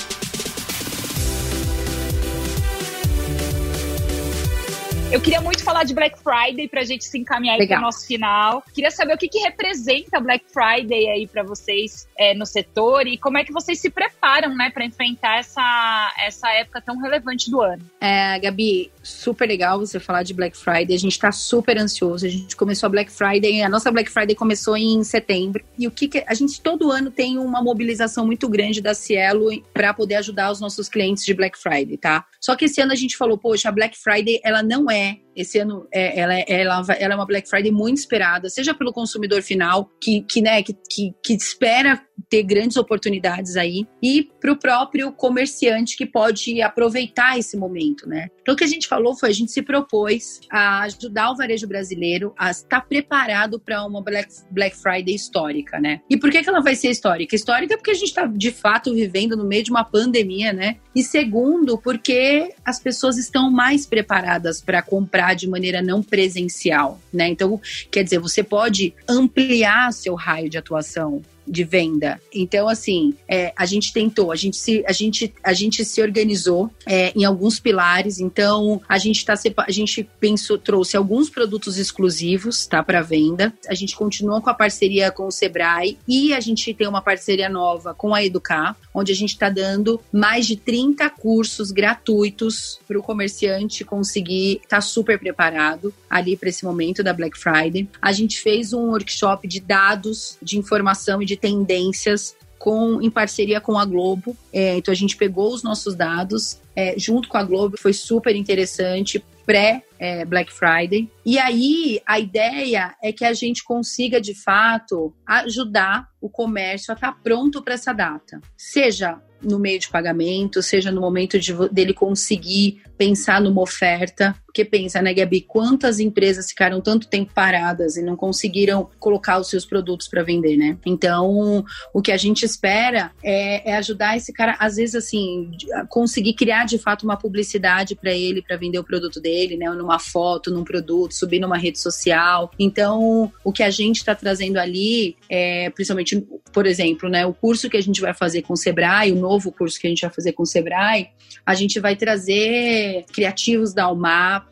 Eu 5.12 5.20
queria 5.20 5.40
muito 5.40 5.62
falar 5.62 5.84
de 5.84 5.94
Black 5.94 6.18
Friday 6.18 6.66
para 6.66 6.80
a 6.80 6.84
gente 6.84 7.04
se 7.04 7.16
encaminhar 7.16 7.56
para 7.56 7.78
o 7.78 7.80
nosso 7.80 8.04
final. 8.04 8.64
Queria 8.72 8.90
saber 8.90 9.14
o 9.14 9.18
que, 9.18 9.28
que 9.28 9.38
representa 9.38 10.20
Black 10.20 10.44
Friday 10.52 11.08
aí 11.08 11.26
para 11.26 11.44
vocês 11.44 12.08
é, 12.18 12.34
no 12.34 12.44
setor 12.44 13.06
e 13.06 13.16
como 13.16 13.38
é 13.38 13.44
que 13.44 13.52
vocês 13.52 13.78
se 13.78 13.90
preparam, 13.90 14.54
né, 14.56 14.70
para 14.70 14.84
enfrentar 14.84 15.38
essa, 15.38 16.14
essa 16.18 16.50
época 16.50 16.80
tão 16.80 16.98
relevante 17.00 17.48
do 17.48 17.60
ano. 17.60 17.82
É, 18.00 18.38
Gabi, 18.40 18.90
super 19.02 19.46
legal 19.46 19.78
você 19.78 20.00
falar 20.00 20.24
de 20.24 20.34
Black 20.34 20.56
Friday. 20.56 20.96
A 20.96 20.98
gente 20.98 21.12
está 21.12 21.30
super 21.30 21.78
ansioso. 21.78 22.26
A 22.26 22.28
gente 22.28 22.56
começou 22.56 22.88
a 22.88 22.90
Black 22.90 23.12
Friday, 23.12 23.62
a 23.62 23.68
nossa 23.68 23.92
Black 23.92 24.10
Friday 24.10 24.34
começou 24.34 24.76
em 24.76 25.04
setembro. 25.04 25.64
E 25.78 25.86
o 25.86 25.92
que, 25.92 26.08
que 26.08 26.24
a 26.26 26.34
gente 26.34 26.60
todo 26.60 26.90
ano 26.90 27.10
tem 27.10 27.38
uma 27.38 27.62
mobilização 27.62 28.26
muito 28.26 28.48
grande 28.48 28.80
da 28.80 28.94
Cielo 28.94 29.48
para 29.72 29.94
poder 29.94 30.16
ajudar 30.16 30.50
os 30.50 30.60
nossos 30.60 30.88
clientes 30.88 31.24
de 31.24 31.34
Black 31.34 31.56
Friday, 31.56 31.96
tá? 31.96 32.24
Só 32.40 32.56
que 32.56 32.64
esse 32.64 32.80
ano 32.80 32.92
a 32.92 32.96
gente 32.96 33.16
falou, 33.16 33.38
poxa, 33.38 33.68
a 33.68 33.72
Black 33.72 33.96
Friday 33.96 34.40
ela 34.42 34.62
não 34.62 34.90
é 34.90 34.93
fue 34.94 35.23
esse 35.36 35.58
ano 35.58 35.86
é, 35.92 36.18
ela, 36.18 36.34
ela, 36.34 36.86
ela 36.98 37.14
é 37.14 37.16
uma 37.16 37.26
Black 37.26 37.48
Friday 37.48 37.72
muito 37.72 37.98
esperada, 37.98 38.48
seja 38.48 38.74
pelo 38.74 38.92
consumidor 38.92 39.42
final, 39.42 39.90
que, 40.00 40.22
que, 40.22 40.40
né, 40.40 40.62
que, 40.62 40.76
que, 40.88 41.14
que 41.22 41.34
espera 41.34 42.00
ter 42.28 42.42
grandes 42.42 42.76
oportunidades 42.76 43.56
aí, 43.56 43.86
e 44.02 44.28
para 44.40 44.52
o 44.52 44.56
próprio 44.56 45.12
comerciante 45.12 45.96
que 45.96 46.06
pode 46.06 46.60
aproveitar 46.62 47.38
esse 47.38 47.56
momento, 47.56 48.08
né? 48.08 48.28
Então, 48.40 48.54
o 48.54 48.56
que 48.56 48.64
a 48.64 48.68
gente 48.68 48.86
falou 48.86 49.16
foi 49.16 49.30
a 49.30 49.32
gente 49.32 49.50
se 49.50 49.62
propôs 49.62 50.40
a 50.50 50.82
ajudar 50.82 51.30
o 51.30 51.36
varejo 51.36 51.66
brasileiro 51.66 52.34
a 52.38 52.50
estar 52.50 52.82
preparado 52.82 53.58
para 53.58 53.84
uma 53.84 54.02
Black, 54.02 54.28
Black 54.50 54.76
Friday 54.76 55.14
histórica, 55.14 55.80
né? 55.80 56.00
E 56.10 56.16
por 56.16 56.30
que, 56.30 56.42
que 56.42 56.48
ela 56.48 56.60
vai 56.60 56.76
ser 56.76 56.90
histórica? 56.90 57.34
Histórica 57.34 57.76
porque 57.76 57.90
a 57.90 57.94
gente 57.94 58.08
está 58.08 58.26
de 58.26 58.50
fato 58.50 58.92
vivendo 58.92 59.36
no 59.36 59.44
meio 59.44 59.64
de 59.64 59.70
uma 59.70 59.84
pandemia, 59.84 60.52
né? 60.52 60.76
E 60.94 61.02
segundo, 61.02 61.78
porque 61.78 62.54
as 62.64 62.78
pessoas 62.78 63.16
estão 63.16 63.50
mais 63.50 63.86
preparadas 63.86 64.60
para 64.60 64.82
comprar 64.82 65.23
de 65.32 65.48
maneira 65.48 65.80
não 65.80 66.02
presencial, 66.02 67.00
né? 67.12 67.28
Então, 67.28 67.60
quer 67.90 68.02
dizer, 68.02 68.18
você 68.18 68.42
pode 68.42 68.92
ampliar 69.08 69.92
seu 69.92 70.14
raio 70.14 70.50
de 70.50 70.58
atuação 70.58 71.22
de 71.46 71.64
venda. 71.64 72.20
Então, 72.32 72.68
assim, 72.68 73.14
é, 73.28 73.52
a 73.56 73.66
gente 73.66 73.92
tentou, 73.92 74.32
a 74.32 74.36
gente 74.36 74.56
se, 74.56 74.84
a 74.86 74.92
gente, 74.92 75.32
a 75.42 75.52
gente 75.52 75.84
se 75.84 76.00
organizou 76.02 76.70
é, 76.86 77.12
em 77.14 77.24
alguns 77.24 77.60
pilares. 77.60 78.18
Então, 78.18 78.80
a 78.88 78.98
gente 78.98 79.18
está 79.18 79.34
a 79.58 79.70
gente 79.70 80.08
pensou, 80.18 80.56
trouxe 80.56 80.96
alguns 80.96 81.28
produtos 81.28 81.76
exclusivos, 81.78 82.66
tá, 82.66 82.82
para 82.82 83.02
venda. 83.02 83.52
A 83.68 83.74
gente 83.74 83.94
continua 83.96 84.40
com 84.40 84.50
a 84.50 84.54
parceria 84.54 85.10
com 85.10 85.26
o 85.26 85.30
Sebrae 85.30 85.98
e 86.06 86.32
a 86.32 86.40
gente 86.40 86.72
tem 86.72 86.88
uma 86.88 87.02
parceria 87.02 87.48
nova 87.48 87.94
com 87.94 88.14
a 88.14 88.24
Educar, 88.24 88.76
onde 88.92 89.12
a 89.12 89.14
gente 89.14 89.30
está 89.30 89.50
dando 89.50 90.00
mais 90.12 90.46
de 90.46 90.56
30 90.56 91.08
cursos 91.10 91.70
gratuitos 91.70 92.78
para 92.86 92.98
o 92.98 93.02
comerciante 93.02 93.84
conseguir 93.84 94.60
estar 94.62 94.76
tá 94.76 94.80
super 94.80 95.18
preparado 95.18 95.92
ali 96.08 96.36
para 96.36 96.48
esse 96.48 96.64
momento 96.64 97.02
da 97.02 97.12
Black 97.12 97.38
Friday. 97.38 97.88
A 98.00 98.12
gente 98.12 98.40
fez 98.40 98.72
um 98.72 98.90
workshop 98.90 99.46
de 99.48 99.60
dados, 99.60 100.38
de 100.40 100.58
informação 100.58 101.20
e 101.20 101.26
de 101.26 101.33
tendências 101.36 102.36
com, 102.58 103.00
em 103.02 103.10
parceria 103.10 103.60
com 103.60 103.78
a 103.78 103.84
Globo. 103.84 104.36
É, 104.52 104.76
então 104.76 104.92
a 104.92 104.96
gente 104.96 105.16
pegou 105.16 105.52
os 105.52 105.62
nossos 105.62 105.94
dados 105.94 106.60
é, 106.74 106.98
junto 106.98 107.28
com 107.28 107.36
a 107.36 107.42
Globo, 107.42 107.76
foi 107.78 107.92
super 107.92 108.34
interessante 108.34 109.22
pré 109.44 109.82
é, 109.98 110.24
Black 110.24 110.52
Friday. 110.52 111.10
E 111.24 111.38
aí 111.38 112.00
a 112.06 112.18
ideia 112.18 112.94
é 113.02 113.12
que 113.12 113.24
a 113.24 113.32
gente 113.32 113.62
consiga 113.62 114.20
de 114.20 114.34
fato 114.34 115.14
ajudar 115.26 116.08
o 116.20 116.28
comércio 116.28 116.92
a 116.92 116.94
estar 116.94 117.12
tá 117.12 117.18
pronto 117.22 117.62
para 117.62 117.74
essa 117.74 117.92
data, 117.92 118.40
seja 118.56 119.20
no 119.42 119.58
meio 119.58 119.78
de 119.78 119.88
pagamento, 119.88 120.62
seja 120.62 120.90
no 120.90 121.02
momento 121.02 121.38
de, 121.38 121.52
dele 121.68 121.92
conseguir 121.92 122.82
pensar 122.96 123.40
numa 123.40 123.60
oferta. 123.60 124.34
Porque 124.54 124.64
pensa, 124.64 125.02
né, 125.02 125.12
Gabi, 125.12 125.40
quantas 125.40 125.98
empresas 125.98 126.48
ficaram 126.48 126.80
tanto 126.80 127.08
tempo 127.08 127.34
paradas 127.34 127.96
e 127.96 128.02
não 128.02 128.14
conseguiram 128.14 128.88
colocar 129.00 129.40
os 129.40 129.50
seus 129.50 129.66
produtos 129.66 130.06
para 130.06 130.22
vender, 130.22 130.56
né? 130.56 130.78
Então, 130.86 131.64
o 131.92 132.00
que 132.00 132.12
a 132.12 132.16
gente 132.16 132.44
espera 132.44 133.10
é, 133.20 133.68
é, 133.68 133.76
ajudar 133.78 134.16
esse 134.16 134.32
cara, 134.32 134.54
às 134.60 134.76
vezes, 134.76 134.94
assim, 134.94 135.50
conseguir 135.88 136.34
criar 136.34 136.66
de 136.66 136.78
fato 136.78 137.02
uma 137.02 137.16
publicidade 137.16 137.96
para 137.96 138.12
ele, 138.12 138.42
para 138.42 138.56
vender 138.56 138.78
o 138.78 138.84
produto 138.84 139.20
dele, 139.20 139.56
né? 139.56 139.68
Numa 139.70 139.98
foto, 139.98 140.52
num 140.52 140.62
produto, 140.62 141.14
subir 141.14 141.40
numa 141.40 141.58
rede 141.58 141.80
social. 141.80 142.48
Então, 142.56 143.32
o 143.42 143.50
que 143.50 143.64
a 143.64 143.70
gente 143.70 143.96
está 143.96 144.14
trazendo 144.14 144.58
ali, 144.58 145.16
é, 145.28 145.68
principalmente, 145.70 146.24
por 146.52 146.64
exemplo, 146.64 147.08
né, 147.08 147.26
o 147.26 147.34
curso 147.34 147.68
que 147.68 147.76
a 147.76 147.82
gente 147.82 148.00
vai 148.00 148.14
fazer 148.14 148.42
com 148.42 148.52
o 148.52 148.56
Sebrae, 148.56 149.10
o 149.10 149.16
novo 149.16 149.50
curso 149.50 149.80
que 149.80 149.88
a 149.88 149.90
gente 149.90 150.02
vai 150.02 150.10
fazer 150.10 150.30
com 150.30 150.44
o 150.44 150.46
Sebrae, 150.46 151.08
a 151.44 151.54
gente 151.54 151.80
vai 151.80 151.96
trazer 151.96 153.04
criativos 153.12 153.74
da 153.74 153.88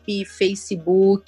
UMAP, 0.07 0.25
Facebook, 0.25 1.25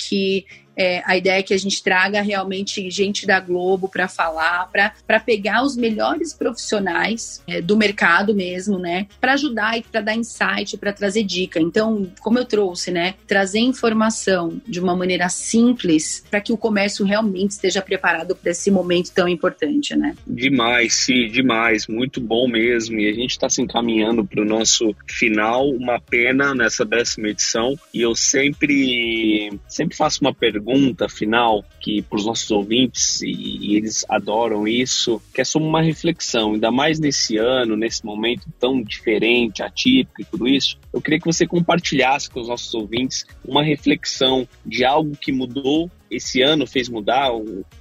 é, 0.76 1.02
a 1.06 1.16
ideia 1.16 1.40
é 1.40 1.44
que 1.44 1.54
a 1.54 1.58
gente 1.58 1.82
traga 1.82 2.22
realmente 2.22 2.90
gente 2.90 3.26
da 3.26 3.40
Globo 3.40 3.88
para 3.88 4.08
falar, 4.08 4.70
para 4.72 5.20
pegar 5.20 5.64
os 5.64 5.76
melhores 5.78 6.34
profissionais 6.34 7.42
é, 7.48 7.62
do 7.62 7.78
mercado 7.78 8.36
mesmo, 8.36 8.78
né? 8.78 9.08
Para 9.20 9.34
ajudar 9.34 9.78
e 9.78 9.84
para 9.84 10.02
dar 10.02 10.16
insight, 10.16 10.78
para 10.78 10.92
trazer 10.92 11.24
dica. 11.24 11.60
Então, 11.60 12.12
como 12.20 12.38
eu 12.38 12.46
trouxe, 12.46 12.92
né? 12.92 13.16
Trazer 13.28 13.60
informação 13.60 14.62
de 14.68 14.80
uma 14.80 14.96
maneira 14.96 15.30
simples 15.30 16.24
para 16.30 16.42
que 16.42 16.52
o 16.52 16.58
comércio 16.58 17.06
realmente 17.06 17.52
esteja 17.52 17.82
preparado 17.82 18.36
para 18.36 18.52
esse 18.52 18.70
momento 18.70 19.12
tão 19.12 19.28
importante, 19.28 19.96
né? 19.96 20.16
Demais, 20.28 20.94
sim, 20.94 21.28
demais. 21.30 21.88
Muito 21.88 22.20
bom 22.20 22.48
mesmo. 22.48 23.00
E 23.00 23.10
a 23.10 23.14
gente 23.14 23.32
está 23.32 23.50
se 23.50 23.62
encaminhando 23.62 24.26
para 24.26 24.42
o 24.42 24.46
nosso 24.46 24.96
final. 25.08 25.70
Uma 25.70 26.00
pena 26.00 26.54
nessa 26.54 26.84
décima 26.84 27.30
edição. 27.30 27.78
E 27.94 28.02
eu 28.02 28.16
sempre, 28.16 29.58
sempre 29.68 29.96
faço 29.96 30.22
uma 30.22 30.34
pergunta 30.34 30.65
pergunta 30.66 31.08
final 31.08 31.64
que 31.80 32.02
para 32.02 32.18
os 32.18 32.26
nossos 32.26 32.50
ouvintes 32.50 33.22
e, 33.22 33.30
e, 33.30 33.76
eles 33.76 34.04
adoram 34.10 34.68
isso, 34.68 35.22
que 35.34 35.42
é 35.42 35.44
sobre 35.44 35.68
uma 35.68 35.82
reflexão, 35.82 36.54
ainda 36.54 36.72
mais 36.72 37.00
nesse 37.00 37.38
ano, 37.38 37.78
nesse 37.78 38.04
momento 38.04 38.48
tão 38.60 38.82
diferente, 38.82 39.62
atípico 39.62 40.22
e 40.22 40.26
tudo 40.26 40.48
isso. 40.48 40.78
Eu 40.92 41.02
queria 41.02 41.20
que 41.20 41.26
você 41.26 41.46
compartilhasse 41.46 42.30
com 42.30 42.42
os 42.42 42.48
nossos 42.48 42.74
ouvintes 42.74 43.26
uma 43.46 43.64
reflexão 43.64 44.48
de 44.66 44.84
algo 44.84 45.16
que 45.16 45.32
mudou 45.32 45.90
esse 46.10 46.42
ano 46.42 46.68
fez 46.68 46.90
mudar? 46.90 47.32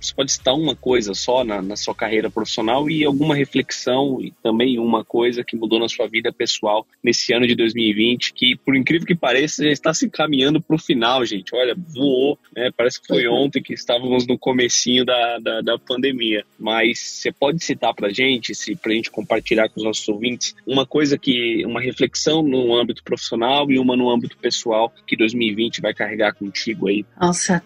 Você 0.00 0.14
pode 0.14 0.32
citar 0.32 0.54
uma 0.54 0.74
coisa 0.74 1.14
só 1.14 1.44
na, 1.44 1.60
na 1.60 1.76
sua 1.76 1.94
carreira 1.94 2.30
profissional 2.30 2.88
e 2.88 3.04
alguma 3.04 3.34
reflexão 3.34 4.20
e 4.20 4.32
também 4.42 4.78
uma 4.78 5.04
coisa 5.04 5.44
que 5.44 5.56
mudou 5.56 5.78
na 5.78 5.88
sua 5.88 6.06
vida 6.06 6.32
pessoal 6.32 6.86
nesse 7.02 7.32
ano 7.32 7.46
de 7.46 7.54
2020, 7.54 8.32
que 8.32 8.56
por 8.56 8.76
incrível 8.76 9.06
que 9.06 9.14
pareça 9.14 9.64
já 9.64 9.70
está 9.70 9.94
se 9.94 10.06
encaminhando 10.06 10.60
para 10.60 10.76
o 10.76 10.78
final, 10.78 11.24
gente. 11.24 11.54
Olha, 11.54 11.76
voou, 11.76 12.38
né? 12.54 12.70
Parece 12.76 13.00
que 13.00 13.06
foi 13.06 13.26
ontem 13.26 13.62
que 13.62 13.74
estávamos 13.74 14.26
no 14.26 14.38
comecinho 14.38 15.04
da, 15.04 15.38
da, 15.38 15.60
da 15.60 15.78
pandemia. 15.78 16.44
Mas 16.58 16.98
você 16.98 17.32
pode 17.32 17.62
citar 17.64 17.94
para 17.94 18.12
gente, 18.12 18.54
se 18.54 18.74
para 18.76 18.92
a 18.92 18.94
gente 18.94 19.10
compartilhar 19.10 19.68
com 19.68 19.80
os 19.80 19.84
nossos 19.84 20.08
ouvintes, 20.08 20.54
uma 20.66 20.86
coisa 20.86 21.18
que, 21.18 21.64
uma 21.66 21.80
reflexão 21.80 22.42
no 22.42 22.74
âmbito 22.76 23.02
profissional 23.02 23.70
e 23.70 23.78
uma 23.78 23.96
no 23.96 24.10
âmbito 24.10 24.36
pessoal 24.38 24.92
que 25.06 25.16
2020 25.16 25.80
vai 25.80 25.94
carregar 25.94 26.34
contigo 26.34 26.88
aí? 26.88 27.04
Nossa, 27.20 27.62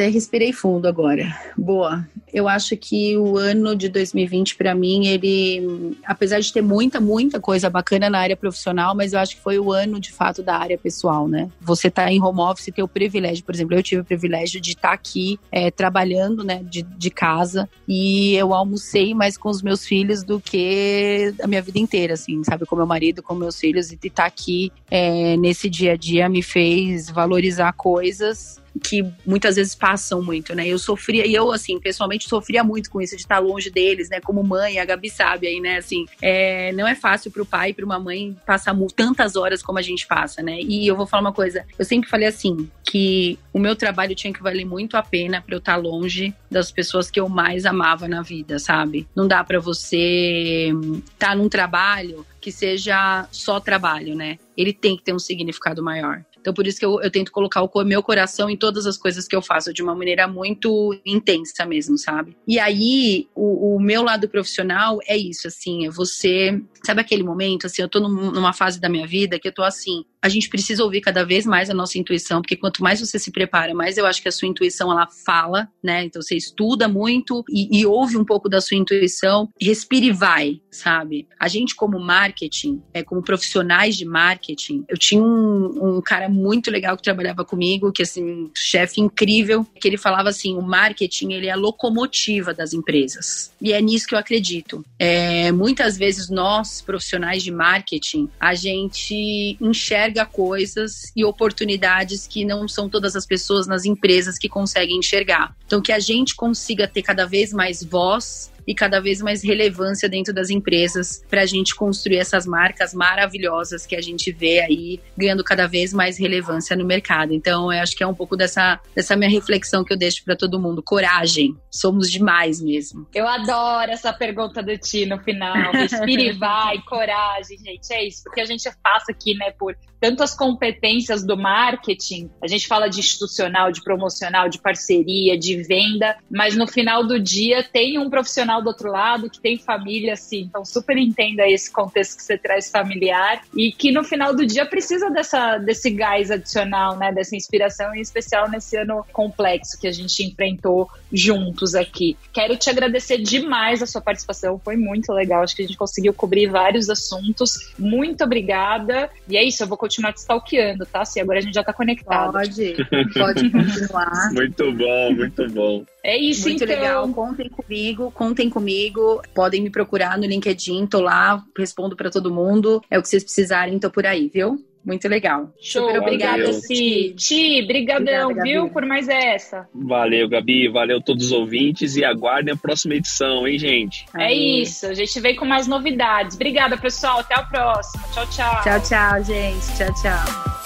até 0.00 0.08
respirei 0.08 0.50
fundo 0.50 0.88
agora. 0.88 1.36
Boa. 1.56 2.08
Eu 2.32 2.48
acho 2.48 2.74
que 2.76 3.18
o 3.18 3.36
ano 3.36 3.76
de 3.76 3.88
2020 3.88 4.56
para 4.56 4.74
mim, 4.74 5.06
ele, 5.06 5.96
apesar 6.06 6.40
de 6.40 6.50
ter 6.50 6.62
muita, 6.62 7.00
muita 7.00 7.38
coisa 7.38 7.68
bacana 7.68 8.08
na 8.08 8.18
área 8.18 8.36
profissional, 8.36 8.94
mas 8.94 9.12
eu 9.12 9.18
acho 9.18 9.36
que 9.36 9.42
foi 9.42 9.58
o 9.58 9.72
ano 9.72 10.00
de 10.00 10.10
fato 10.10 10.42
da 10.42 10.56
área 10.56 10.78
pessoal, 10.78 11.28
né? 11.28 11.50
Você 11.60 11.90
tá 11.90 12.10
em 12.10 12.22
home 12.22 12.40
office, 12.40 12.72
ter 12.74 12.82
o 12.82 12.88
privilégio, 12.88 13.44
por 13.44 13.54
exemplo, 13.54 13.74
eu 13.74 13.82
tive 13.82 14.00
o 14.00 14.04
privilégio 14.04 14.60
de 14.60 14.70
estar 14.70 14.88
tá 14.88 14.94
aqui 14.94 15.38
é, 15.52 15.70
trabalhando, 15.70 16.44
né, 16.44 16.62
de, 16.62 16.82
de 16.82 17.10
casa 17.10 17.68
e 17.86 18.34
eu 18.36 18.54
almocei 18.54 19.12
mais 19.12 19.36
com 19.36 19.50
os 19.50 19.60
meus 19.60 19.84
filhos 19.84 20.22
do 20.22 20.40
que 20.40 21.34
a 21.42 21.46
minha 21.46 21.60
vida 21.60 21.78
inteira, 21.78 22.14
assim, 22.14 22.42
sabe? 22.44 22.64
Com 22.64 22.76
meu 22.76 22.86
marido, 22.86 23.22
com 23.22 23.34
meus 23.34 23.58
filhos 23.58 23.90
e 23.90 23.96
estar 23.96 24.22
tá 24.22 24.24
aqui 24.24 24.72
é, 24.90 25.36
nesse 25.36 25.68
dia 25.68 25.92
a 25.92 25.96
dia 25.96 26.28
me 26.28 26.42
fez 26.42 27.10
valorizar 27.10 27.72
coisas 27.72 28.59
que 28.82 29.04
muitas 29.26 29.56
vezes 29.56 29.74
passam 29.74 30.22
muito, 30.22 30.54
né? 30.54 30.66
Eu 30.66 30.78
sofria, 30.78 31.26
e 31.26 31.34
eu, 31.34 31.50
assim, 31.52 31.78
pessoalmente 31.80 32.28
sofria 32.28 32.62
muito 32.62 32.90
com 32.90 33.00
isso 33.00 33.16
de 33.16 33.22
estar 33.22 33.38
longe 33.38 33.70
deles, 33.70 34.08
né? 34.08 34.20
Como 34.20 34.42
mãe, 34.42 34.78
a 34.78 34.84
Gabi 34.84 35.10
sabe 35.10 35.46
aí, 35.46 35.60
né? 35.60 35.78
Assim, 35.78 36.06
é, 36.22 36.72
não 36.72 36.86
é 36.86 36.94
fácil 36.94 37.30
para 37.30 37.42
o 37.42 37.46
pai 37.46 37.70
e 37.70 37.74
para 37.74 37.84
uma 37.84 37.98
mãe 37.98 38.36
passar 38.46 38.76
tantas 38.94 39.36
horas 39.36 39.62
como 39.62 39.78
a 39.78 39.82
gente 39.82 40.06
passa, 40.06 40.42
né? 40.42 40.60
E 40.60 40.86
eu 40.86 40.96
vou 40.96 41.06
falar 41.06 41.22
uma 41.22 41.32
coisa, 41.32 41.64
eu 41.78 41.84
sempre 41.84 42.08
falei 42.08 42.28
assim, 42.28 42.68
que 42.84 43.38
o 43.52 43.58
meu 43.58 43.76
trabalho 43.76 44.14
tinha 44.14 44.32
que 44.32 44.42
valer 44.42 44.64
muito 44.64 44.96
a 44.96 45.02
pena 45.02 45.40
para 45.40 45.54
eu 45.54 45.58
estar 45.58 45.76
longe 45.76 46.34
das 46.50 46.72
pessoas 46.72 47.10
que 47.10 47.20
eu 47.20 47.28
mais 47.28 47.64
amava 47.64 48.08
na 48.08 48.22
vida, 48.22 48.58
sabe? 48.58 49.06
Não 49.14 49.28
dá 49.28 49.44
para 49.44 49.60
você 49.60 50.70
estar 51.06 51.28
tá 51.28 51.34
num 51.34 51.48
trabalho 51.48 52.26
que 52.40 52.50
seja 52.50 53.28
só 53.30 53.60
trabalho, 53.60 54.16
né? 54.16 54.38
Ele 54.56 54.72
tem 54.72 54.96
que 54.96 55.02
ter 55.02 55.14
um 55.14 55.18
significado 55.18 55.82
maior. 55.82 56.24
Então, 56.40 56.54
por 56.54 56.66
isso 56.66 56.78
que 56.78 56.84
eu, 56.84 57.00
eu 57.00 57.10
tento 57.10 57.30
colocar 57.32 57.62
o 57.62 57.84
meu 57.84 58.02
coração 58.02 58.48
em 58.48 58.56
todas 58.56 58.86
as 58.86 58.96
coisas 58.96 59.26
que 59.26 59.36
eu 59.36 59.42
faço, 59.42 59.72
de 59.72 59.82
uma 59.82 59.94
maneira 59.94 60.26
muito 60.26 60.98
intensa 61.04 61.64
mesmo, 61.66 61.98
sabe? 61.98 62.36
E 62.46 62.58
aí, 62.58 63.28
o, 63.34 63.76
o 63.76 63.80
meu 63.80 64.02
lado 64.02 64.28
profissional 64.28 64.98
é 65.06 65.16
isso, 65.16 65.46
assim, 65.46 65.86
é 65.86 65.90
você. 65.90 66.60
Sabe 66.84 67.00
aquele 67.00 67.22
momento, 67.22 67.66
assim, 67.66 67.82
eu 67.82 67.88
tô 67.88 68.00
num, 68.00 68.30
numa 68.30 68.52
fase 68.52 68.80
da 68.80 68.88
minha 68.88 69.06
vida 69.06 69.38
que 69.38 69.48
eu 69.48 69.52
tô 69.52 69.62
assim, 69.62 70.04
a 70.22 70.28
gente 70.28 70.48
precisa 70.48 70.84
ouvir 70.84 71.00
cada 71.00 71.24
vez 71.24 71.46
mais 71.46 71.70
a 71.70 71.74
nossa 71.74 71.98
intuição, 71.98 72.42
porque 72.42 72.56
quanto 72.56 72.82
mais 72.82 73.00
você 73.00 73.18
se 73.18 73.30
prepara, 73.30 73.74
mais 73.74 73.96
eu 73.96 74.04
acho 74.04 74.20
que 74.20 74.28
a 74.28 74.32
sua 74.32 74.48
intuição 74.48 74.90
ela 74.90 75.08
fala, 75.24 75.68
né? 75.82 76.04
Então 76.04 76.20
você 76.20 76.36
estuda 76.36 76.86
muito 76.88 77.42
e, 77.48 77.80
e 77.80 77.86
ouve 77.86 78.16
um 78.16 78.24
pouco 78.24 78.48
da 78.48 78.60
sua 78.60 78.76
intuição, 78.76 79.48
respira 79.60 80.06
e 80.06 80.12
vai, 80.12 80.60
sabe? 80.70 81.26
A 81.38 81.48
gente 81.48 81.74
como 81.74 81.98
marketing, 81.98 82.82
é, 82.92 83.02
como 83.02 83.22
profissionais 83.22 83.96
de 83.96 84.04
marketing, 84.04 84.84
eu 84.88 84.98
tinha 84.98 85.22
um, 85.22 85.96
um 85.96 86.02
cara 86.02 86.28
muito 86.30 86.70
legal 86.70 86.96
que 86.96 87.02
trabalhava 87.02 87.44
comigo, 87.44 87.92
que 87.92 88.02
assim, 88.02 88.50
chefe 88.54 89.00
incrível, 89.00 89.66
que 89.80 89.86
ele 89.86 89.98
falava 89.98 90.28
assim, 90.30 90.56
o 90.56 90.62
marketing 90.62 91.32
ele 91.32 91.48
é 91.48 91.50
a 91.50 91.56
locomotiva 91.56 92.54
das 92.54 92.72
empresas 92.72 93.52
e 93.60 93.72
é 93.72 93.80
nisso 93.80 94.06
que 94.06 94.14
eu 94.14 94.18
acredito. 94.18 94.84
É, 94.98 95.52
muitas 95.52 95.98
vezes 95.98 96.30
nós 96.30 96.80
profissionais 96.80 97.42
de 97.42 97.50
marketing 97.50 98.28
a 98.38 98.54
gente 98.54 99.56
enxerga 99.60 100.24
coisas 100.24 101.12
e 101.14 101.24
oportunidades 101.24 102.26
que 102.26 102.44
não 102.44 102.66
são 102.68 102.88
todas 102.88 103.16
as 103.16 103.26
pessoas 103.26 103.66
nas 103.66 103.84
empresas 103.84 104.38
que 104.38 104.48
conseguem 104.48 104.98
enxergar. 104.98 105.54
Então, 105.66 105.80
que 105.80 105.92
a 105.92 105.98
gente 105.98 106.34
consiga 106.34 106.88
ter 106.88 107.02
cada 107.02 107.26
vez 107.26 107.52
mais 107.52 107.82
voz 107.82 108.50
e 108.66 108.74
cada 108.74 109.00
vez 109.00 109.20
mais 109.20 109.42
relevância 109.42 110.08
dentro 110.08 110.32
das 110.32 110.50
empresas 110.50 111.22
para 111.28 111.42
a 111.42 111.46
gente 111.46 111.74
construir 111.74 112.18
essas 112.18 112.46
marcas 112.46 112.94
maravilhosas 112.94 113.86
que 113.86 113.96
a 113.96 114.00
gente 114.00 114.32
vê 114.32 114.60
aí 114.60 115.00
ganhando 115.16 115.44
cada 115.44 115.66
vez 115.66 115.92
mais 115.92 116.18
relevância 116.18 116.76
no 116.76 116.84
mercado. 116.84 117.32
Então, 117.32 117.72
eu 117.72 117.80
acho 117.82 117.96
que 117.96 118.02
é 118.02 118.06
um 118.06 118.14
pouco 118.14 118.36
dessa, 118.36 118.80
dessa 118.94 119.16
minha 119.16 119.30
reflexão 119.30 119.84
que 119.84 119.92
eu 119.92 119.98
deixo 119.98 120.24
para 120.24 120.36
todo 120.36 120.60
mundo. 120.60 120.82
Coragem, 120.82 121.56
somos 121.70 122.10
demais 122.10 122.60
mesmo. 122.60 123.06
Eu 123.14 123.26
adoro 123.26 123.90
essa 123.90 124.12
pergunta 124.12 124.62
do 124.62 124.76
Ti 124.78 125.06
no 125.06 125.18
final. 125.18 125.72
Respire 125.72 126.30
e 126.30 126.32
vai, 126.38 126.78
coragem, 126.82 127.58
gente. 127.58 127.92
É 127.92 128.06
isso, 128.06 128.22
porque 128.24 128.40
a 128.40 128.44
gente 128.44 128.68
passa 128.82 129.12
aqui, 129.12 129.34
né, 129.34 129.52
por 129.58 129.76
tanto 130.00 130.22
as 130.22 130.34
competências 130.34 131.22
do 131.22 131.36
marketing, 131.36 132.30
a 132.42 132.48
gente 132.48 132.66
fala 132.66 132.88
de 132.88 133.00
institucional, 133.00 133.70
de 133.70 133.82
promocional, 133.82 134.48
de 134.48 134.58
parceria, 134.58 135.38
de 135.38 135.62
venda, 135.62 136.16
mas 136.30 136.56
no 136.56 136.66
final 136.66 137.06
do 137.06 137.20
dia 137.20 137.62
tem 137.62 137.98
um 137.98 138.08
profissional 138.08 138.62
do 138.62 138.68
outro 138.68 138.90
lado 138.90 139.28
que 139.28 139.40
tem 139.40 139.58
família, 139.58 140.14
assim, 140.14 140.40
então 140.42 140.64
super 140.64 140.96
entenda 140.96 141.46
esse 141.48 141.70
contexto 141.70 142.16
que 142.16 142.22
você 142.22 142.38
traz 142.38 142.70
familiar 142.70 143.42
e 143.54 143.72
que 143.72 143.92
no 143.92 144.02
final 144.02 144.34
do 144.34 144.46
dia 144.46 144.64
precisa 144.64 145.10
dessa, 145.10 145.58
desse 145.58 145.90
gás 145.90 146.30
adicional, 146.30 146.96
né, 146.96 147.12
dessa 147.12 147.36
inspiração, 147.36 147.94
em 147.94 148.00
especial 148.00 148.48
nesse 148.48 148.76
ano 148.76 149.04
complexo 149.12 149.78
que 149.78 149.86
a 149.86 149.92
gente 149.92 150.22
enfrentou 150.24 150.88
juntos 151.12 151.74
aqui. 151.74 152.16
Quero 152.32 152.56
te 152.56 152.70
agradecer 152.70 153.18
demais 153.18 153.82
a 153.82 153.86
sua 153.86 154.00
participação, 154.00 154.58
foi 154.64 154.76
muito 154.76 155.12
legal, 155.12 155.42
acho 155.42 155.54
que 155.54 155.62
a 155.62 155.66
gente 155.66 155.76
conseguiu 155.76 156.14
cobrir 156.14 156.46
vários 156.46 156.88
assuntos. 156.88 157.72
Muito 157.78 158.24
obrigada. 158.24 159.10
E 159.28 159.36
é 159.36 159.44
isso, 159.44 159.62
eu 159.62 159.66
vou 159.66 159.76
continuar 159.90 160.12
te 160.12 160.18
stalkeando, 160.18 160.86
tá? 160.86 161.04
Se 161.04 161.20
agora 161.20 161.38
a 161.38 161.42
gente 161.42 161.54
já 161.54 161.64
tá 161.64 161.72
conectado. 161.72 162.32
Pode, 162.32 162.76
pode 163.12 163.50
continuar. 163.50 164.32
muito 164.32 164.72
bom, 164.72 165.12
muito 165.12 165.50
bom. 165.50 165.84
É 166.02 166.16
isso, 166.16 166.48
Muito 166.48 166.64
então. 166.64 166.76
legal. 166.76 167.08
Contem 167.08 167.48
comigo, 167.50 168.10
contem 168.12 168.48
comigo. 168.48 169.20
Podem 169.34 169.62
me 169.62 169.70
procurar 169.70 170.16
no 170.16 170.24
LinkedIn, 170.24 170.86
tô 170.86 171.00
lá, 171.00 171.42
respondo 171.56 171.96
para 171.96 172.10
todo 172.10 172.32
mundo. 172.32 172.80
É 172.90 172.98
o 172.98 173.02
que 173.02 173.08
vocês 173.08 173.24
precisarem, 173.24 173.78
tô 173.78 173.90
por 173.90 174.06
aí, 174.06 174.30
viu? 174.32 174.64
Muito 174.84 175.06
legal. 175.08 175.52
Show, 175.60 175.86
Super 175.86 176.00
obrigada, 176.00 176.60
Ti. 176.60 177.14
Ti, 177.16 177.62
brigadão, 177.62 178.30
Obrigada, 178.30 178.42
viu, 178.42 178.70
por 178.70 178.86
mais 178.86 179.08
essa. 179.08 179.68
Valeu, 179.74 180.28
Gabi, 180.28 180.68
valeu 180.68 181.02
todos 181.02 181.26
os 181.26 181.32
ouvintes 181.32 181.96
e 181.96 182.04
aguardem 182.04 182.54
a 182.54 182.56
próxima 182.56 182.94
edição, 182.94 183.46
hein, 183.46 183.58
gente? 183.58 184.06
É 184.16 184.24
Aí. 184.24 184.62
isso, 184.62 184.86
a 184.86 184.94
gente 184.94 185.20
vem 185.20 185.36
com 185.36 185.44
mais 185.44 185.66
novidades. 185.66 186.34
Obrigada, 186.34 186.78
pessoal, 186.78 187.20
até 187.20 187.34
a 187.34 187.42
próxima. 187.42 188.02
Tchau, 188.14 188.26
tchau. 188.30 188.62
Tchau, 188.62 188.80
tchau, 188.82 189.24
gente. 189.24 189.76
Tchau, 189.76 189.94
tchau. 190.02 190.60